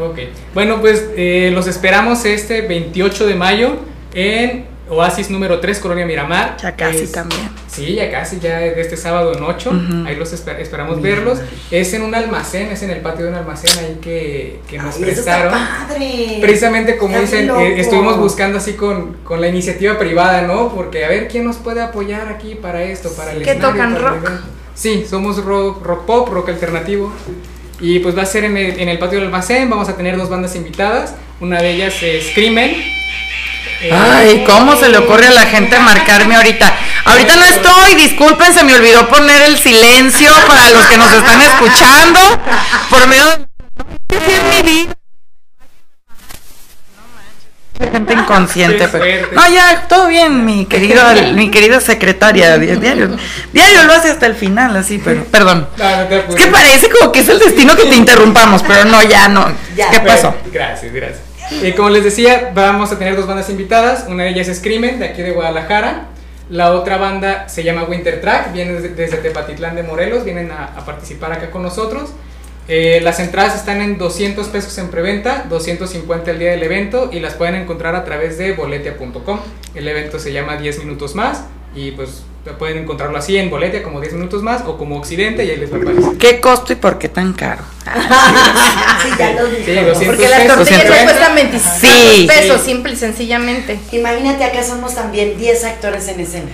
Ok. 0.00 0.20
Bueno, 0.54 0.80
pues 0.80 1.04
eh, 1.14 1.50
los 1.52 1.66
esperamos 1.66 2.24
este 2.24 2.62
28 2.62 3.26
de 3.26 3.34
mayo 3.34 3.76
en 4.14 4.64
Oasis 4.88 5.30
número 5.30 5.58
3, 5.60 5.78
Colonia 5.80 6.06
Miramar. 6.06 6.56
Ya 6.62 6.76
casi 6.76 6.98
Es- 7.04 7.12
también. 7.12 7.48
Sí, 7.66 7.94
ya 7.94 8.10
casi, 8.10 8.38
ya 8.40 8.58
de 8.60 8.80
este 8.80 8.96
sábado 8.96 9.34
en 9.36 9.42
8. 9.42 9.70
Ujú. 9.70 10.06
Ahí 10.06 10.16
los 10.16 10.32
esper- 10.32 10.58
esperamos 10.60 11.02
verlos. 11.02 11.40
Es 11.70 11.92
en 11.92 12.02
un 12.02 12.14
almacén, 12.14 12.70
es 12.70 12.82
en 12.82 12.90
el 12.90 13.00
patio 13.00 13.24
de 13.26 13.32
un 13.32 13.36
almacén 13.36 13.70
ahí 13.84 13.98
que, 14.00 14.60
que 14.68 14.78
nos 14.78 14.96
Ay, 14.96 15.02
eso 15.10 15.20
está 15.20 15.42
prestaron. 15.42 15.52
padre. 15.52 16.38
Precisamente 16.40 16.96
como 16.96 17.16
Está 17.18 17.36
dicen, 17.36 17.50
eh, 17.58 17.80
estuvimos 17.80 18.16
buscando 18.18 18.58
así 18.58 18.74
con, 18.74 19.14
con 19.24 19.40
la 19.40 19.48
iniciativa 19.48 19.98
privada, 19.98 20.42
¿no? 20.42 20.72
Porque 20.74 21.04
a 21.04 21.08
ver 21.08 21.28
quién 21.28 21.44
nos 21.44 21.56
puede 21.56 21.82
apoyar 21.82 22.28
aquí 22.28 22.54
para 22.54 22.82
esto, 22.82 23.12
para 23.14 23.32
el 23.32 23.42
¿Qué 23.42 23.50
escenario, 23.50 23.72
tocan, 23.72 24.00
rock? 24.00 24.30
Sí, 24.74 25.04
somos 25.08 25.44
rock, 25.44 25.84
rock 25.84 26.04
pop, 26.06 26.28
rock 26.32 26.48
alternativo. 26.50 27.12
Y 27.80 27.98
pues 27.98 28.16
va 28.16 28.22
a 28.22 28.26
ser 28.26 28.44
en 28.44 28.56
el, 28.56 28.80
en 28.80 28.88
el 28.88 28.98
patio 28.98 29.18
del 29.18 29.26
almacén, 29.26 29.68
vamos 29.68 29.88
a 29.90 29.96
tener 29.96 30.16
dos 30.16 30.30
bandas 30.30 30.56
invitadas. 30.56 31.14
Una 31.40 31.60
de 31.60 31.72
ellas 31.72 31.94
es 32.02 32.28
Crimen. 32.34 32.72
Eh, 33.82 33.90
Ay, 33.92 34.44
¿cómo 34.46 34.76
se 34.76 34.88
le 34.88 34.98
ocurre 34.98 35.26
a 35.28 35.30
la 35.32 35.42
gente 35.46 35.78
marcarme 35.78 36.34
ahorita? 36.36 36.74
Ahorita 37.04 37.36
no 37.36 37.44
estoy, 37.44 37.94
disculpen, 37.94 38.52
se 38.52 38.64
me 38.64 38.74
olvidó 38.74 39.06
poner 39.08 39.42
el 39.42 39.58
silencio 39.58 40.30
para 40.46 40.70
los 40.70 40.86
que 40.86 40.96
nos 40.96 41.12
están 41.12 41.40
escuchando. 41.42 42.20
Por 42.90 43.06
medio 43.06 43.26
de... 43.26 43.36
Sí, 44.10 44.16
es 44.32 44.64
mi 44.64 44.70
vida. 44.70 44.92
Gente 47.78 48.14
inconsciente, 48.14 48.88
pero... 48.88 49.28
No, 49.32 49.46
ya, 49.52 49.86
todo 49.86 50.08
bien, 50.08 50.46
mi 50.46 50.64
querida, 50.64 51.12
mi 51.34 51.50
querida 51.50 51.78
secretaria. 51.78 52.56
di- 52.56 52.66
Diario, 52.80 53.14
diario 53.52 53.82
lo 53.84 53.92
hace 53.92 54.10
hasta 54.10 54.24
el 54.24 54.34
final, 54.34 54.74
así, 54.76 54.98
pero... 55.04 55.24
Perdón. 55.24 55.68
Es 56.30 56.34
que 56.36 56.46
parece 56.46 56.88
como 56.88 57.12
que 57.12 57.20
es 57.20 57.28
el 57.28 57.38
destino 57.38 57.76
que 57.76 57.84
te 57.84 57.94
interrumpamos, 57.94 58.62
pero 58.66 58.86
no, 58.86 59.02
ya 59.02 59.28
no. 59.28 59.52
¿Qué 59.90 60.00
pasó? 60.00 60.34
Gracias, 60.50 60.90
gracias. 60.90 61.20
Como 61.76 61.90
les 61.90 62.04
decía, 62.04 62.52
vamos 62.54 62.92
a 62.92 62.98
tener 62.98 63.16
dos 63.16 63.26
bandas 63.26 63.50
invitadas. 63.50 64.06
Una 64.08 64.24
de 64.24 64.30
ellas 64.30 64.48
es 64.48 64.60
Crimen, 64.60 64.98
de 64.98 65.06
aquí 65.06 65.22
de 65.22 65.32
Guadalajara. 65.32 66.08
La 66.50 66.72
otra 66.72 66.96
banda 66.96 67.48
se 67.48 67.64
llama 67.64 67.84
Winter 67.84 68.20
Track, 68.20 68.52
viene 68.52 68.72
desde, 68.80 69.16
Tepatitlán 69.16 69.74
de 69.74 69.82
Morelos, 69.82 70.24
vienen 70.24 70.52
a, 70.52 70.66
a 70.66 70.84
participar 70.84 71.32
acá 71.32 71.50
con 71.50 71.62
nosotros. 71.62 72.10
Eh, 72.68 73.00
las 73.02 73.20
entradas 73.20 73.54
están 73.54 73.80
en 73.80 73.96
200 73.96 74.48
pesos 74.48 74.76
en 74.78 74.88
preventa, 74.88 75.44
250 75.48 76.30
el 76.32 76.38
día 76.38 76.50
del 76.50 76.62
evento 76.64 77.10
y 77.12 77.20
las 77.20 77.34
pueden 77.34 77.54
encontrar 77.54 77.94
a 77.94 78.04
través 78.04 78.38
de 78.38 78.52
boletia.com. 78.52 79.40
El 79.74 79.86
evento 79.86 80.18
se 80.18 80.32
llama 80.32 80.56
10 80.56 80.80
minutos 80.80 81.14
más 81.14 81.44
y 81.76 81.90
pues 81.92 82.22
pueden 82.58 82.78
encontrarlo 82.78 83.18
así 83.18 83.36
en 83.36 83.50
Boletia 83.50 83.82
como 83.82 84.00
10 84.00 84.14
minutos 84.14 84.40
más 84.42 84.62
o 84.66 84.78
como 84.78 84.96
Occidente 84.96 85.44
y 85.44 85.50
ahí 85.50 85.56
les 85.56 85.72
va 85.72 85.76
a 85.78 85.80
aparecer. 85.80 86.16
¿Qué 86.18 86.40
costo 86.40 86.72
y 86.72 86.76
por 86.76 86.98
qué 86.98 87.08
tan 87.08 87.32
caro? 87.32 87.62
Sí, 89.02 89.08
ya 89.18 89.32
lo. 89.32 89.46
Sí, 89.46 89.72
200 89.74 90.04
Porque 90.06 90.28
las 90.28 90.46
tortillas 90.46 90.56
200 90.86 90.96
ya 90.96 91.04
cuestan 91.04 91.34
25 91.34 91.76
Sí. 91.80 92.26
pesos, 92.28 92.60
Sí. 92.62 92.70
simple 92.70 92.92
y 92.92 92.96
sencillamente. 92.96 93.78
Imagínate, 93.92 94.44
acá 94.44 94.64
somos 94.64 94.94
también 94.94 95.36
10 95.38 95.64
actores 95.64 96.08
en 96.08 96.20
escena. 96.20 96.50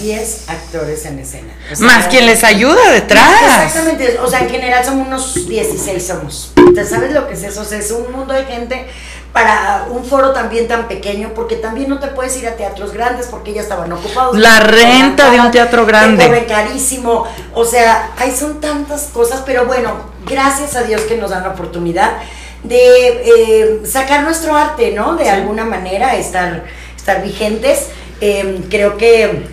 10 0.00 0.48
actores 0.48 1.04
en 1.06 1.18
escena. 1.18 1.52
O 1.72 1.76
sea, 1.76 1.86
Más 1.86 2.06
quien 2.06 2.26
les 2.26 2.44
ayuda 2.44 2.90
detrás. 2.92 3.64
Exactamente, 3.66 4.18
o 4.20 4.28
sea, 4.28 4.40
en 4.40 4.50
general 4.50 4.84
somos 4.84 5.06
unos 5.08 5.48
16 5.48 6.06
somos. 6.06 6.52
¿Te 6.74 6.84
sabes 6.84 7.12
lo 7.12 7.26
que 7.26 7.34
es 7.34 7.42
eso? 7.42 7.62
O 7.62 7.64
sea, 7.64 7.78
es 7.78 7.90
un 7.90 8.12
mundo 8.12 8.32
de 8.32 8.44
gente 8.44 8.86
para 9.32 9.86
un 9.90 10.04
foro 10.04 10.32
también 10.32 10.66
tan 10.66 10.88
pequeño, 10.88 11.32
porque 11.34 11.56
también 11.56 11.88
no 11.88 12.00
te 12.00 12.08
puedes 12.08 12.36
ir 12.36 12.48
a 12.48 12.56
teatros 12.56 12.92
grandes 12.92 13.26
porque 13.26 13.52
ya 13.52 13.62
estaban 13.62 13.92
ocupados. 13.92 14.36
La 14.36 14.60
renta 14.60 15.30
de 15.30 15.40
un 15.40 15.50
teatro 15.50 15.86
grande. 15.86 16.26
Te 16.26 16.46
carísimo. 16.46 17.26
O 17.54 17.64
sea, 17.64 18.10
ahí 18.18 18.34
son 18.34 18.60
tantas 18.60 19.04
cosas, 19.12 19.42
pero 19.46 19.66
bueno, 19.66 19.92
gracias 20.26 20.74
a 20.74 20.82
Dios 20.82 21.02
que 21.02 21.16
nos 21.16 21.30
dan 21.30 21.44
la 21.44 21.50
oportunidad 21.50 22.18
de 22.64 23.22
eh, 23.24 23.80
sacar 23.86 24.24
nuestro 24.24 24.56
arte, 24.56 24.92
¿no? 24.92 25.16
De 25.16 25.30
alguna 25.30 25.64
manera, 25.64 26.16
estar, 26.16 26.64
estar 26.96 27.22
vigentes. 27.22 27.86
Eh, 28.20 28.64
creo 28.68 28.96
que 28.96 29.46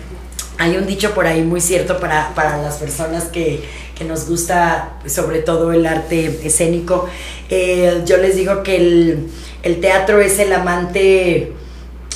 hay 0.58 0.76
un 0.76 0.86
dicho 0.86 1.14
por 1.14 1.26
ahí 1.26 1.42
muy 1.42 1.60
cierto 1.60 2.00
para, 2.00 2.34
para 2.34 2.58
las 2.58 2.76
personas 2.76 3.24
que, 3.24 3.64
que 3.98 4.04
nos 4.04 4.28
gusta 4.28 4.98
sobre 5.06 5.40
todo 5.40 5.72
el 5.72 5.84
arte 5.84 6.40
escénico. 6.44 7.08
Eh, 7.50 8.02
yo 8.06 8.16
les 8.18 8.36
digo 8.36 8.62
que 8.62 8.76
el, 8.76 9.28
el 9.62 9.80
teatro 9.80 10.20
es 10.20 10.38
el 10.38 10.52
amante 10.52 11.52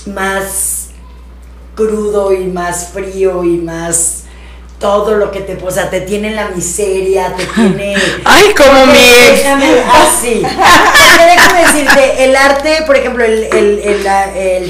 más 0.07 0.91
crudo 1.75 2.33
y 2.33 2.45
más 2.45 2.91
frío 2.93 3.43
y 3.43 3.57
más 3.57 4.23
todo 4.83 5.15
lo 5.15 5.31
que 5.31 5.41
te, 5.41 5.57
o 5.65 5.71
sea, 5.71 5.89
te 5.89 6.01
tiene 6.01 6.29
en 6.29 6.37
la 6.37 6.49
miseria, 6.49 7.35
te 7.37 7.47
tiene... 7.55 7.95
Ay, 8.25 8.53
como 8.55 8.87
mi. 8.87 8.99
Déjame, 8.99 9.81
así. 9.81 10.43
déjame 10.43 11.61
decirte, 11.63 12.25
el 12.25 12.35
arte, 12.37 12.83
por 12.85 12.97
ejemplo, 12.97 13.25
el, 13.25 13.45
el, 13.45 14.07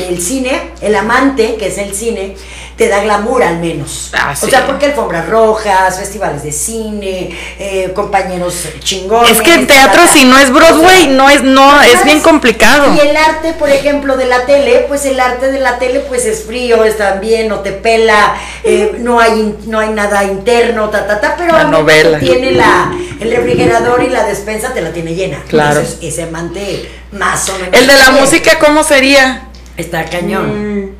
el, 0.02 0.20
cine, 0.20 0.72
el 0.82 0.94
amante, 0.94 1.56
que 1.56 1.68
es 1.68 1.78
el 1.78 1.94
cine, 1.94 2.36
te 2.76 2.88
da 2.88 3.02
glamour 3.02 3.42
al 3.42 3.58
menos. 3.58 4.10
Ah, 4.14 4.32
O 4.32 4.36
sí. 4.36 4.50
sea, 4.50 4.66
porque 4.66 4.86
alfombras 4.86 5.28
rojas, 5.28 5.98
festivales 5.98 6.42
de 6.42 6.52
cine, 6.52 7.36
eh, 7.58 7.92
compañeros 7.94 8.66
chingones. 8.80 9.30
Es 9.32 9.40
que 9.42 9.54
el 9.54 9.66
teatro 9.66 10.02
si 10.12 10.24
no 10.24 10.38
es 10.38 10.50
Broadway, 10.50 11.02
O 11.02 11.04
sea, 11.04 11.12
no 11.12 11.30
es, 11.30 11.42
no, 11.42 11.80
es 11.82 12.04
bien 12.04 12.20
complicado. 12.20 12.94
Y 12.94 13.00
el 13.00 13.16
arte, 13.16 13.52
por 13.52 13.68
ejemplo, 13.70 14.16
de 14.16 14.26
la 14.26 14.46
tele, 14.46 14.86
pues 14.88 15.04
el 15.04 15.20
arte 15.20 15.50
de 15.52 15.60
la 15.60 15.78
tele 15.78 16.00
pues 16.00 16.24
es 16.24 16.44
frío, 16.44 16.84
es 16.84 16.96
también, 16.98 17.48
no 17.48 17.60
te 17.60 17.72
pela, 17.72 18.34
eh, 18.64 18.96
no 18.98 19.20
hay 19.20 19.56
no 19.66 19.78
hay 19.78 19.90
nada 19.90 20.24
interno, 20.24 20.88
ta 20.90 21.06
ta 21.06 21.20
ta, 21.20 21.34
pero 21.36 21.52
La 21.52 21.64
novela. 21.64 22.18
tiene 22.18 22.52
la 22.52 22.92
el 23.20 23.30
refrigerador 23.30 24.02
y 24.02 24.08
la 24.08 24.24
despensa 24.24 24.72
te 24.72 24.80
la 24.80 24.92
tiene 24.92 25.14
llena. 25.14 25.38
Claro. 25.48 25.80
Entonces, 25.80 25.98
ese 26.02 26.22
amante 26.24 26.90
más 27.12 27.48
o 27.50 27.52
menos. 27.58 27.68
El 27.72 27.86
de 27.86 27.96
la 27.96 28.10
bien. 28.10 28.20
música, 28.24 28.58
¿cómo 28.58 28.82
sería? 28.82 29.48
está 29.76 30.04
cañón. 30.04 30.84
Mm, 30.86 30.90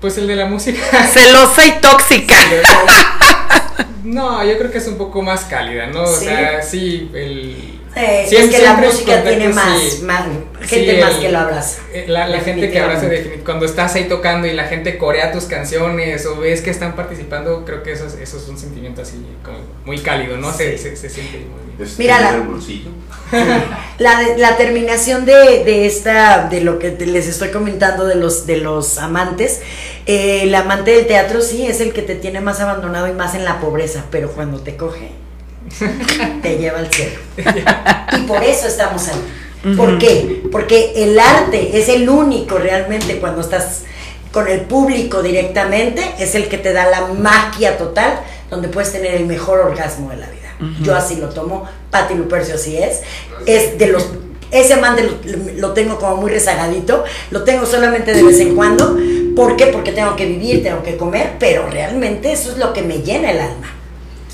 Pues 0.00 0.16
el 0.18 0.26
de 0.26 0.36
la 0.36 0.46
música. 0.46 0.80
Celosa 1.12 1.66
y 1.66 1.72
tóxica. 1.80 2.34
No, 4.04 4.42
yo 4.44 4.56
creo 4.58 4.70
que 4.70 4.78
es 4.78 4.86
un 4.88 4.96
poco 4.96 5.22
más 5.22 5.44
cálida, 5.44 5.86
¿no? 5.88 6.02
O 6.02 6.06
¿Sí? 6.06 6.24
sea, 6.24 6.62
sí, 6.62 7.10
el. 7.14 7.79
Eh, 7.96 8.28
es 8.30 8.48
que 8.50 8.62
la 8.62 8.74
música 8.74 9.22
tiene 9.24 9.48
más, 9.48 9.78
sí. 9.80 10.02
más 10.02 10.22
Sí, 10.62 10.68
gente 10.76 11.00
más 11.00 11.14
el- 11.16 11.20
que 11.20 11.28
lo 11.32 11.38
abraza. 11.40 11.80
eh, 11.92 12.04
La, 12.06 12.28
la 12.28 12.38
gente 12.40 12.70
que 12.70 12.78
abraza 12.78 13.08
cuando 13.44 13.66
estás 13.66 13.94
ahí 13.96 14.04
tocando 14.04 14.46
y 14.46 14.52
la 14.52 14.64
gente 14.64 14.96
corea 14.96 15.32
tus 15.32 15.44
canciones 15.44 16.24
o 16.26 16.36
ves 16.36 16.60
que 16.60 16.70
están 16.70 16.94
participando, 16.94 17.64
creo 17.64 17.82
que 17.82 17.92
eso 17.92 18.06
es, 18.06 18.14
eso 18.14 18.36
es 18.38 18.48
un 18.48 18.56
sentimiento 18.58 19.02
así 19.02 19.16
como 19.44 19.58
muy 19.84 19.98
cálido, 19.98 20.36
¿no? 20.36 20.52
Se, 20.52 20.78
se, 20.78 20.94
se 20.96 21.10
siente 21.10 21.38
muy 21.38 21.76
bien. 21.76 21.90
Mira, 21.98 22.20
la-. 22.20 22.44
La, 23.98 24.22
la 24.38 24.56
terminación 24.56 25.24
de, 25.26 25.62
de 25.64 25.86
esta, 25.86 26.48
de 26.48 26.60
lo 26.62 26.78
que 26.78 26.90
te- 26.90 27.06
les 27.06 27.26
estoy 27.28 27.50
comentando 27.50 28.06
de 28.06 28.14
los, 28.14 28.46
de 28.46 28.56
los 28.56 28.98
amantes, 28.98 29.60
eh, 30.06 30.40
el 30.44 30.54
amante 30.54 30.92
del 30.92 31.06
teatro 31.06 31.40
sí 31.42 31.66
es 31.66 31.80
el 31.80 31.92
que 31.92 32.02
te 32.02 32.14
tiene 32.14 32.40
más 32.40 32.60
abandonado 32.60 33.08
y 33.08 33.12
más 33.12 33.34
en 33.34 33.44
la 33.44 33.60
pobreza, 33.60 34.04
pero 34.10 34.30
cuando 34.32 34.60
te 34.60 34.76
coge, 34.76 35.10
te 36.42 36.58
lleva 36.58 36.78
al 36.78 36.92
cielo. 36.92 37.18
Y 38.12 38.22
por 38.22 38.42
eso 38.42 38.66
estamos 38.66 39.06
ahí. 39.08 39.74
¿Por 39.76 39.98
qué? 39.98 40.42
Porque 40.50 40.92
el 40.96 41.18
arte 41.18 41.78
es 41.78 41.88
el 41.88 42.08
único 42.08 42.58
realmente 42.58 43.18
cuando 43.18 43.42
estás 43.42 43.82
con 44.32 44.48
el 44.48 44.62
público 44.62 45.22
directamente, 45.22 46.02
es 46.18 46.34
el 46.34 46.48
que 46.48 46.58
te 46.58 46.72
da 46.72 46.88
la 46.88 47.08
magia 47.08 47.76
total, 47.76 48.20
donde 48.48 48.68
puedes 48.68 48.92
tener 48.92 49.14
el 49.14 49.26
mejor 49.26 49.60
orgasmo 49.60 50.10
de 50.10 50.16
la 50.16 50.26
vida. 50.26 50.40
Yo 50.82 50.94
así 50.94 51.16
lo 51.16 51.30
tomo, 51.30 51.66
Patti 51.90 52.14
Lupercio 52.14 52.54
así 52.54 52.76
es. 52.76 53.00
Es 53.46 53.78
de 53.78 53.86
los 53.86 54.10
ese 54.50 54.74
amante 54.74 55.04
lo, 55.04 55.12
lo 55.56 55.72
tengo 55.74 55.98
como 55.98 56.16
muy 56.16 56.30
rezagadito, 56.30 57.04
lo 57.30 57.44
tengo 57.44 57.66
solamente 57.66 58.12
de 58.12 58.22
vez 58.22 58.40
en 58.40 58.56
cuando. 58.56 58.98
¿Por 59.36 59.56
qué? 59.56 59.66
Porque 59.66 59.92
tengo 59.92 60.16
que 60.16 60.26
vivir, 60.26 60.62
tengo 60.62 60.82
que 60.82 60.96
comer, 60.96 61.36
pero 61.38 61.68
realmente 61.68 62.32
eso 62.32 62.50
es 62.50 62.58
lo 62.58 62.72
que 62.72 62.82
me 62.82 62.98
llena 62.98 63.30
el 63.30 63.38
alma. 63.38 63.79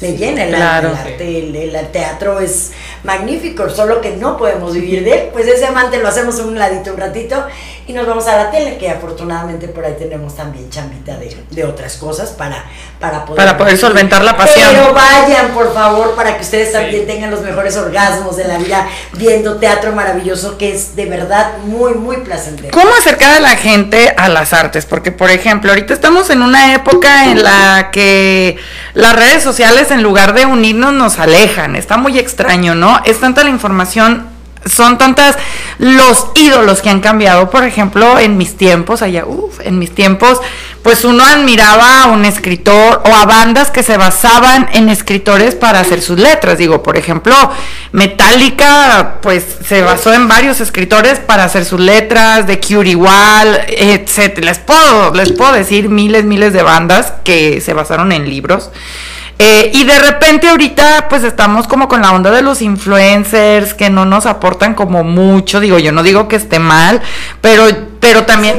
Me 0.00 0.16
llena 0.16 0.44
el 0.44 0.54
Claro. 0.54 0.90
El, 0.90 0.96
arte, 0.96 1.38
el, 1.38 1.74
el 1.74 1.88
teatro 1.88 2.40
es 2.40 2.72
magnífico, 3.06 3.70
solo 3.70 4.00
que 4.00 4.10
no 4.16 4.36
podemos 4.36 4.74
vivir 4.74 5.04
de 5.04 5.12
él. 5.14 5.28
Pues 5.32 5.46
ese 5.46 5.64
amante 5.64 5.98
lo 5.98 6.08
hacemos 6.08 6.38
un 6.40 6.58
ladito 6.58 6.92
un 6.92 6.98
ratito 6.98 7.46
y 7.86 7.92
nos 7.92 8.06
vamos 8.06 8.26
a 8.26 8.36
la 8.36 8.50
tele, 8.50 8.76
que 8.78 8.90
afortunadamente 8.90 9.68
por 9.68 9.84
ahí 9.84 9.94
tenemos 9.98 10.34
también 10.36 10.68
chambita 10.68 11.16
de, 11.16 11.36
de 11.50 11.64
otras 11.64 11.96
cosas 11.96 12.30
para, 12.30 12.64
para 13.00 13.24
poder. 13.24 13.36
Para 13.44 13.56
poder 13.56 13.78
solventar 13.78 14.22
la 14.24 14.36
pasión. 14.36 14.68
Pero 14.72 14.92
vayan, 14.92 15.48
por 15.54 15.72
favor, 15.72 16.14
para 16.16 16.36
que 16.36 16.42
ustedes 16.42 16.72
también 16.72 16.86
Sí. 16.96 17.06
tengan 17.06 17.30
los 17.30 17.42
mejores 17.42 17.76
orgasmos 17.76 18.36
de 18.36 18.44
la 18.44 18.58
vida 18.58 18.88
viendo 19.12 19.56
teatro 19.58 19.92
maravilloso, 19.92 20.56
que 20.58 20.74
es 20.74 20.96
de 20.96 21.06
verdad 21.06 21.58
muy, 21.64 21.94
muy 21.94 22.16
placentero. 22.18 22.70
¿Cómo 22.72 22.90
acercar 22.98 23.36
a 23.36 23.40
la 23.40 23.50
gente 23.56 24.12
a 24.16 24.28
las 24.28 24.52
artes? 24.52 24.84
Porque, 24.86 25.12
por 25.12 25.30
ejemplo, 25.30 25.70
ahorita 25.70 25.94
estamos 25.94 26.30
en 26.30 26.42
una 26.42 26.74
época 26.74 27.26
en 27.30 27.42
la 27.44 27.90
que 27.92 28.56
las 28.94 29.14
redes 29.14 29.42
sociales, 29.42 29.90
en 29.90 30.02
lugar 30.02 30.32
de 30.34 30.46
unirnos, 30.46 30.92
nos 30.92 31.18
alejan. 31.18 31.76
Está 31.76 31.96
muy 31.98 32.18
extraño, 32.18 32.74
¿no? 32.74 32.95
Es 33.04 33.20
tanta 33.20 33.44
la 33.44 33.50
información, 33.50 34.26
son 34.66 34.98
tantas 34.98 35.36
los 35.78 36.28
ídolos 36.34 36.82
que 36.82 36.90
han 36.90 37.00
cambiado. 37.00 37.50
Por 37.50 37.64
ejemplo, 37.64 38.18
en 38.18 38.36
mis 38.36 38.56
tiempos, 38.56 39.02
allá, 39.02 39.24
uff, 39.24 39.60
en 39.60 39.78
mis 39.78 39.94
tiempos, 39.94 40.40
pues 40.82 41.04
uno 41.04 41.24
admiraba 41.24 42.04
a 42.04 42.06
un 42.06 42.24
escritor 42.24 43.02
o 43.04 43.14
a 43.14 43.26
bandas 43.26 43.70
que 43.70 43.82
se 43.82 43.96
basaban 43.96 44.68
en 44.72 44.88
escritores 44.88 45.54
para 45.54 45.80
hacer 45.80 46.00
sus 46.02 46.18
letras. 46.18 46.58
Digo, 46.58 46.82
por 46.82 46.96
ejemplo, 46.96 47.34
Metallica, 47.92 49.16
pues 49.22 49.44
se 49.66 49.82
basó 49.82 50.12
en 50.12 50.28
varios 50.28 50.60
escritores 50.60 51.18
para 51.18 51.44
hacer 51.44 51.64
sus 51.64 51.80
letras, 51.80 52.46
de 52.46 52.60
Cure 52.60 52.90
igual, 52.90 53.64
etc. 53.68 54.38
Les 54.38 54.58
puedo, 54.58 55.12
les 55.14 55.32
puedo 55.32 55.52
decir 55.52 55.88
miles, 55.88 56.24
miles 56.24 56.52
de 56.52 56.62
bandas 56.62 57.12
que 57.24 57.60
se 57.60 57.72
basaron 57.72 58.12
en 58.12 58.28
libros. 58.28 58.70
Eh, 59.38 59.70
y 59.74 59.84
de 59.84 59.98
repente 59.98 60.48
ahorita 60.48 61.08
pues 61.10 61.22
estamos 61.22 61.66
como 61.66 61.88
con 61.88 62.00
la 62.00 62.12
onda 62.12 62.30
de 62.30 62.40
los 62.40 62.62
influencers 62.62 63.74
que 63.74 63.90
no 63.90 64.06
nos 64.06 64.24
aportan 64.24 64.72
como 64.72 65.04
mucho, 65.04 65.60
digo 65.60 65.78
yo 65.78 65.92
no 65.92 66.02
digo 66.02 66.26
que 66.26 66.36
esté 66.36 66.58
mal, 66.58 67.02
pero, 67.42 67.66
pero 68.00 68.24
también 68.24 68.56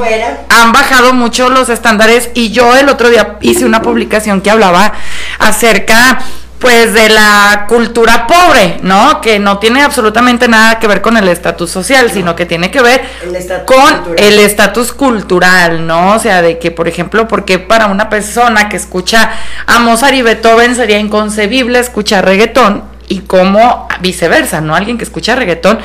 han 0.48 0.72
bajado 0.72 1.12
mucho 1.14 1.50
los 1.50 1.68
estándares. 1.68 2.30
Y 2.34 2.50
yo 2.50 2.76
el 2.76 2.88
otro 2.88 3.10
día 3.10 3.38
hice 3.40 3.64
una 3.64 3.82
publicación 3.82 4.40
que 4.40 4.50
hablaba 4.50 4.92
acerca 5.40 6.20
pues 6.58 6.92
de 6.92 7.08
la 7.08 7.66
cultura 7.68 8.26
pobre, 8.26 8.78
¿no? 8.82 9.20
Que 9.20 9.38
no 9.38 9.58
tiene 9.58 9.82
absolutamente 9.82 10.48
nada 10.48 10.78
que 10.80 10.88
ver 10.88 11.00
con 11.00 11.16
el 11.16 11.28
estatus 11.28 11.70
social, 11.70 12.10
sino 12.10 12.34
que 12.34 12.46
tiene 12.46 12.70
que 12.70 12.82
ver 12.82 13.02
El 13.22 13.64
con 13.64 13.80
cultural. 13.80 14.14
el 14.18 14.38
estatus 14.40 14.92
cultural, 14.92 15.86
¿no? 15.86 16.14
O 16.16 16.18
sea, 16.18 16.42
de 16.42 16.58
que, 16.58 16.70
por 16.70 16.88
ejemplo, 16.88 17.28
porque 17.28 17.58
para 17.60 17.86
una 17.86 18.08
persona 18.08 18.68
que 18.68 18.76
escucha 18.76 19.30
a 19.66 19.78
Mozart 19.78 20.14
y 20.14 20.22
Beethoven 20.22 20.74
sería 20.74 20.98
inconcebible 20.98 21.78
escuchar 21.78 22.24
reggaetón 22.24 22.82
y 23.06 23.20
como 23.20 23.88
viceversa, 24.00 24.60
¿no? 24.60 24.74
Alguien 24.74 24.98
que 24.98 25.04
escucha 25.04 25.36
reggaetón 25.36 25.78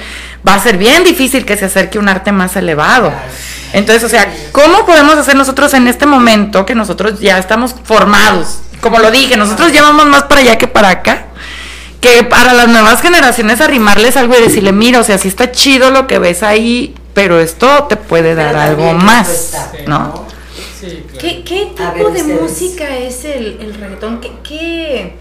va 0.47 0.55
a 0.55 0.59
ser 0.59 0.77
bien 0.77 1.03
difícil 1.03 1.45
que 1.45 1.55
se 1.55 1.65
acerque 1.65 1.99
a 1.99 2.01
un 2.01 2.09
arte 2.09 2.31
más 2.31 2.55
elevado. 2.55 3.13
Entonces, 3.73 4.03
o 4.03 4.09
sea, 4.09 4.27
¿cómo 4.51 4.85
podemos 4.85 5.15
hacer 5.17 5.35
nosotros 5.35 5.73
en 5.73 5.87
este 5.87 6.05
momento 6.05 6.65
que 6.65 6.75
nosotros 6.75 7.19
ya 7.19 7.37
estamos 7.37 7.75
formados? 7.83 8.59
Como 8.83 8.99
lo 8.99 9.09
dije, 9.11 9.37
nosotros 9.37 9.71
llevamos 9.71 10.05
más 10.05 10.23
para 10.23 10.41
allá 10.41 10.57
que 10.57 10.67
para 10.67 10.89
acá. 10.89 11.27
Que 12.01 12.23
para 12.23 12.53
las 12.53 12.67
nuevas 12.67 13.01
generaciones 13.01 13.61
arrimarles 13.61 14.17
algo 14.17 14.37
y 14.37 14.41
decirle, 14.41 14.73
mira, 14.73 14.99
o 14.99 15.03
sea, 15.05 15.17
sí 15.17 15.29
está 15.29 15.51
chido 15.51 15.89
lo 15.89 16.05
que 16.05 16.19
ves 16.19 16.43
ahí, 16.43 16.93
pero 17.13 17.39
esto 17.39 17.85
te 17.85 17.95
puede 17.95 18.35
dar 18.35 18.57
algo 18.57 18.93
más, 18.93 19.53
¿no? 19.87 20.27
Sí, 20.77 21.05
claro. 21.07 21.19
¿Qué, 21.45 21.71
tipo 21.73 21.93
ver, 21.93 22.11
de 22.11 22.21
ustedes. 22.21 22.41
música 22.41 22.97
es 22.97 23.23
el, 23.23 23.57
el 23.61 23.73
reggaetón? 23.73 24.19
¿Qué, 24.19 24.31
qué, 24.43 25.15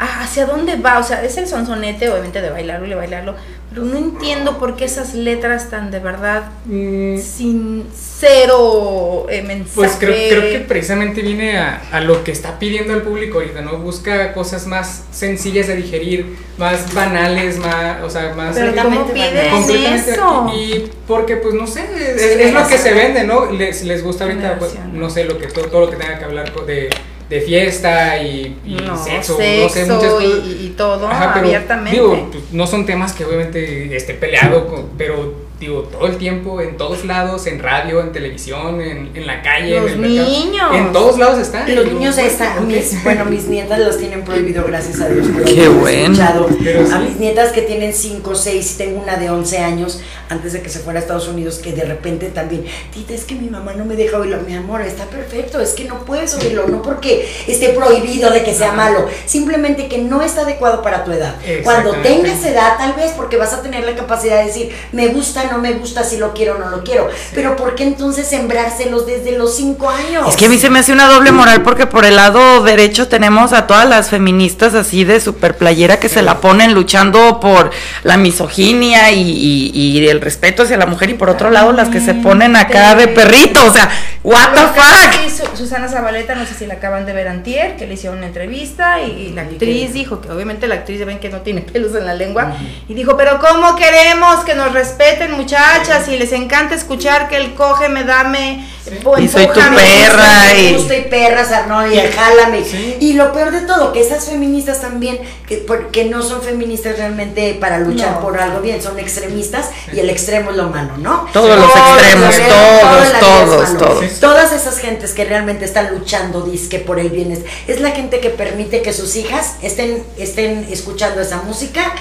ah, 0.00 0.22
¿Hacia 0.22 0.46
dónde 0.46 0.76
va? 0.76 0.98
O 0.98 1.02
sea, 1.02 1.22
es 1.22 1.36
el 1.36 1.46
sonsonete, 1.46 2.08
obviamente, 2.08 2.40
de 2.40 2.50
bailarlo 2.50 2.86
y 2.86 2.90
de 2.90 2.96
bailarlo, 2.96 3.36
pero 3.68 3.84
no 3.84 3.96
entiendo 3.96 4.58
por 4.58 4.74
qué 4.74 4.86
esas 4.86 5.14
letras 5.14 5.70
tan 5.70 5.90
de 5.92 6.00
verdad 6.00 6.42
Mm, 6.66 7.18
sin 7.18 7.86
cero 7.94 9.26
eh, 9.28 9.42
mensaje. 9.42 9.74
Pues 9.74 9.96
creo, 9.98 10.28
creo 10.28 10.52
que 10.52 10.58
precisamente 10.60 11.22
viene 11.22 11.58
a, 11.58 11.82
a 11.90 12.00
lo 12.00 12.22
que 12.22 12.32
está 12.32 12.58
pidiendo 12.58 12.94
el 12.94 13.02
público 13.02 13.38
ahorita, 13.38 13.62
¿no? 13.62 13.78
Busca 13.78 14.32
cosas 14.32 14.66
más 14.66 15.04
sencillas 15.10 15.66
de 15.66 15.76
digerir, 15.76 16.36
más 16.58 16.92
banales, 16.94 17.58
más, 17.58 18.02
o 18.02 18.10
sea, 18.10 18.34
más... 18.34 18.56
Pero 18.56 18.74
¿cómo 18.82 19.06
eso? 19.14 20.52
y 20.54 20.90
porque 21.06 21.36
pues 21.36 21.54
no 21.54 21.66
sé 21.66 21.80
es, 21.82 22.20
Sí, 22.20 22.42
es 22.42 22.52
lo 22.52 22.66
que 22.68 22.78
se 22.78 22.92
vende 22.92 23.24
no 23.24 23.50
les, 23.50 23.82
les 23.82 24.04
gusta 24.04 24.24
ahorita 24.24 24.58
pues, 24.58 24.74
no 24.92 25.10
sé 25.10 25.24
lo 25.24 25.38
que 25.38 25.46
todo, 25.48 25.66
todo 25.66 25.80
lo 25.82 25.90
que 25.90 25.96
tenga 25.96 26.18
que 26.18 26.24
hablar 26.24 26.52
de, 26.66 26.90
de 27.30 27.40
fiesta 27.40 28.20
y, 28.22 28.58
y 28.66 28.74
No, 28.74 28.96
sexo, 29.02 29.36
sexo, 29.36 29.62
no 29.62 29.68
sé 29.70 29.86
muchas 29.86 30.12
cosas 30.12 30.24
y, 30.46 30.66
y 30.66 30.74
todo 30.76 31.06
Ajá, 31.06 31.30
pero, 31.32 31.46
abiertamente. 31.46 31.98
digo 31.98 32.28
pues, 32.30 32.44
no 32.52 32.66
son 32.66 32.84
temas 32.84 33.12
que 33.12 33.24
obviamente 33.24 33.96
esté 33.96 34.14
peleado 34.14 34.66
con- 34.66 34.88
pero 34.98 35.48
digo 35.60 35.82
todo 35.82 36.06
el 36.06 36.16
tiempo 36.16 36.60
en 36.62 36.78
todos 36.78 37.04
lados 37.04 37.46
en 37.46 37.58
radio 37.62 38.00
en 38.00 38.12
televisión 38.12 38.80
en, 38.80 39.10
en 39.14 39.26
la 39.26 39.42
calle 39.42 39.78
Los 39.78 39.92
en 39.92 39.92
el 39.92 40.10
mercado, 40.10 40.28
niños. 40.30 40.74
en 40.74 40.92
todos 40.92 41.18
lados 41.18 41.38
están 41.38 41.74
Los 41.74 41.84
niños 41.86 42.16
están, 42.16 42.66
mis, 42.66 43.04
bueno, 43.04 43.26
mis 43.26 43.44
nietas 43.44 43.78
los 43.78 43.98
tienen 43.98 44.24
prohibido, 44.24 44.64
gracias 44.66 45.00
a 45.02 45.08
Dios. 45.08 45.26
pero 45.32 45.44
Qué 45.44 45.68
bueno. 45.68 46.14
sí. 46.48 46.92
A 46.92 46.98
mis 46.98 47.16
nietas 47.18 47.52
que 47.52 47.62
tienen 47.62 47.92
5, 47.92 48.34
6, 48.34 48.76
tengo 48.78 49.02
una 49.02 49.16
de 49.16 49.28
11 49.28 49.58
años, 49.58 50.00
antes 50.30 50.54
de 50.54 50.62
que 50.62 50.70
se 50.70 50.78
fuera 50.78 50.98
a 50.98 51.02
Estados 51.02 51.28
Unidos, 51.28 51.58
que 51.58 51.72
de 51.72 51.84
repente 51.84 52.28
también, 52.28 52.64
tita, 52.92 53.12
es 53.12 53.24
que 53.24 53.34
mi 53.34 53.50
mamá 53.50 53.74
no 53.74 53.84
me 53.84 53.96
deja 53.96 54.16
oírlo, 54.18 54.38
mi 54.46 54.54
amor, 54.54 54.80
está 54.80 55.04
perfecto, 55.04 55.60
es 55.60 55.74
que 55.74 55.84
no 55.84 56.04
puedes 56.06 56.34
oírlo, 56.36 56.68
no 56.68 56.80
porque 56.80 57.28
esté 57.46 57.70
prohibido 57.70 58.30
de 58.30 58.42
que 58.42 58.54
sea 58.54 58.72
malo, 58.72 59.06
simplemente 59.26 59.88
que 59.88 59.98
no 59.98 60.22
está 60.22 60.42
adecuado 60.42 60.80
para 60.80 61.04
tu 61.04 61.12
edad. 61.12 61.34
Cuando 61.64 61.92
tengas 61.96 62.42
edad, 62.46 62.78
tal 62.78 62.94
vez, 62.94 63.12
porque 63.12 63.36
vas 63.36 63.52
a 63.52 63.60
tener 63.62 63.84
la 63.84 63.94
capacidad 63.94 64.38
de 64.40 64.46
decir, 64.46 64.70
me 64.92 65.08
gusta, 65.08 65.49
no 65.50 65.58
me 65.58 65.72
gusta, 65.72 66.04
si 66.04 66.16
lo 66.16 66.32
quiero 66.32 66.56
o 66.56 66.58
no 66.58 66.70
lo 66.70 66.82
quiero. 66.84 67.08
Pero 67.34 67.56
¿por 67.56 67.74
qué 67.74 67.84
entonces 67.84 68.28
sembrárselos 68.28 69.06
desde 69.06 69.36
los 69.36 69.54
cinco 69.56 69.88
años? 69.90 70.28
Es 70.28 70.36
que 70.36 70.46
a 70.46 70.48
mí 70.48 70.58
se 70.58 70.70
me 70.70 70.78
hace 70.78 70.92
una 70.92 71.06
doble 71.06 71.32
moral 71.32 71.62
porque 71.62 71.86
por 71.86 72.04
el 72.04 72.16
lado 72.16 72.62
derecho 72.62 73.08
tenemos 73.08 73.52
a 73.52 73.66
todas 73.66 73.88
las 73.88 74.08
feministas 74.10 74.74
así 74.74 75.04
de 75.04 75.20
super 75.20 75.56
playera 75.56 75.98
que 75.98 76.08
se 76.08 76.22
la 76.22 76.40
ponen 76.40 76.74
luchando 76.74 77.40
por 77.40 77.70
la 78.04 78.16
misoginia 78.16 79.10
y, 79.10 79.20
y- 79.22 79.70
y 79.74 80.08
el 80.08 80.20
respeto 80.20 80.62
hacia 80.62 80.76
la 80.76 80.86
mujer 80.86 81.10
y 81.10 81.14
por 81.14 81.30
otro 81.30 81.50
lado 81.50 81.72
las 81.72 81.88
que 81.88 82.00
se 82.00 82.14
ponen 82.14 82.56
acá 82.56 82.94
de 82.94 83.08
perrito, 83.08 83.64
o 83.64 83.72
sea, 83.72 83.90
what 84.22 84.52
the 84.54 84.60
fuck. 84.80 85.56
Susana 85.56 85.88
Zabaleta, 85.88 86.34
no 86.34 86.44
sé 86.46 86.54
si 86.54 86.66
la 86.66 86.74
acaban 86.74 87.06
de 87.06 87.12
ver 87.12 87.28
antier, 87.28 87.76
que 87.76 87.86
le 87.86 87.94
hicieron 87.94 88.18
una 88.18 88.26
entrevista 88.26 89.00
y, 89.00 89.32
la 89.32 89.42
actriz 89.42 89.92
dijo 89.92 90.20
que 90.20 90.30
obviamente 90.30 90.66
la 90.66 90.76
actriz 90.76 90.98
ya 90.98 91.04
ven 91.06 91.18
que 91.18 91.28
no 91.28 91.40
tiene 91.40 91.60
pelos 91.72 91.94
en 91.94 92.06
la 92.06 92.14
lengua 92.14 92.52
y 92.88 92.94
dijo, 92.94 93.16
pero 93.16 93.38
¿cómo 93.40 93.76
queremos 93.76 94.44
que 94.44 94.54
nos 94.54 94.72
respeten 94.72 95.32
muchachas 95.32 96.08
y 96.08 96.16
les 96.18 96.32
encanta 96.32 96.74
escuchar 96.74 97.28
que 97.28 97.36
el 97.36 97.54
coge, 97.54 97.88
me 97.88 98.04
dame, 98.04 98.66
Y 98.86 99.28
soy 99.28 99.46
tu 99.46 99.60
empújame"? 99.60 99.76
perra 99.76 100.52
Me 100.54 100.62
y- 100.62 100.74
gusta 100.74 100.96
y 100.96 101.02
perras, 101.02 101.52
Arnold, 101.52 101.92
y 101.92 101.98
jálame. 102.12 102.64
Sí. 102.64 102.96
Y 103.00 103.12
lo 103.14 103.32
peor 103.32 103.50
de 103.52 103.60
todo, 103.62 103.92
que 103.92 104.00
esas 104.00 104.26
feministas 104.28 104.80
también, 104.80 105.18
que, 105.46 105.58
porque 105.58 106.04
no 106.06 106.22
son 106.22 106.42
feministas 106.42 106.96
realmente 106.98 107.54
para 107.60 107.78
luchar 107.78 108.12
No. 108.12 108.20
por 108.20 108.38
algo 108.40 108.60
bien, 108.60 108.82
son 108.82 108.98
extremistas 108.98 109.70
y 109.92 110.00
el 110.00 110.10
extremo 110.10 110.50
es 110.50 110.56
lo 110.56 110.68
malo, 110.68 110.96
¿no? 110.98 111.26
Todos 111.32 111.56
los 111.58 111.68
extremos, 111.68 112.36
todos, 112.36 113.12
la 113.12 113.18
vida 113.20 114.09
es 114.10 114.20
todos, 114.20 114.34
malo. 114.34 114.48
todos. 114.48 114.50
Todas 114.50 114.52
esas 114.52 114.78
gentes 114.78 115.12
que 115.12 115.24
realmente 115.24 115.64
están 115.64 115.92
luchando, 115.92 116.42
disque 116.42 116.78
por 116.78 116.98
el 116.98 117.10
bienestar, 117.10 117.50
es 117.66 117.80
la 117.80 117.90
gente 117.90 118.20
que 118.20 118.30
permite 118.30 118.82
que 118.82 118.92
sus 118.92 119.16
hijas 119.16 119.56
estén, 119.62 120.02
estén 120.16 120.66
escuchando 120.70 121.20
esa 121.20 121.42
música. 121.42 121.94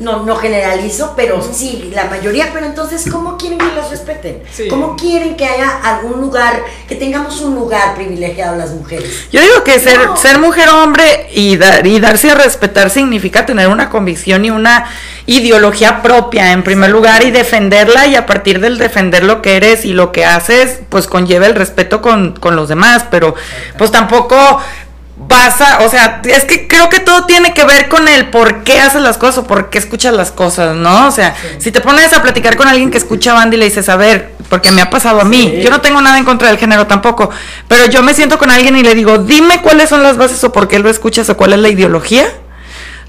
No, 0.00 0.24
no 0.24 0.34
generalizo, 0.34 1.14
pero 1.16 1.40
sí, 1.40 1.90
la 1.94 2.06
mayoría. 2.06 2.50
Pero 2.52 2.66
entonces, 2.66 3.08
¿cómo 3.10 3.38
quieren 3.38 3.58
que 3.58 3.76
las 3.76 3.90
respeten? 3.90 4.42
Sí. 4.52 4.66
¿Cómo 4.68 4.96
quieren 4.96 5.36
que 5.36 5.46
haya 5.46 5.70
algún 5.84 6.20
lugar, 6.20 6.64
que 6.88 6.96
tengamos 6.96 7.40
un 7.42 7.54
lugar 7.54 7.94
privilegiado 7.94 8.54
a 8.54 8.56
las 8.56 8.70
mujeres? 8.72 9.28
Yo 9.30 9.40
digo 9.40 9.62
que 9.62 9.78
ser, 9.78 10.04
No. 10.04 10.16
ser 10.16 10.38
mujer 10.40 10.68
o 10.68 10.82
hombre 10.82 11.28
y, 11.32 11.56
dar, 11.56 11.86
y 11.86 12.00
darse 12.00 12.32
a 12.32 12.34
respetar 12.34 12.90
significa 12.90 13.46
tener 13.46 13.68
una 13.68 13.88
convicción 13.88 14.44
y 14.44 14.50
una 14.50 14.86
ideología 15.26 16.02
propia 16.02 16.52
en 16.52 16.62
primer 16.62 16.90
lugar 16.90 17.22
y 17.24 17.30
defenderla 17.30 18.06
y 18.06 18.16
a 18.16 18.26
partir 18.26 18.60
del 18.60 18.78
defender 18.78 19.24
lo 19.24 19.42
que 19.42 19.56
eres 19.56 19.84
y 19.84 19.92
lo 19.92 20.12
que 20.12 20.24
haces, 20.24 20.80
pues 20.88 21.06
conlleva 21.06 21.46
el 21.46 21.54
respeto 21.54 22.02
con, 22.02 22.32
con 22.34 22.56
los 22.56 22.68
demás, 22.68 23.06
pero 23.10 23.34
pues 23.78 23.90
tampoco 23.90 24.60
vas 25.16 25.60
a, 25.60 25.80
o 25.84 25.88
sea, 25.88 26.20
es 26.24 26.44
que 26.44 26.66
creo 26.66 26.88
que 26.88 26.98
todo 26.98 27.24
tiene 27.24 27.54
que 27.54 27.64
ver 27.64 27.88
con 27.88 28.08
el 28.08 28.30
por 28.30 28.64
qué 28.64 28.80
haces 28.80 29.00
las 29.00 29.16
cosas 29.16 29.38
o 29.38 29.46
por 29.46 29.70
qué 29.70 29.78
escuchas 29.78 30.12
las 30.12 30.32
cosas, 30.32 30.74
¿no? 30.74 31.06
O 31.06 31.10
sea, 31.12 31.36
si 31.58 31.70
te 31.70 31.80
pones 31.80 32.12
a 32.12 32.22
platicar 32.22 32.56
con 32.56 32.66
alguien 32.66 32.90
que 32.90 32.98
escucha 32.98 33.32
banda 33.32 33.54
y 33.54 33.58
le 33.60 33.66
dices, 33.66 33.88
a 33.88 33.96
ver, 33.96 34.32
porque 34.48 34.72
me 34.72 34.82
ha 34.82 34.90
pasado 34.90 35.20
a 35.20 35.24
mí, 35.24 35.60
yo 35.62 35.70
no 35.70 35.80
tengo 35.80 36.00
nada 36.00 36.18
en 36.18 36.24
contra 36.24 36.48
del 36.48 36.58
género 36.58 36.86
tampoco, 36.86 37.30
pero 37.68 37.86
yo 37.86 38.02
me 38.02 38.12
siento 38.12 38.38
con 38.38 38.50
alguien 38.50 38.76
y 38.76 38.82
le 38.82 38.94
digo, 38.94 39.18
dime 39.18 39.62
cuáles 39.62 39.88
son 39.88 40.02
las 40.02 40.16
bases 40.16 40.42
o 40.42 40.52
por 40.52 40.66
qué 40.66 40.80
lo 40.80 40.90
escuchas 40.90 41.28
o 41.30 41.36
cuál 41.36 41.52
es 41.52 41.60
la 41.60 41.68
ideología, 41.68 42.26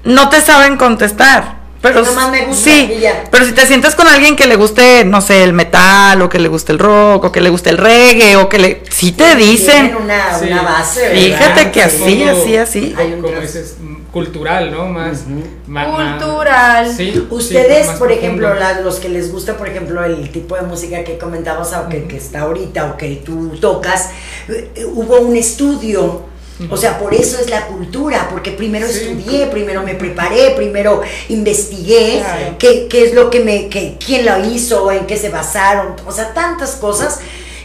no 0.04 0.28
te 0.28 0.40
saben 0.40 0.76
contestar. 0.76 1.65
Pero 1.82 2.02
Nomás 2.02 2.30
me 2.30 2.46
gusta 2.46 2.64
sí, 2.70 2.94
y 2.96 3.00
ya. 3.00 3.24
pero 3.30 3.44
si 3.44 3.52
te 3.52 3.64
sientas 3.66 3.94
con 3.94 4.08
alguien 4.08 4.34
que 4.34 4.46
le 4.46 4.56
guste, 4.56 5.04
no 5.04 5.20
sé, 5.20 5.44
el 5.44 5.52
metal, 5.52 6.20
o 6.22 6.28
que 6.28 6.38
le 6.40 6.48
guste 6.48 6.72
el 6.72 6.78
rock, 6.78 7.24
o 7.24 7.32
que 7.32 7.40
le 7.40 7.50
guste 7.50 7.70
el 7.70 7.78
reggae, 7.78 8.36
o 8.36 8.48
que 8.48 8.58
le... 8.58 8.82
Sí 8.90 9.12
te 9.12 9.36
dicen, 9.36 9.86
Tienen 9.90 9.96
una, 10.02 10.38
Sí. 10.38 10.46
una 10.46 10.62
base, 10.62 11.00
¿verdad? 11.08 11.14
Fíjate 11.38 11.70
que 11.70 11.80
Sí. 11.90 12.02
así, 12.02 12.22
así, 12.24 12.56
así. 12.56 12.94
Hay 12.98 13.12
un 13.12 13.22
como 13.22 13.38
dices, 13.40 13.76
cultural, 14.10 14.70
¿no? 14.72 14.86
Más. 14.86 15.24
ma- 15.66 16.16
Cultural. 16.18 16.88
sí, 16.90 17.12
sí, 17.12 17.26
Ustedes, 17.30 17.86
más 17.88 17.96
por 17.98 18.10
ejemplo, 18.10 18.54
la- 18.54 18.80
los 18.80 18.96
que 18.98 19.08
les 19.10 19.30
gusta, 19.30 19.56
por 19.58 19.68
ejemplo, 19.68 20.02
el 20.04 20.30
tipo 20.30 20.56
de 20.56 20.62
música 20.62 21.04
que 21.04 21.18
comentamos, 21.18 21.72
o 21.74 21.88
que, 21.88 22.04
que 22.04 22.16
está 22.16 22.40
ahorita, 22.40 22.86
o 22.86 22.96
que 22.96 23.22
tú 23.24 23.50
tocas, 23.60 24.10
eh, 24.48 24.70
hubo 24.92 25.20
un 25.20 25.36
estudio. 25.36 26.22
O 26.70 26.76
sea, 26.76 26.98
por 26.98 27.12
eso 27.14 27.38
es 27.38 27.50
la 27.50 27.66
cultura, 27.66 28.28
porque 28.30 28.50
primero 28.50 28.86
Sí. 28.88 29.00
estudié, 29.00 29.46
primero 29.46 29.82
me 29.82 29.94
preparé, 29.94 30.52
primero 30.56 31.02
investigué 31.28 32.20
Claro. 32.20 32.56
qué, 32.58 32.86
qué 32.88 33.04
es 33.04 33.14
lo 33.14 33.28
que 33.30 33.40
me, 33.40 33.68
que, 33.68 33.96
quién 34.04 34.24
lo 34.24 34.44
hizo, 34.52 34.90
en 34.90 35.06
qué 35.06 35.16
se 35.18 35.28
basaron, 35.28 35.94
o 36.06 36.12
sea, 36.12 36.32
tantas 36.32 36.72
cosas. 36.76 37.20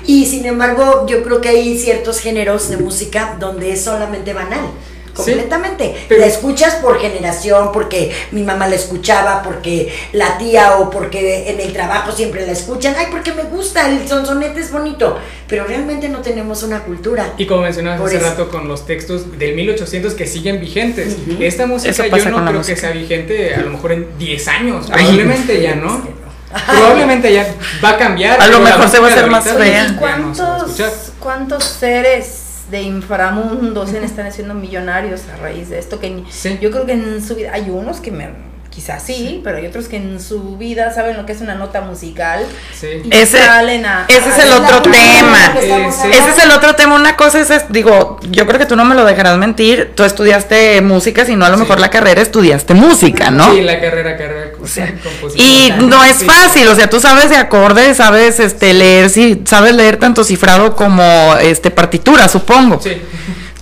Y 0.06 0.26
sin 0.26 0.46
embargo, 0.46 1.06
yo 1.08 1.24
creo 1.24 1.40
que 1.42 1.50
hay 1.50 1.78
ciertos 1.80 2.20
géneros 2.20 2.70
de 2.70 2.78
música 2.78 3.38
donde 3.40 3.72
es 3.74 3.84
solamente 3.84 4.34
banal. 4.34 4.66
Completamente. 5.14 5.96
pero- 6.08 6.22
la 6.22 6.28
escuchas 6.28 6.76
por 6.76 7.00
generación, 7.00 7.72
porque 7.72 8.12
mi 8.32 8.44
mamá 8.44 8.68
la 8.68 8.76
escuchaba, 8.76 9.42
porque 9.44 9.94
la 10.14 10.38
tía 10.38 10.78
o 10.78 10.90
porque 10.90 11.50
en 11.50 11.60
el 11.60 11.74
trabajo 11.74 12.12
siempre 12.12 12.46
la 12.46 12.54
escuchan. 12.54 12.96
Ay, 12.98 13.08
porque 13.12 13.34
me 13.34 13.44
gusta, 13.44 13.90
el 13.90 14.08
sonsonete 14.08 14.60
es 14.60 14.72
bonito. 14.72 15.18
Pero 15.48 15.66
realmente 15.66 16.08
no 16.10 16.20
tenemos 16.20 16.64
una 16.64 16.80
cultura. 16.82 17.34
Y 17.38 17.46
como 17.46 17.62
mencionabas 17.64 18.02
hace 18.02 18.18
eso. 18.18 18.26
rato 18.26 18.50
con 18.50 18.68
los 18.68 18.86
textos 18.86 19.38
del 19.38 19.56
1800 19.56 20.14
que 20.14 20.26
siguen 20.26 20.60
vigentes. 20.62 21.18
Esta 21.40 21.66
música 21.66 22.08
yo 22.08 22.30
no 22.30 22.46
creo 22.46 22.62
que 22.62 22.76
sea 22.76 22.92
vigente 22.92 23.54
a 23.56 23.62
lo 23.62 23.72
mejor 23.72 23.92
en 23.92 24.18
10 24.18 24.48
años. 24.48 24.86
Ay. 24.92 25.00
Probablemente 25.04 25.62
ya, 25.62 25.76
¿no? 25.76 26.02
Probablemente 26.68 27.34
ya 27.34 27.48
va 27.84 27.92
a 27.92 27.98
cambiar. 27.98 28.40
A 28.42 28.48
lo 28.48 28.60
mejor 28.60 28.90
se 28.90 29.00
va 29.00 29.08
a 29.08 29.12
hacer 29.12 29.28
más 29.30 29.44
fea. 29.44 29.58
ya 29.58 29.88
¿Y 29.88 29.92
no 29.92 30.36
se 30.36 30.42
va 30.44 30.56
a 30.56 30.58
cuántos, 30.58 30.70
escuchar. 30.80 30.92
cuántos 31.20 31.64
seres 31.64 32.42
de 32.72 32.82
inframundo 32.82 33.86
se 33.86 34.04
están 34.04 34.26
haciendo 34.26 34.54
millonarios 34.54 35.22
a 35.28 35.38
raíz 35.38 35.70
de 35.70 35.78
esto? 35.80 36.00
Que 36.00 36.24
Sí. 36.30 36.58
yo 36.62 36.72
creo 36.72 36.86
que 36.86 36.94
en 36.94 37.22
su 37.24 37.36
vida 37.36 37.52
hay 37.54 37.70
unos 37.70 38.00
que 38.00 38.12
me, 38.12 38.30
quizás 38.72 39.04
sí, 39.04 39.42
pero 39.44 39.58
hay 39.58 39.66
otros 39.68 39.88
que 39.90 39.98
en 39.98 40.22
su 40.22 40.56
vida 40.58 40.94
saben 40.94 41.18
lo 41.18 41.26
que 41.26 41.34
es 41.34 41.42
una 41.42 41.56
nota 41.56 41.82
musical 41.82 42.46
Sí. 42.74 42.88
y 43.04 43.14
Ese- 43.16 43.44
salen 43.46 43.86
a 43.86 44.06
ese 44.08 44.30
es 44.30 44.38
el 44.40 44.52
otro 44.54 44.82
tema. 44.82 45.54
Eh, 45.62 45.90
sí. 45.92 46.08
Ese 46.10 46.30
es 46.32 46.44
el 46.44 46.52
otro 46.52 46.74
tema. 46.76 46.96
Una 46.96 47.16
cosa 47.18 47.40
es, 47.42 47.50
es- 47.50 47.66
digo, 47.70 48.18
yo 48.30 48.48
creo 48.48 48.58
que 48.60 48.66
tú 48.66 48.76
no 48.78 48.86
me 48.86 48.96
lo 48.96 49.04
dejarás 49.04 49.38
mentir. 49.38 49.92
Tú 49.94 50.04
estudiaste 50.06 50.82
música, 50.82 51.26
si 51.26 51.36
no 51.36 51.46
a 51.46 51.50
lo 51.50 51.56
Sí. 51.58 51.62
mejor 51.64 51.80
la 51.82 51.90
carrera 51.90 52.22
estudiaste 52.22 52.74
música, 52.74 53.30
¿no? 53.30 53.52
Sí, 53.54 53.62
la 53.62 53.80
carrera, 53.82 54.18
carrera. 54.18 54.52
O 54.64 54.68
sea, 54.68 54.94
y 55.36 55.74
no 55.82 56.04
es 56.06 56.18
Sí. 56.18 56.26
fácil, 56.26 56.68
o 56.70 56.76
sea, 56.76 56.90
tú 56.90 57.00
sabes 57.02 57.30
de 57.30 57.36
acordes, 57.36 57.98
sabes 57.98 58.40
este 58.40 58.74
leer, 58.74 59.10
sí, 59.10 59.42
sabes 59.46 59.76
leer 59.76 59.98
tanto 59.98 60.24
cifrado 60.24 60.76
como 60.78 61.36
este 61.42 61.72
partitura, 61.72 62.28
supongo. 62.30 62.80
Sí. 62.82 63.02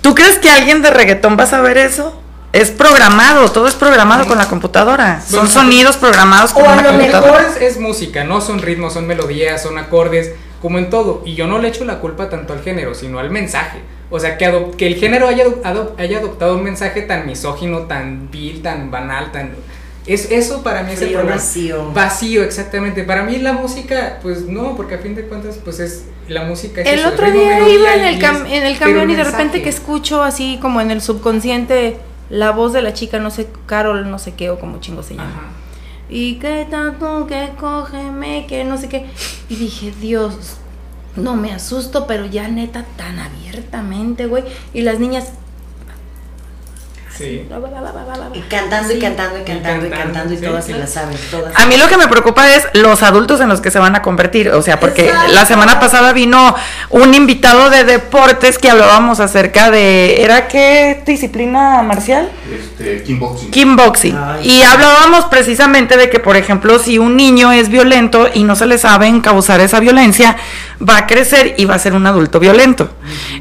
¿Tú 0.02 0.14
crees 0.14 0.38
que 0.38 0.50
alguien 0.50 0.82
de 0.82 0.90
reggaetón 0.90 1.36
va 1.38 1.44
a 1.44 1.46
saber 1.46 1.76
eso? 1.78 2.19
Es 2.52 2.70
programado, 2.72 3.48
todo 3.52 3.68
es 3.68 3.74
programado 3.74 4.26
con 4.26 4.36
la 4.36 4.48
computadora. 4.48 5.20
Son 5.20 5.48
sonidos 5.48 5.96
programados 5.96 6.52
con 6.52 6.64
o 6.64 6.68
a 6.68 6.76
lo 6.76 6.82
Lo 6.82 6.88
computadora. 6.90 7.42
mejor 7.42 7.56
es, 7.62 7.74
es 7.76 7.80
música, 7.80 8.24
no 8.24 8.40
son 8.40 8.58
ritmos, 8.60 8.94
son 8.94 9.06
melodías, 9.06 9.62
son 9.62 9.78
acordes, 9.78 10.32
como 10.60 10.78
en 10.78 10.90
todo. 10.90 11.22
Y 11.24 11.34
yo 11.36 11.46
no 11.46 11.58
le 11.60 11.68
echo 11.68 11.84
la 11.84 12.00
culpa 12.00 12.28
tanto 12.28 12.52
al 12.52 12.62
género, 12.62 12.94
sino 12.94 13.20
al 13.20 13.30
mensaje. 13.30 13.78
O 14.10 14.18
sea, 14.18 14.36
que, 14.36 14.46
adop- 14.50 14.74
que 14.74 14.88
el 14.88 14.96
género 14.96 15.28
haya, 15.28 15.44
adop- 15.44 15.62
adop- 15.62 16.00
haya 16.00 16.18
adoptado 16.18 16.56
un 16.56 16.64
mensaje 16.64 17.02
tan 17.02 17.24
misógino, 17.24 17.82
tan 17.82 18.28
vil, 18.32 18.62
tan 18.62 18.90
banal, 18.90 19.30
tan... 19.30 19.52
Es, 20.06 20.32
eso 20.32 20.64
para 20.64 20.82
mí 20.82 20.94
es 20.94 21.02
el 21.02 21.10
problema. 21.12 21.36
vacío. 21.36 21.92
Vacío, 21.92 22.42
exactamente. 22.42 23.04
Para 23.04 23.22
mí 23.22 23.38
la 23.38 23.52
música, 23.52 24.18
pues 24.22 24.46
no, 24.46 24.74
porque 24.76 24.96
a 24.96 24.98
fin 24.98 25.14
de 25.14 25.22
cuentas, 25.22 25.58
pues 25.62 25.78
es 25.78 26.06
la 26.26 26.42
música. 26.42 26.80
es 26.80 26.88
El 26.88 26.98
eso, 26.98 27.10
otro 27.10 27.26
ritmo, 27.26 27.40
día 27.42 27.68
iba 27.68 27.94
en 27.94 28.04
el, 28.06 28.18
cam- 28.20 28.44
es- 28.46 28.52
en 28.54 28.64
el 28.66 28.76
camión 28.76 29.08
y 29.08 29.12
de 29.14 29.18
mensaje. 29.22 29.30
repente 29.30 29.62
que 29.62 29.68
escucho 29.68 30.24
así 30.24 30.58
como 30.60 30.80
en 30.80 30.90
el 30.90 31.00
subconsciente 31.00 31.98
la 32.30 32.52
voz 32.52 32.72
de 32.72 32.80
la 32.80 32.94
chica, 32.94 33.18
no 33.18 33.30
sé, 33.30 33.48
Carol, 33.66 34.10
no 34.10 34.18
sé 34.18 34.34
qué, 34.34 34.50
o 34.50 34.58
como 34.58 34.78
chingo 34.80 35.02
se 35.02 35.14
llama. 35.14 35.28
Ajá. 35.28 35.42
Y 36.08 36.36
que 36.36 36.66
tanto, 36.68 37.26
que 37.26 37.50
cógeme, 37.58 38.46
que 38.46 38.64
no 38.64 38.78
sé 38.78 38.88
qué. 38.88 39.06
Y 39.48 39.56
dije, 39.56 39.92
Dios, 40.00 40.56
no 41.16 41.36
me 41.36 41.52
asusto, 41.52 42.06
pero 42.06 42.26
ya 42.26 42.48
neta 42.48 42.84
tan 42.96 43.18
abiertamente, 43.18 44.26
güey. 44.26 44.44
Y 44.72 44.82
las 44.82 44.98
niñas... 44.98 45.32
Sí. 47.20 47.46
Y 48.32 48.40
cantando 48.48 48.94
y 48.94 48.98
cantando 48.98 49.38
y 49.38 49.42
cantando 49.44 49.86
y 49.86 49.90
cantando, 49.90 50.32
y 50.32 50.38
sí, 50.38 50.42
todas 50.42 50.64
se 50.64 50.72
la 50.72 50.86
saben, 50.86 51.18
todas. 51.30 51.52
A 51.54 51.66
mí 51.66 51.76
lo 51.76 51.86
que 51.86 51.98
me 51.98 52.08
preocupa 52.08 52.48
es 52.48 52.66
los 52.72 53.02
adultos 53.02 53.42
en 53.42 53.50
los 53.50 53.60
que 53.60 53.70
se 53.70 53.78
van 53.78 53.94
a 53.94 54.00
convertir, 54.00 54.48
o 54.48 54.62
sea, 54.62 54.80
porque 54.80 55.06
Exacto. 55.06 55.32
la 55.34 55.44
semana 55.44 55.78
pasada 55.78 56.14
vino 56.14 56.54
un 56.88 57.12
invitado 57.12 57.68
de 57.68 57.84
deportes 57.84 58.56
que 58.56 58.70
hablábamos 58.70 59.20
acerca 59.20 59.70
de, 59.70 60.22
¿era 60.22 60.48
qué 60.48 61.02
disciplina 61.04 61.82
marcial? 61.82 62.30
Este, 62.50 63.02
kickboxing. 63.02 63.50
Kickboxing. 63.50 64.18
Y 64.42 64.62
hablábamos 64.62 65.26
precisamente 65.26 65.98
de 65.98 66.08
que, 66.08 66.20
por 66.20 66.38
ejemplo, 66.38 66.78
si 66.78 66.98
un 66.98 67.16
niño 67.16 67.52
es 67.52 67.68
violento 67.68 68.30
y 68.32 68.44
no 68.44 68.56
se 68.56 68.64
le 68.64 68.78
sabe 68.78 69.10
causar 69.22 69.60
esa 69.60 69.80
violencia, 69.80 70.36
va 70.88 70.98
a 70.98 71.06
crecer 71.06 71.54
y 71.58 71.64
va 71.64 71.74
a 71.74 71.78
ser 71.78 71.94
un 71.94 72.06
adulto 72.06 72.40
violento. 72.40 72.90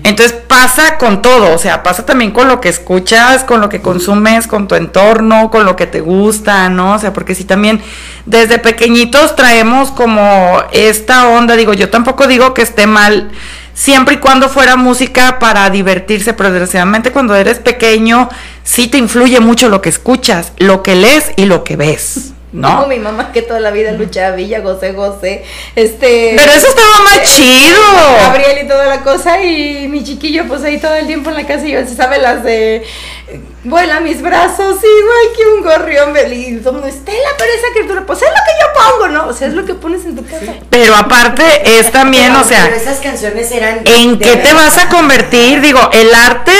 Entonces 0.03 0.33
pasa 0.33 0.97
con 0.97 1.21
todo, 1.21 1.53
o 1.53 1.57
sea, 1.57 1.83
pasa 1.83 2.05
también 2.05 2.31
con 2.31 2.47
lo 2.47 2.59
que 2.59 2.69
escuchas, 2.69 3.43
con 3.43 3.61
lo 3.61 3.68
que 3.69 3.81
consumes, 3.81 4.47
con 4.47 4.67
tu 4.67 4.75
entorno, 4.75 5.49
con 5.49 5.65
lo 5.65 5.75
que 5.75 5.87
te 5.87 6.01
gusta, 6.01 6.69
¿no? 6.69 6.95
O 6.95 6.99
sea, 6.99 7.13
porque 7.13 7.35
si 7.35 7.43
también 7.43 7.81
desde 8.25 8.59
pequeñitos 8.59 9.35
traemos 9.35 9.91
como 9.91 10.63
esta 10.71 11.29
onda, 11.29 11.55
digo, 11.55 11.73
yo 11.73 11.89
tampoco 11.89 12.27
digo 12.27 12.53
que 12.53 12.61
esté 12.61 12.87
mal 12.87 13.31
siempre 13.73 14.15
y 14.15 14.17
cuando 14.17 14.49
fuera 14.49 14.75
música 14.75 15.39
para 15.39 15.69
divertirse, 15.69 16.33
pero 16.33 16.51
desgraciadamente 16.51 17.11
cuando 17.11 17.35
eres 17.35 17.59
pequeño 17.59 18.27
sí 18.63 18.87
te 18.87 18.97
influye 18.97 19.39
mucho 19.39 19.69
lo 19.69 19.81
que 19.81 19.89
escuchas, 19.89 20.51
lo 20.57 20.83
que 20.83 20.95
lees 20.95 21.31
y 21.37 21.45
lo 21.45 21.63
que 21.63 21.77
ves. 21.77 22.33
¿No? 22.51 22.75
Como 22.75 22.87
mi 22.87 22.99
mamá 22.99 23.31
que 23.31 23.41
toda 23.41 23.59
la 23.59 23.71
vida 23.71 23.91
luchaba 23.91 24.35
Villa, 24.35 24.61
José 24.61 24.93
José, 24.93 25.43
este... 25.75 26.33
Pero 26.35 26.51
eso 26.51 26.67
estaba 26.67 27.01
más 27.03 27.23
chido. 27.23 27.81
Gabriel 28.21 28.65
y 28.65 28.67
toda 28.67 28.85
la 28.87 29.03
cosa 29.03 29.41
y 29.41 29.87
mi 29.87 30.03
chiquillo 30.03 30.45
pues 30.47 30.63
ahí 30.63 30.79
todo 30.79 30.95
el 30.95 31.07
tiempo 31.07 31.29
en 31.29 31.35
la 31.35 31.47
casa 31.47 31.67
y 31.67 31.71
yo, 31.71 31.85
se 31.85 31.95
sabe 31.95 32.19
las 32.19 32.43
de 32.43 32.85
vuela 33.63 33.99
mis 33.99 34.21
brazos 34.21 34.77
igual 34.77 35.35
que 35.35 35.47
un 35.47 35.63
gorrión 35.63 36.13
y 36.31 36.55
todo 36.57 36.69
el 36.69 36.75
mundo, 36.75 36.87
Estela 36.87 37.29
pero 37.37 37.51
esa 37.51 37.67
criatura 37.73 38.05
pues 38.05 38.21
es 38.21 38.29
lo 38.29 38.33
que 38.33 38.51
yo 38.59 38.81
pongo 38.81 39.07
no 39.09 39.27
o 39.27 39.33
sea 39.33 39.49
es 39.49 39.53
lo 39.53 39.65
que 39.65 39.75
pones 39.75 40.05
en 40.05 40.15
tu 40.15 40.25
casa 40.25 40.53
Pero 40.69 40.95
aparte 40.95 41.43
es 41.79 41.91
también, 41.91 42.35
o 42.35 42.43
sea, 42.43 42.65
Pero 42.65 42.77
esas 42.77 42.99
canciones 42.99 43.51
eran. 43.51 43.81
¿en 43.85 44.17
qué 44.17 44.37
te 44.37 44.53
vas 44.53 44.77
a 44.77 44.89
convertir? 44.89 45.61
Digo, 45.61 45.89
el 45.93 46.13
arte 46.13 46.53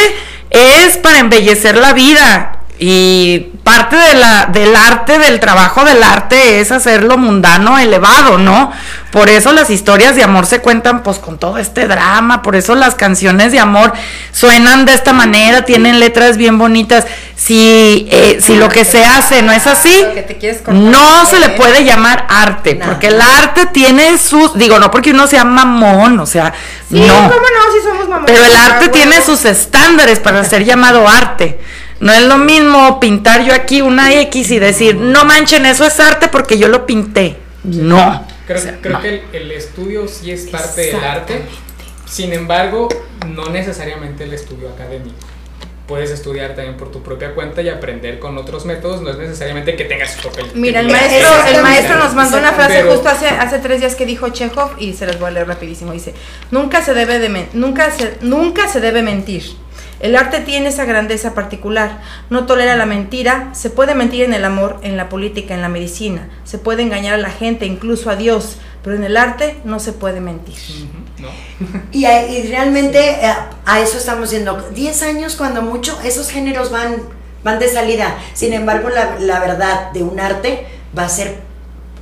es 0.49 0.97
para 0.97 1.19
embellecer 1.19 1.77
la 1.77 1.93
vida. 1.93 2.63
Y 2.79 3.51
parte 3.63 3.95
de 3.95 4.13
la, 4.15 4.45
del 4.51 4.75
arte, 4.75 5.19
del 5.19 5.39
trabajo 5.39 5.83
del 5.85 6.01
arte 6.03 6.59
es 6.59 6.71
hacerlo 6.71 7.17
mundano 7.17 7.77
elevado, 7.77 8.37
¿no? 8.37 8.71
Por 9.11 9.29
eso 9.29 9.53
las 9.53 9.69
historias 9.69 10.15
de 10.15 10.23
amor 10.23 10.45
se 10.45 10.59
cuentan 10.59 11.01
pues 11.01 11.17
con 11.17 11.39
todo 11.39 11.57
este 11.57 11.87
drama, 11.87 12.41
por 12.43 12.55
eso 12.55 12.75
las 12.75 12.95
canciones 12.95 13.51
de 13.51 13.59
amor 13.59 13.91
suenan 14.31 14.85
de 14.85 14.93
esta 14.93 15.13
manera, 15.13 15.65
tienen 15.65 15.99
letras 15.99 16.37
bien 16.37 16.57
bonitas. 16.57 17.05
Si, 17.35 18.07
eh, 18.11 18.39
si 18.41 18.55
lo 18.55 18.69
que 18.69 18.83
se 18.85 19.05
hace 19.05 19.41
no 19.41 19.51
es 19.51 19.65
así, 19.65 20.05
no 20.67 21.25
se 21.25 21.39
le 21.39 21.49
puede 21.49 21.85
llamar 21.85 22.27
arte, 22.29 22.79
porque 22.83 23.07
el 23.07 23.19
arte 23.21 23.65
tiene 23.67 24.17
sus, 24.17 24.57
digo, 24.57 24.77
no 24.77 24.91
porque 24.91 25.11
uno 25.11 25.25
sea 25.25 25.43
mamón, 25.45 26.19
o 26.19 26.25
sea, 26.25 26.53
sí 26.89 26.99
no. 26.99 27.13
cómo 27.13 27.29
no 27.29 27.73
si 27.73 27.87
somos 27.87 28.09
mamás 28.09 28.25
Pero 28.27 28.43
el 28.43 28.55
Ah, 28.55 28.65
arte 28.65 28.89
tiene 28.89 29.21
sus 29.21 29.45
estándares 29.45 30.19
para 30.19 30.43
ser 30.43 30.65
llamado 30.65 31.07
arte. 31.07 31.59
No 31.99 32.13
es 32.13 32.21
lo 32.23 32.37
mismo 32.37 32.99
pintar 32.99 33.43
yo 33.43 33.53
aquí 33.53 33.81
una 33.81 34.13
X 34.21 34.51
y 34.51 34.59
decir, 34.59 34.95
no 34.95 35.25
manchen, 35.25 35.65
eso 35.65 35.85
es 35.85 35.99
arte 35.99 36.27
porque 36.29 36.57
yo 36.57 36.67
lo 36.69 36.85
pinté. 36.85 37.37
No. 37.63 38.25
Creo, 38.47 38.57
O 38.59 38.61
sea, 38.61 38.77
creo 38.81 38.93
no. 38.93 39.01
que 39.01 39.09
el, 39.09 39.21
el 39.33 39.51
estudio 39.51 40.07
sí 40.07 40.31
es 40.31 40.47
parte 40.47 40.81
del 40.81 41.03
arte, 41.03 41.41
sin 42.09 42.33
embargo, 42.33 42.87
no 43.27 43.49
necesariamente 43.49 44.23
el 44.23 44.33
estudio 44.33 44.69
académico. 44.69 45.15
Puedes 45.87 46.11
estudiar 46.11 46.55
también 46.55 46.77
por 46.77 46.91
tu 46.91 47.01
propia 47.03 47.33
cuenta 47.33 47.61
y 47.63 47.69
aprender 47.69 48.19
con 48.19 48.37
otros 48.37 48.63
métodos, 48.65 49.01
no 49.01 49.09
es 49.09 49.17
necesariamente 49.17 49.75
que 49.75 49.85
tengas 49.85 50.15
tu 50.17 50.29
papel. 50.29 50.45
Mira, 50.53 50.79
el 50.81 50.87
maestro, 50.87 51.29
el 51.47 51.61
maestro 51.63 51.97
nos 51.97 52.13
mandó 52.13 52.37
una 52.37 52.53
frase 52.53 52.73
Pero- 52.75 52.91
justo 52.93 53.09
hace, 53.09 53.27
hace 53.27 53.57
tres 53.59 53.79
días 53.81 53.95
que 53.95 54.05
dijo 54.05 54.29
Chekhov 54.29 54.73
y 54.79 54.93
se 54.93 55.05
las 55.07 55.19
voy 55.19 55.29
a 55.29 55.31
leer 55.31 55.47
rapidísimo. 55.47 55.91
Dice, 55.91 56.13
nunca 56.51 56.83
se 56.83 56.93
debe 56.93 57.17
de 57.19 57.29
men- 57.29 57.49
nunca 57.53 57.89
se, 57.91 58.17
nunca 58.21 58.67
se 58.67 58.79
debe 58.81 59.01
mentir. 59.01 59.43
El 59.99 60.15
arte 60.15 60.39
tiene 60.41 60.69
esa 60.69 60.85
grandeza 60.85 61.33
particular. 61.33 61.99
No 62.29 62.45
tolera 62.45 62.75
la 62.75 62.85
mentira. 62.85 63.49
Se 63.53 63.69
puede 63.69 63.95
mentir 63.95 64.23
en 64.23 64.33
el 64.33 64.45
amor, 64.45 64.79
en 64.81 64.95
la 64.97 65.09
política, 65.09 65.53
en 65.53 65.61
la 65.61 65.69
medicina. 65.69 66.29
Se 66.45 66.57
puede 66.57 66.83
engañar 66.83 67.15
a 67.15 67.17
la 67.17 67.29
gente, 67.31 67.65
incluso 67.65 68.09
a 68.09 68.15
Dios. 68.15 68.57
Pero 68.83 68.95
en 68.95 69.03
el 69.03 69.17
arte 69.17 69.57
no 69.65 69.79
se 69.79 69.91
puede 69.93 70.21
mentir. 70.21 70.55
Y, 71.91 72.05
a- 72.05 72.27
y 72.29 72.47
realmente 72.47 72.99
eh, 73.25 73.33
a, 73.65 73.79
eso 73.81 73.97
estamos 73.97 74.31
yendo. 74.31 74.55
10 74.73 75.03
años 75.03 75.35
cuando 75.35 75.61
mucho, 75.61 75.99
esos 76.05 76.29
géneros 76.29 76.71
van, 76.71 76.95
van 77.43 77.59
de 77.59 77.67
salida. 77.67 78.15
Sin 78.33 78.53
embargo, 78.53 78.87
la, 78.89 79.17
la 79.19 79.39
verdad 79.41 79.91
de 79.91 80.03
un 80.03 80.19
arte 80.19 80.65
va 80.97 81.03
a 81.03 81.09
ser 81.09 81.41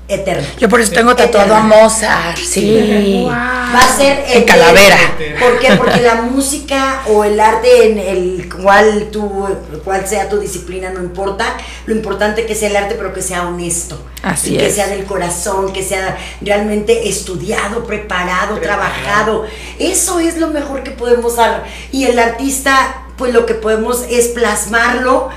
eterna. 0.07 0.47
Yo 0.57 0.69
por 0.69 0.79
eso 0.81 0.91
tengo 0.93 1.15
tatuado 1.15 1.53
a 1.55 1.59
Mozart, 1.61 2.37
sí. 2.37 3.25
Va 3.29 3.79
a 3.81 3.97
ser 3.97 4.19
En 4.27 4.43
eterno. 4.43 4.45
calavera. 4.45 4.97
¿Por 5.39 5.59
qué? 5.59 5.73
Porque 5.75 5.99
la 6.01 6.15
música 6.21 7.01
o 7.07 7.23
el 7.25 7.39
arte 7.39 7.91
en 7.91 7.97
el 7.99 8.49
cual 8.61 9.09
tú, 9.11 9.45
cual 9.83 10.07
sea 10.07 10.29
tu 10.29 10.39
disciplina, 10.39 10.89
no 10.91 11.01
importa. 11.01 11.57
Lo 11.85 11.93
importante 11.93 12.45
que 12.45 12.55
sea 12.55 12.69
el 12.69 12.77
arte, 12.77 12.95
pero 12.95 13.13
que 13.13 13.21
sea 13.21 13.47
honesto. 13.47 14.01
Así 14.23 14.53
Y 14.55 14.57
que 14.57 14.67
es. 14.67 14.75
sea 14.75 14.87
del 14.87 15.03
corazón, 15.05 15.73
que 15.73 15.83
sea 15.83 16.17
realmente 16.41 17.09
estudiado, 17.09 17.83
preparado, 17.85 18.55
Preparado. 18.55 18.61
trabajado. 18.61 19.45
Eso 19.79 20.19
es 20.19 20.37
lo 20.37 20.47
mejor 20.47 20.83
que 20.83 20.91
podemos 20.91 21.35
dar. 21.35 21.65
Y 21.91 22.05
el 22.05 22.17
artista, 22.19 23.03
pues 23.17 23.33
lo 23.33 23.45
que 23.45 23.53
podemos 23.55 24.03
es 24.09 24.27
plasmarlo 24.29 25.29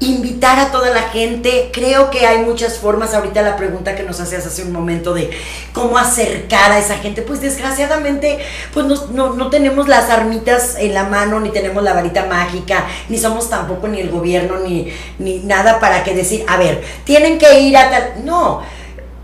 invitar 0.00 0.58
a 0.58 0.72
toda 0.72 0.90
la 0.90 1.02
gente. 1.02 1.70
Creo 1.72 2.10
que 2.10 2.26
hay 2.26 2.38
muchas 2.38 2.78
formas. 2.78 3.14
Ahorita 3.14 3.42
la 3.42 3.56
pregunta 3.56 3.94
que 3.94 4.02
nos 4.02 4.18
hacías 4.18 4.46
hace 4.46 4.62
un 4.62 4.72
momento 4.72 5.14
de 5.14 5.30
cómo 5.72 5.98
acercar 5.98 6.72
a 6.72 6.78
esa 6.78 6.96
gente. 6.96 7.22
Pues 7.22 7.40
desgraciadamente, 7.40 8.38
pues 8.72 8.86
no, 8.86 9.06
no, 9.12 9.34
no 9.34 9.50
tenemos 9.50 9.88
las 9.88 10.10
armitas 10.10 10.76
en 10.78 10.94
la 10.94 11.04
mano, 11.04 11.38
ni 11.40 11.50
tenemos 11.50 11.82
la 11.84 11.92
varita 11.92 12.26
mágica, 12.26 12.86
ni 13.08 13.18
somos 13.18 13.48
tampoco 13.48 13.88
ni 13.88 14.00
el 14.00 14.10
gobierno, 14.10 14.58
ni, 14.58 14.92
ni 15.18 15.38
nada 15.40 15.78
para 15.78 16.02
que 16.02 16.14
decir, 16.14 16.44
a 16.48 16.56
ver, 16.56 16.82
tienen 17.04 17.38
que 17.38 17.60
ir 17.60 17.76
a 17.76 17.90
tal. 17.90 18.24
No. 18.24 18.79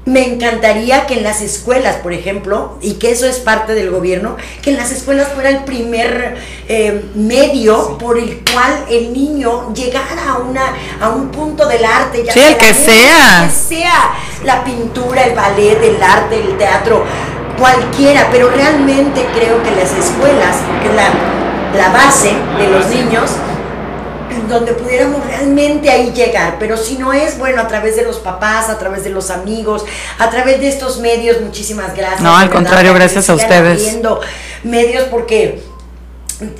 Me 0.06 0.24
encantaría 0.24 1.04
que 1.06 1.14
en 1.14 1.24
las 1.24 1.40
escuelas, 1.40 1.96
por 1.96 2.12
ejemplo, 2.12 2.78
y 2.80 2.94
que 2.94 3.10
eso 3.10 3.26
es 3.26 3.38
parte 3.40 3.74
del 3.74 3.90
gobierno, 3.90 4.36
que 4.62 4.70
en 4.70 4.76
las 4.76 4.92
escuelas 4.92 5.32
fuera 5.34 5.48
el 5.48 5.64
primer 5.64 6.36
eh, 6.68 7.04
medio 7.16 7.98
por 7.98 8.16
el 8.16 8.40
cual 8.52 8.84
el 8.88 9.12
niño 9.12 9.74
llegara 9.74 10.34
a, 10.34 10.38
una, 10.38 10.62
a 11.00 11.08
un 11.08 11.30
punto 11.30 11.66
del 11.66 11.84
arte. 11.84 12.22
ya 12.24 12.32
Sí, 12.32 12.38
el 12.38 12.52
la 12.52 12.58
que 12.58 12.72
sea. 12.72 13.48
que 13.48 13.74
sea 13.74 14.14
la 14.44 14.62
pintura, 14.62 15.24
el 15.24 15.34
ballet, 15.34 15.82
el 15.82 16.00
arte, 16.00 16.40
el 16.40 16.56
teatro, 16.56 17.04
cualquiera, 17.58 18.28
pero 18.30 18.48
realmente 18.50 19.26
creo 19.34 19.60
que 19.64 19.72
las 19.72 19.90
escuelas, 19.92 20.56
que 20.82 20.88
es 20.88 20.94
la, 20.94 21.08
la 21.76 21.88
base 21.90 22.30
de 22.58 22.68
los 22.68 22.86
niños, 22.86 23.30
donde 24.48 24.72
pudiéramos 24.72 25.24
realmente 25.26 25.90
ahí 25.90 26.12
llegar, 26.12 26.56
pero 26.58 26.76
si 26.76 26.96
no 26.98 27.12
es, 27.12 27.38
bueno, 27.38 27.62
a 27.62 27.68
través 27.68 27.96
de 27.96 28.02
los 28.02 28.18
papás, 28.18 28.68
a 28.68 28.78
través 28.78 29.04
de 29.04 29.10
los 29.10 29.30
amigos, 29.30 29.84
a 30.18 30.30
través 30.30 30.60
de 30.60 30.68
estos 30.68 31.00
medios, 31.00 31.40
muchísimas 31.40 31.94
gracias. 31.94 32.20
No, 32.20 32.36
al 32.36 32.48
verdad, 32.48 32.62
contrario, 32.62 32.94
gracias 32.94 33.28
a 33.30 33.34
ustedes. 33.34 33.98
medios 34.62 35.04
porque 35.04 35.62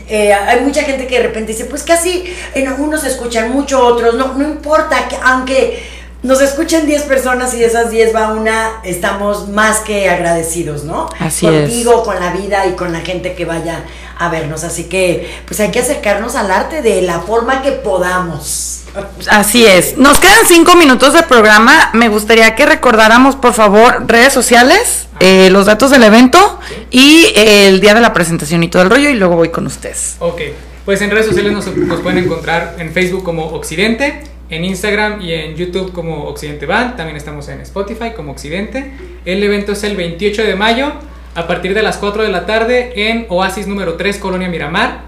eh, 0.08 0.32
hay 0.32 0.60
mucha 0.60 0.82
gente 0.82 1.06
que 1.06 1.18
de 1.18 1.24
repente 1.24 1.52
dice, 1.52 1.66
pues 1.66 1.82
casi 1.82 2.32
en 2.54 2.68
algunos 2.68 3.02
se 3.02 3.08
escuchan 3.08 3.52
mucho, 3.52 3.84
otros 3.84 4.14
no, 4.14 4.34
no 4.34 4.44
importa, 4.44 5.08
que 5.08 5.16
aunque 5.22 5.82
nos 6.22 6.40
escuchen 6.40 6.86
10 6.86 7.02
personas 7.02 7.54
y 7.54 7.58
de 7.58 7.66
esas 7.66 7.90
10 7.90 8.14
va 8.14 8.32
una, 8.32 8.80
estamos 8.84 9.48
más 9.48 9.78
que 9.80 10.08
agradecidos, 10.08 10.84
¿no? 10.84 11.08
Así 11.20 11.46
es. 11.46 11.62
Contigo, 11.62 12.02
con 12.02 12.18
la 12.18 12.32
vida 12.32 12.66
y 12.66 12.72
con 12.72 12.92
la 12.92 13.00
gente 13.00 13.34
que 13.34 13.44
vaya 13.44 13.84
a 14.18 14.28
vernos. 14.28 14.64
Así 14.64 14.84
que, 14.84 15.30
pues 15.46 15.60
hay 15.60 15.70
que 15.70 15.80
acercarnos 15.80 16.34
al 16.34 16.50
arte 16.50 16.82
de 16.82 17.02
la 17.02 17.20
forma 17.20 17.62
que 17.62 17.72
podamos. 17.72 18.84
Así 19.28 19.66
es. 19.66 19.96
Nos 19.98 20.18
quedan 20.18 20.46
cinco 20.46 20.74
minutos 20.76 21.12
de 21.12 21.22
programa. 21.22 21.90
Me 21.92 22.08
gustaría 22.08 22.54
que 22.54 22.64
recordáramos, 22.64 23.36
por 23.36 23.52
favor, 23.52 24.04
redes 24.06 24.32
sociales, 24.32 25.08
eh, 25.20 25.50
los 25.50 25.66
datos 25.66 25.90
del 25.90 26.02
evento 26.02 26.58
y 26.90 27.26
eh, 27.34 27.68
el 27.68 27.80
día 27.80 27.94
de 27.94 28.00
la 28.00 28.12
presentación 28.12 28.62
y 28.64 28.68
todo 28.68 28.82
el 28.82 28.90
rollo. 28.90 29.10
Y 29.10 29.14
luego 29.14 29.36
voy 29.36 29.50
con 29.50 29.66
ustedes. 29.66 30.16
Ok, 30.20 30.40
pues 30.84 31.02
en 31.02 31.10
redes 31.10 31.26
sociales 31.26 31.52
nos, 31.52 31.66
nos 31.76 32.00
pueden 32.00 32.24
encontrar 32.24 32.76
en 32.78 32.90
Facebook 32.92 33.22
como 33.22 33.46
Occidente, 33.48 34.22
en 34.48 34.64
Instagram 34.64 35.20
y 35.20 35.32
en 35.32 35.56
YouTube 35.56 35.92
como 35.92 36.24
Occidente 36.24 36.66
Band, 36.66 36.96
también 36.96 37.16
estamos 37.16 37.48
en 37.48 37.60
Spotify 37.60 38.12
como 38.14 38.32
Occidente. 38.32 38.92
El 39.24 39.42
evento 39.42 39.72
es 39.72 39.82
el 39.84 39.96
28 39.96 40.44
de 40.44 40.54
mayo 40.54 40.92
a 41.36 41.46
partir 41.46 41.74
de 41.74 41.82
las 41.82 41.98
4 41.98 42.22
de 42.22 42.30
la 42.30 42.46
tarde 42.46 43.10
en 43.10 43.26
Oasis 43.28 43.66
número 43.66 43.94
3, 43.94 44.18
Colonia 44.18 44.48
Miramar. 44.48 45.02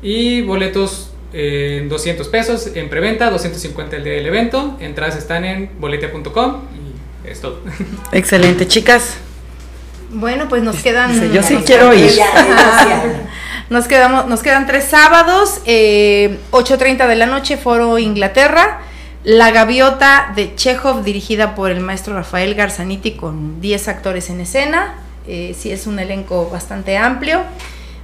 Y 0.00 0.42
boletos 0.42 1.12
eh, 1.34 1.86
200 1.88 2.26
pesos 2.28 2.70
en 2.74 2.88
preventa, 2.88 3.30
250 3.30 3.96
el 3.96 4.04
día 4.04 4.14
del 4.14 4.26
evento. 4.26 4.76
Entradas 4.80 5.16
están 5.16 5.44
en 5.44 5.70
boletia.com 5.78 6.62
y 6.72 7.28
es 7.28 7.40
todo. 7.42 7.60
Excelente, 8.12 8.66
chicas. 8.66 9.18
Bueno, 10.10 10.48
pues 10.48 10.62
nos 10.62 10.76
quedan. 10.76 11.12
Dice, 11.12 11.30
yo 11.34 11.42
sí 11.42 11.54
nos 11.54 11.64
quiero 11.64 11.92
ir. 11.94 12.10
Nos, 13.68 13.86
quedamos, 13.86 14.26
nos 14.28 14.42
quedan 14.42 14.66
tres 14.66 14.84
sábados, 14.84 15.60
eh, 15.66 16.38
8.30 16.52 17.06
de 17.06 17.16
la 17.16 17.26
noche, 17.26 17.58
Foro 17.58 17.98
Inglaterra. 17.98 18.80
La 19.24 19.50
Gaviota 19.50 20.32
de 20.34 20.54
Chekhov, 20.54 21.04
dirigida 21.04 21.54
por 21.54 21.70
el 21.70 21.80
maestro 21.80 22.14
Rafael 22.14 22.54
Garzaniti, 22.54 23.12
con 23.12 23.60
10 23.60 23.88
actores 23.88 24.30
en 24.30 24.40
escena. 24.40 24.94
Eh, 25.28 25.54
sí, 25.58 25.70
es 25.70 25.86
un 25.86 25.98
elenco 25.98 26.48
bastante 26.48 26.96
amplio. 26.96 27.42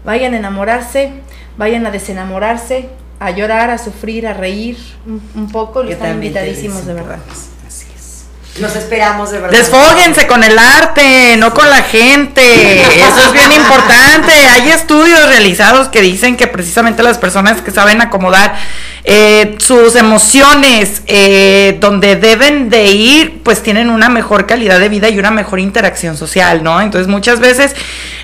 Vayan 0.04 0.34
a 0.34 0.36
enamorarse, 0.36 1.10
vayan 1.56 1.86
a 1.86 1.90
desenamorarse, 1.90 2.90
a 3.18 3.30
llorar, 3.30 3.70
a 3.70 3.78
sufrir, 3.78 4.26
a 4.26 4.34
reír 4.34 4.76
un, 5.06 5.22
un 5.34 5.50
poco. 5.50 5.82
Que 5.82 5.92
Están 5.92 6.16
invitadísimos, 6.16 6.84
de 6.84 6.92
verdad. 6.92 7.18
Así 7.66 7.86
es. 7.96 8.26
Los 8.60 8.76
esperamos 8.76 9.30
de 9.30 9.40
verdad. 9.40 9.56
Desfóguense 9.56 10.26
con 10.26 10.44
el 10.44 10.58
arte, 10.58 11.36
no 11.38 11.54
con 11.54 11.70
la 11.70 11.82
gente. 11.82 12.82
Eso 12.82 13.20
es 13.26 13.32
bien 13.32 13.52
importante. 13.52 14.32
Hay 14.32 14.68
estudios 14.68 15.26
realizados 15.26 15.88
que 15.88 16.02
dicen 16.02 16.36
que 16.36 16.46
precisamente 16.46 17.02
las 17.02 17.16
personas 17.16 17.62
que 17.62 17.70
saben 17.70 18.02
acomodar 18.02 18.54
eh, 19.06 19.56
sus 19.58 19.96
emociones 19.96 21.02
eh, 21.06 21.76
donde 21.78 22.16
deben 22.16 22.70
de 22.70 22.86
ir, 22.86 23.42
pues 23.42 23.62
tienen 23.62 23.90
una 23.90 24.08
mejor 24.08 24.46
calidad 24.46 24.80
de 24.80 24.88
vida 24.88 25.10
y 25.10 25.18
una 25.18 25.30
mejor 25.30 25.60
interacción 25.60 26.16
social, 26.16 26.64
¿no? 26.64 26.80
Entonces 26.80 27.06
muchas 27.06 27.38
veces 27.38 27.76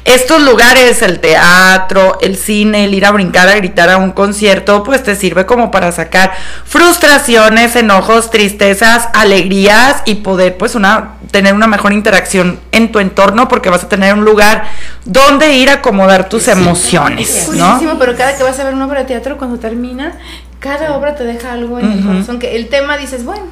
estos 0.06 0.40
lugares, 0.40 1.02
el 1.02 1.20
teatro, 1.20 2.18
el 2.22 2.36
cine, 2.36 2.84
el 2.84 2.94
ir 2.94 3.04
a 3.04 3.10
brincar, 3.10 3.48
a 3.48 3.56
gritar 3.56 3.90
a 3.90 3.98
un 3.98 4.12
concierto, 4.12 4.82
pues 4.82 5.02
te 5.02 5.14
sirve 5.16 5.44
como 5.44 5.70
para 5.70 5.92
sacar 5.92 6.32
frustraciones, 6.64 7.76
enojos, 7.76 8.30
tristezas, 8.30 9.08
alegrías 9.12 10.02
y 10.06 10.16
poder 10.16 10.56
pues 10.56 10.74
una 10.74 11.16
tener 11.30 11.54
una 11.54 11.66
mejor 11.66 11.92
interacción 11.92 12.58
en 12.72 12.90
tu 12.90 12.98
entorno 12.98 13.48
porque 13.48 13.70
vas 13.70 13.84
a 13.84 13.88
tener 13.88 14.14
un 14.14 14.24
lugar 14.24 14.64
donde 15.04 15.54
ir 15.54 15.70
a 15.70 15.74
acomodar 15.74 16.28
tus 16.28 16.48
emociones, 16.48 17.50
¿no? 17.54 17.98
Pero 17.98 18.16
cada 18.16 18.36
que 18.36 18.42
vas 18.42 18.58
a 18.58 18.64
ver 18.64 18.74
una 18.74 18.86
obra 18.86 19.00
de 19.00 19.06
teatro, 19.06 19.36
cuando 19.36 19.58
termina, 19.58 20.18
cada 20.61 20.96
obra 20.96 21.16
te 21.16 21.24
deja 21.24 21.52
algo 21.52 21.80
en 21.80 21.90
el 21.90 22.04
corazón. 22.04 22.38
Que 22.38 22.54
el 22.54 22.68
tema 22.68 22.96
dices, 22.96 23.24
bueno, 23.24 23.44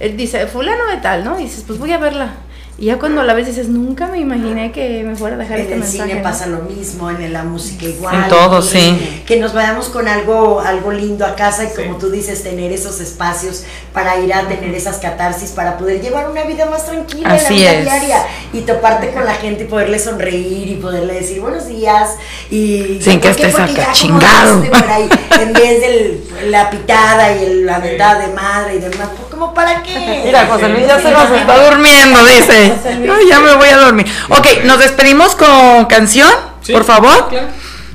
él 0.00 0.16
dice, 0.16 0.46
fulano 0.46 0.86
de 0.86 0.96
tal, 0.96 1.24
¿no? 1.24 1.38
Y 1.38 1.44
dices, 1.44 1.64
pues 1.66 1.78
voy 1.78 1.92
a 1.92 1.98
verla. 1.98 2.34
Y 2.82 2.86
ya 2.86 2.98
cuando 2.98 3.22
la 3.22 3.32
ves 3.34 3.46
dices, 3.46 3.68
nunca 3.68 4.08
me 4.08 4.18
imaginé 4.18 4.72
que 4.72 5.04
me 5.04 5.14
fuera 5.14 5.36
a 5.36 5.38
dejar 5.38 5.58
En 5.58 5.62
este 5.62 5.74
el 5.74 5.80
mensaje. 5.82 6.02
cine 6.02 6.14
¿no? 6.16 6.22
pasa 6.24 6.46
lo 6.48 6.62
mismo, 6.62 7.08
en 7.10 7.32
la 7.32 7.44
música 7.44 7.84
igual. 7.86 8.24
En 8.24 8.28
todo, 8.28 8.60
sí. 8.60 9.22
Que 9.24 9.36
nos 9.38 9.54
vayamos 9.54 9.88
con 9.88 10.08
algo, 10.08 10.58
algo 10.58 10.90
lindo 10.90 11.24
a 11.24 11.36
casa 11.36 11.62
y 11.62 11.68
Sí. 11.68 11.74
como 11.76 11.96
tú 11.98 12.10
dices, 12.10 12.42
tener 12.42 12.72
esos 12.72 12.98
espacios 13.00 13.62
para 13.92 14.18
ir 14.18 14.34
a 14.34 14.48
tener 14.48 14.74
esas 14.74 14.96
catarsis, 14.96 15.52
para 15.52 15.78
poder 15.78 16.00
llevar 16.02 16.28
una 16.28 16.42
vida 16.42 16.66
más 16.66 16.84
tranquila 16.84 17.34
Así 17.34 17.54
en 17.54 17.64
la 17.66 17.70
vida 17.70 17.74
es. 17.78 17.84
diaria 17.84 18.26
y 18.52 18.60
toparte 18.62 19.10
con 19.12 19.24
la 19.26 19.34
gente 19.34 19.62
y 19.62 19.66
poderle 19.68 20.00
sonreír 20.00 20.66
y 20.66 20.74
poderle 20.74 21.14
decir 21.14 21.40
buenos 21.40 21.68
días 21.68 22.16
y 22.50 22.98
Sin 23.00 23.20
que 23.20 23.28
¿por 23.28 23.36
qué? 23.36 23.46
estés 23.46 23.60
acá 23.60 23.92
chingado. 23.92 24.60
por 24.64 24.90
ahí, 24.90 25.08
en 25.40 25.52
vez 25.52 25.80
de 25.82 26.20
la 26.50 26.68
pitada 26.68 27.32
y 27.36 27.44
el- 27.44 27.64
la 27.64 27.78
mentada 27.78 28.26
de 28.26 28.32
madre 28.34 28.74
y 28.74 28.78
demás, 28.80 29.08
como 29.42 29.54
para 29.54 29.82
qué? 29.82 30.22
Mira, 30.24 30.46
José 30.46 30.68
Luis 30.68 30.86
ya 30.86 31.00
se 31.00 31.10
nos 31.10 31.30
está 31.30 31.68
durmiendo, 31.70 32.24
dice. 32.26 32.72
Ay, 32.86 33.28
ya 33.28 33.40
me 33.40 33.54
voy 33.56 33.68
a 33.68 33.76
dormir. 33.78 34.06
Ok, 34.28 34.46
nos 34.64 34.78
despedimos 34.78 35.34
con 35.34 35.86
canción, 35.86 36.30
Sí, 36.62 36.72
por 36.72 36.84
favor. 36.84 37.28
claro. 37.28 37.48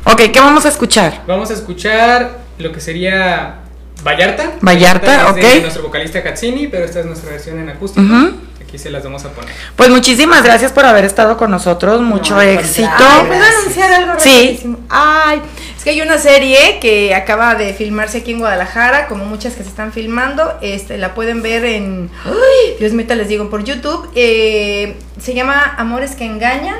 Ok, 0.04 0.22
¿qué 0.34 0.39
vamos 0.39 0.66
a 0.66 0.70
escuchar? 0.70 1.22
Vamos 1.28 1.50
a 1.50 1.54
escuchar 1.54 2.39
lo 2.60 2.72
que 2.72 2.80
sería 2.82 3.60
Vallarta. 4.04 4.52
Vallarta, 4.62 5.30
es 5.30 5.36
de 5.36 5.41
ok. 5.58 5.62
nuestro 5.62 5.84
vocalista 5.84 6.22
Katsini, 6.22 6.68
pero 6.68 6.86
esta 6.86 7.00
es 7.00 7.06
nuestra 7.06 7.32
versión 7.32 7.60
en 7.60 7.70
acústico. 7.70 8.06
Aquí 8.78 8.84
se 8.84 8.91
las 8.91 9.03
vamos 9.03 9.25
a 9.25 9.30
poner. 9.32 9.51
Pues 9.75 9.89
muchísimas 9.89 10.43
gracias 10.43 10.71
por 10.71 10.86
haber 10.86 11.03
estado 11.03 11.36
con 11.36 11.49
nosotros, 11.49 11.99
mucho 12.01 12.36
No, 12.36 12.41
al 12.41 12.49
éxito. 12.49 12.88
Ay, 12.95 13.25
¿puedo 13.25 13.43
anunciar 13.43 13.91
algo 13.91 14.13
Sí. 14.19 14.30
rapidísimo? 14.30 14.78
Ay, 14.88 15.41
es 15.75 15.84
que 15.84 15.89
hay 15.89 16.01
una 16.01 16.19
serie 16.19 16.78
que 16.80 17.15
acaba 17.15 17.55
de 17.55 17.73
filmarse 17.73 18.19
aquí 18.19 18.34
en 18.34 18.39
Guadalajara, 18.39 19.07
como 19.07 19.25
muchas 19.25 19.55
que 19.55 19.63
se 19.63 19.69
están 19.69 19.91
filmando, 19.91 20.59
este, 20.61 20.99
la 20.99 21.15
pueden 21.15 21.41
ver 21.41 21.65
en, 21.65 22.11
ay, 22.23 22.75
Dios 22.80 22.91
mío, 22.93 23.07
te 23.07 23.15
les 23.15 23.28
digo, 23.28 23.49
por 23.49 23.63
YouTube, 23.63 24.11
eh, 24.13 24.95
se 25.19 25.34
llama 25.34 25.73
Amores 25.80 26.11
que 26.15 26.25
engañan, 26.25 26.78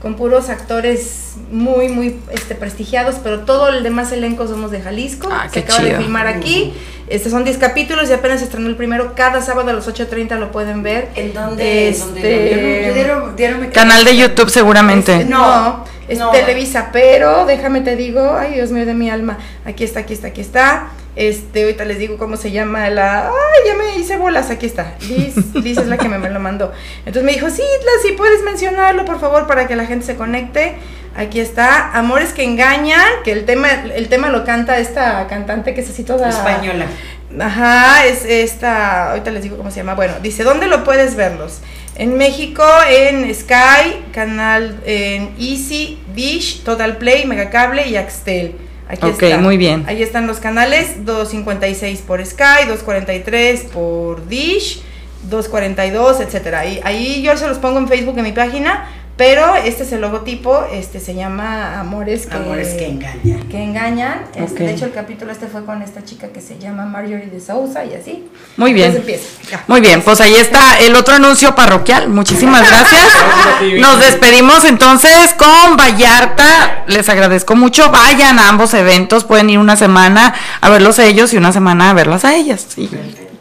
con 0.00 0.14
puros 0.16 0.48
actores 0.48 1.34
muy, 1.52 1.88
muy 1.88 2.18
este, 2.32 2.54
prestigiados, 2.54 3.16
pero 3.22 3.40
todo 3.40 3.68
el 3.68 3.82
demás 3.82 4.12
elenco 4.12 4.46
somos 4.48 4.70
de 4.70 4.80
Jalisco, 4.80 5.28
Ah, 5.30 5.46
se 5.48 5.52
qué 5.52 5.60
acaba 5.60 5.80
chido. 5.80 5.90
de 5.92 5.98
filmar 5.98 6.26
aquí, 6.26 6.72
estos 7.08 7.30
son 7.32 7.44
10 7.44 7.58
capítulos 7.58 8.08
y 8.08 8.12
apenas 8.14 8.38
se 8.38 8.46
estrenó 8.46 8.68
el 8.68 8.76
primero, 8.76 9.14
cada 9.14 9.42
sábado 9.42 9.70
a 9.70 9.72
las 9.74 9.86
8.30 9.86 10.38
lo 10.38 10.50
pueden 10.52 10.82
ver. 10.82 11.08
¿En 11.16 11.34
dónde? 11.34 11.88
Este, 11.88 12.04
¿Dónde? 12.04 13.34
Dieron- 13.36 13.70
Canal 13.72 14.04
de 14.04 14.16
YouTube 14.16 14.48
seguramente. 14.48 15.12
Este, 15.16 15.24
no, 15.26 15.84
es 16.08 16.18
no. 16.18 16.30
Televisa, 16.30 16.88
pero 16.92 17.44
déjame 17.46 17.82
te 17.82 17.94
digo, 17.96 18.34
ay 18.36 18.54
Dios 18.54 18.70
mío 18.70 18.86
de 18.86 18.94
mi 18.94 19.10
alma, 19.10 19.38
aquí 19.66 19.84
está, 19.84 20.00
aquí 20.00 20.14
está, 20.14 20.28
aquí 20.28 20.40
está. 20.40 20.88
Este, 21.16 21.62
ahorita 21.62 21.84
les 21.84 21.98
digo 21.98 22.18
cómo 22.18 22.36
se 22.36 22.50
llama 22.50 22.88
la. 22.88 23.28
Ay, 23.28 23.66
ya 23.66 23.74
me 23.76 23.98
hice 23.98 24.16
bolas, 24.16 24.50
aquí 24.50 24.66
está. 24.66 24.94
Liz, 25.08 25.34
Liz 25.54 25.78
es 25.78 25.86
la 25.86 25.98
que 25.98 26.08
me, 26.08 26.18
me 26.18 26.30
lo 26.30 26.40
mandó. 26.40 26.72
Entonces 27.00 27.24
me 27.24 27.32
dijo, 27.32 27.50
sí, 27.50 27.62
si 28.02 28.12
puedes 28.12 28.42
mencionarlo, 28.42 29.04
por 29.04 29.20
favor, 29.20 29.46
para 29.46 29.66
que 29.66 29.76
la 29.76 29.86
gente 29.86 30.06
se 30.06 30.16
conecte. 30.16 30.76
Aquí 31.16 31.40
está, 31.40 31.90
Amores 31.92 32.32
que 32.32 32.44
engañan, 32.44 33.04
que 33.24 33.32
el 33.32 33.44
tema, 33.44 33.68
el 33.72 34.08
tema 34.08 34.28
lo 34.28 34.44
canta 34.44 34.78
esta 34.78 35.26
cantante 35.26 35.74
que 35.74 35.80
es 35.80 35.90
así 35.90 36.04
toda. 36.04 36.28
Española. 36.28 36.86
Ajá, 37.38 38.06
es 38.06 38.24
esta, 38.24 39.10
ahorita 39.10 39.30
les 39.32 39.42
digo 39.42 39.56
cómo 39.56 39.70
se 39.70 39.78
llama. 39.78 39.94
Bueno, 39.94 40.14
dice, 40.22 40.44
¿dónde 40.44 40.66
lo 40.66 40.84
puedes 40.84 41.16
verlos? 41.16 41.60
En 41.96 42.16
México, 42.16 42.64
en 42.88 43.32
Sky, 43.34 44.04
canal 44.12 44.80
en 44.86 45.34
Easy, 45.38 46.00
Dish, 46.14 46.62
Total 46.62 46.96
Play, 46.96 47.26
Megacable 47.26 47.88
y 47.88 47.96
Axtel. 47.96 48.54
Aquí 48.90 49.06
Ok, 49.06 49.22
está. 49.22 49.38
muy 49.38 49.56
bien. 49.56 49.84
Ahí 49.86 50.02
están 50.02 50.26
los 50.26 50.38
canales, 50.38 51.04
256 51.04 52.00
por 52.00 52.24
Sky, 52.24 52.66
243 52.66 53.60
por 53.72 54.26
Dish, 54.28 54.82
242, 55.28 56.20
etcétera. 56.20 56.60
Ahí, 56.60 56.80
ahí 56.84 57.22
yo 57.22 57.36
se 57.36 57.46
los 57.46 57.58
pongo 57.58 57.78
en 57.78 57.88
Facebook 57.88 58.18
en 58.18 58.24
mi 58.24 58.32
página, 58.32 58.88
pero 59.16 59.54
este 59.54 59.82
es 59.82 59.92
el 59.92 60.00
logotipo, 60.00 60.64
este 60.72 60.98
se 60.98 61.14
llama 61.14 61.78
Amores 61.78 62.26
que, 62.26 62.36
Amores 62.36 62.68
que 62.68 62.88
engañan. 62.88 63.48
que 63.48 63.62
engañan. 63.62 64.22
Este. 64.34 64.64
De 64.64 64.70
hecho, 64.72 64.86
el 64.86 64.92
capítulo 64.92 65.30
este 65.30 65.46
fue 65.46 65.64
con 65.66 65.82
esta 65.82 66.04
chica 66.04 66.28
que 66.28 66.40
se 66.40 66.58
llama 66.58 66.86
Marjorie 66.86 67.26
de 67.26 67.38
Sousa 67.38 67.84
y 67.84 67.94
así. 67.94 68.28
Muy 68.56 68.72
bien. 68.72 68.92
Entonces 68.92 69.20
empieza. 69.20 69.50
Ya. 69.50 69.64
Muy 69.66 69.82
bien, 69.82 70.00
pues 70.02 70.20
ahí 70.22 70.34
está 70.36 70.78
el 70.80 70.96
otro 70.96 71.14
anuncio 71.14 71.54
parroquial. 71.54 72.08
Muchísimas 72.08 72.66
gracias. 72.70 73.08
Nos 73.78 74.00
despedimos 74.00 74.64
entonces 74.64 75.34
con 75.34 75.76
Vallarta. 75.76 76.84
Les 76.86 77.08
agradezco 77.08 77.56
mucho. 77.56 77.90
Vayan 77.90 78.38
a 78.38 78.48
ambos 78.48 78.72
eventos. 78.72 79.24
Pueden 79.24 79.50
ir 79.50 79.58
una 79.58 79.76
semana 79.76 80.34
a 80.62 80.70
verlos 80.70 80.98
a 80.98 81.04
ellos 81.04 81.34
y 81.34 81.36
una 81.36 81.52
semana 81.52 81.90
a 81.90 81.92
verlas 81.92 82.24
a 82.24 82.34
ellas. 82.34 82.66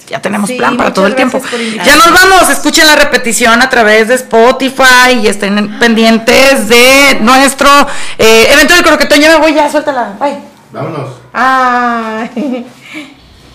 Ya 0.10 0.22
tenemos 0.22 0.50
Sí, 0.50 0.56
plan 0.58 0.76
para 0.78 0.94
todo 0.94 1.08
el 1.08 1.16
tiempo. 1.16 1.42
Ya 1.86 1.96
nos 1.96 2.12
vamos. 2.12 2.50
Escuchen 2.50 2.88
la 2.88 2.96
repetición 2.96 3.62
a 3.62 3.70
través 3.70 4.08
de 4.08 4.16
Spotify 4.16 5.14
y 5.22 5.28
estén 5.28 5.80
pendientes 5.80 6.68
de 6.68 7.20
nuestro 7.22 7.70
eh, 8.18 8.48
evento 8.52 8.74
del 8.74 8.84
croquetón. 8.84 9.20
Ya 9.20 9.30
me 9.30 9.38
voy, 9.38 9.54
ya, 9.54 9.70
suéltala. 9.70 10.16
Bye. 10.20 10.40
Vámonos. 10.72 11.10
Ay. 11.34 12.66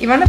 Y 0.01 0.07
van 0.07 0.23
a- 0.25 0.27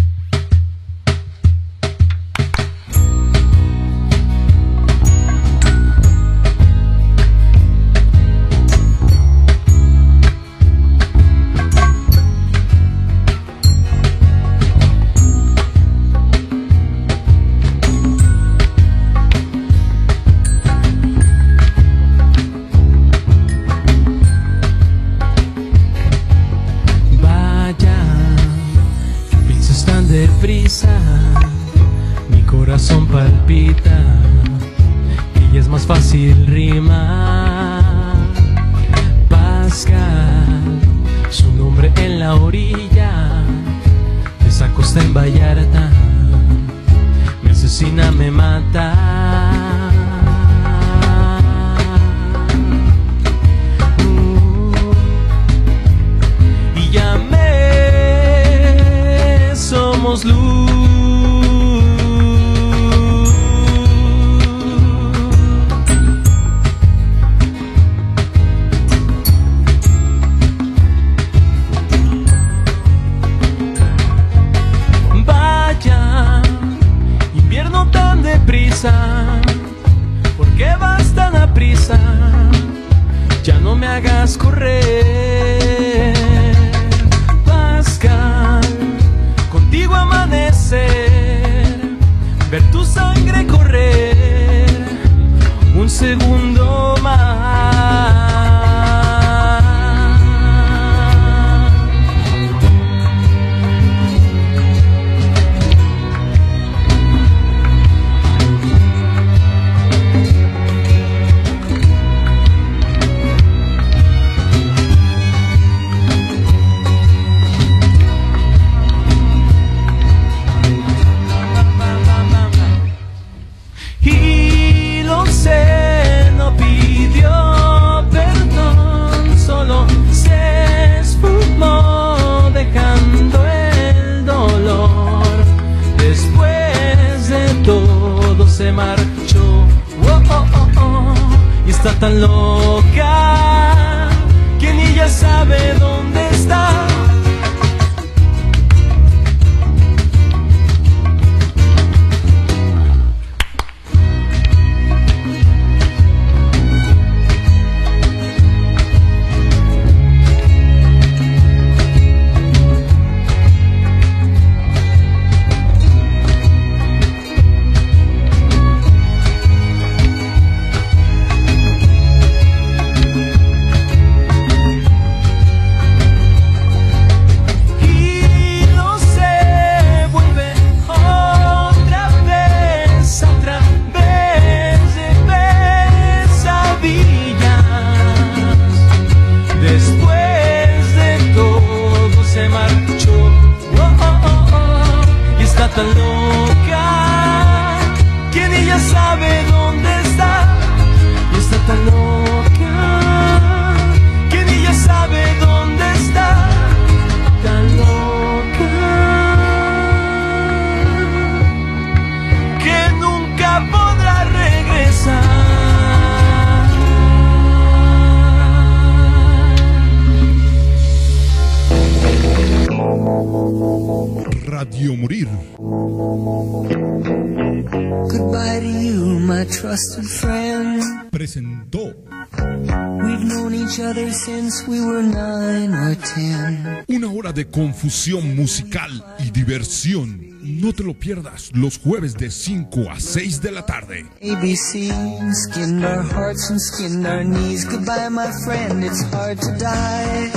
de 237.86 237.92
confusión 237.92 238.36
musical 238.36 239.06
y 239.20 239.32
diversión. 239.32 240.20
No 240.42 240.74
te 240.74 240.84
lo 240.84 240.94
pierdas 240.94 241.52
los 241.54 241.78
jueves 241.78 242.16
de 242.16 242.32
5 242.32 242.90
a 242.90 243.00
6 243.00 243.42
de 243.42 243.52
la 243.52 243.66
tarde. 243.66 244.06
ABC 244.22 244.90
skinned 245.34 245.86
our 245.86 246.04
hearts 246.04 246.50
and 246.50 246.60
skinned 246.60 247.06
our 247.06 247.24
knees. 247.24 247.66
Goodbye, 247.66 248.10
my 248.10 248.32
friend, 248.46 248.84
it's 248.84 249.04
hard 249.12 249.40
to 249.40 249.52
die. 249.58 250.32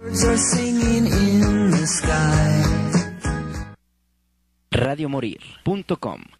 Birds 0.00 0.24
are 0.24 0.38
singing 0.38 1.06
in 1.06 1.70
the 1.70 1.86
sky. 1.86 2.62
Radiomorir.com 4.72 6.24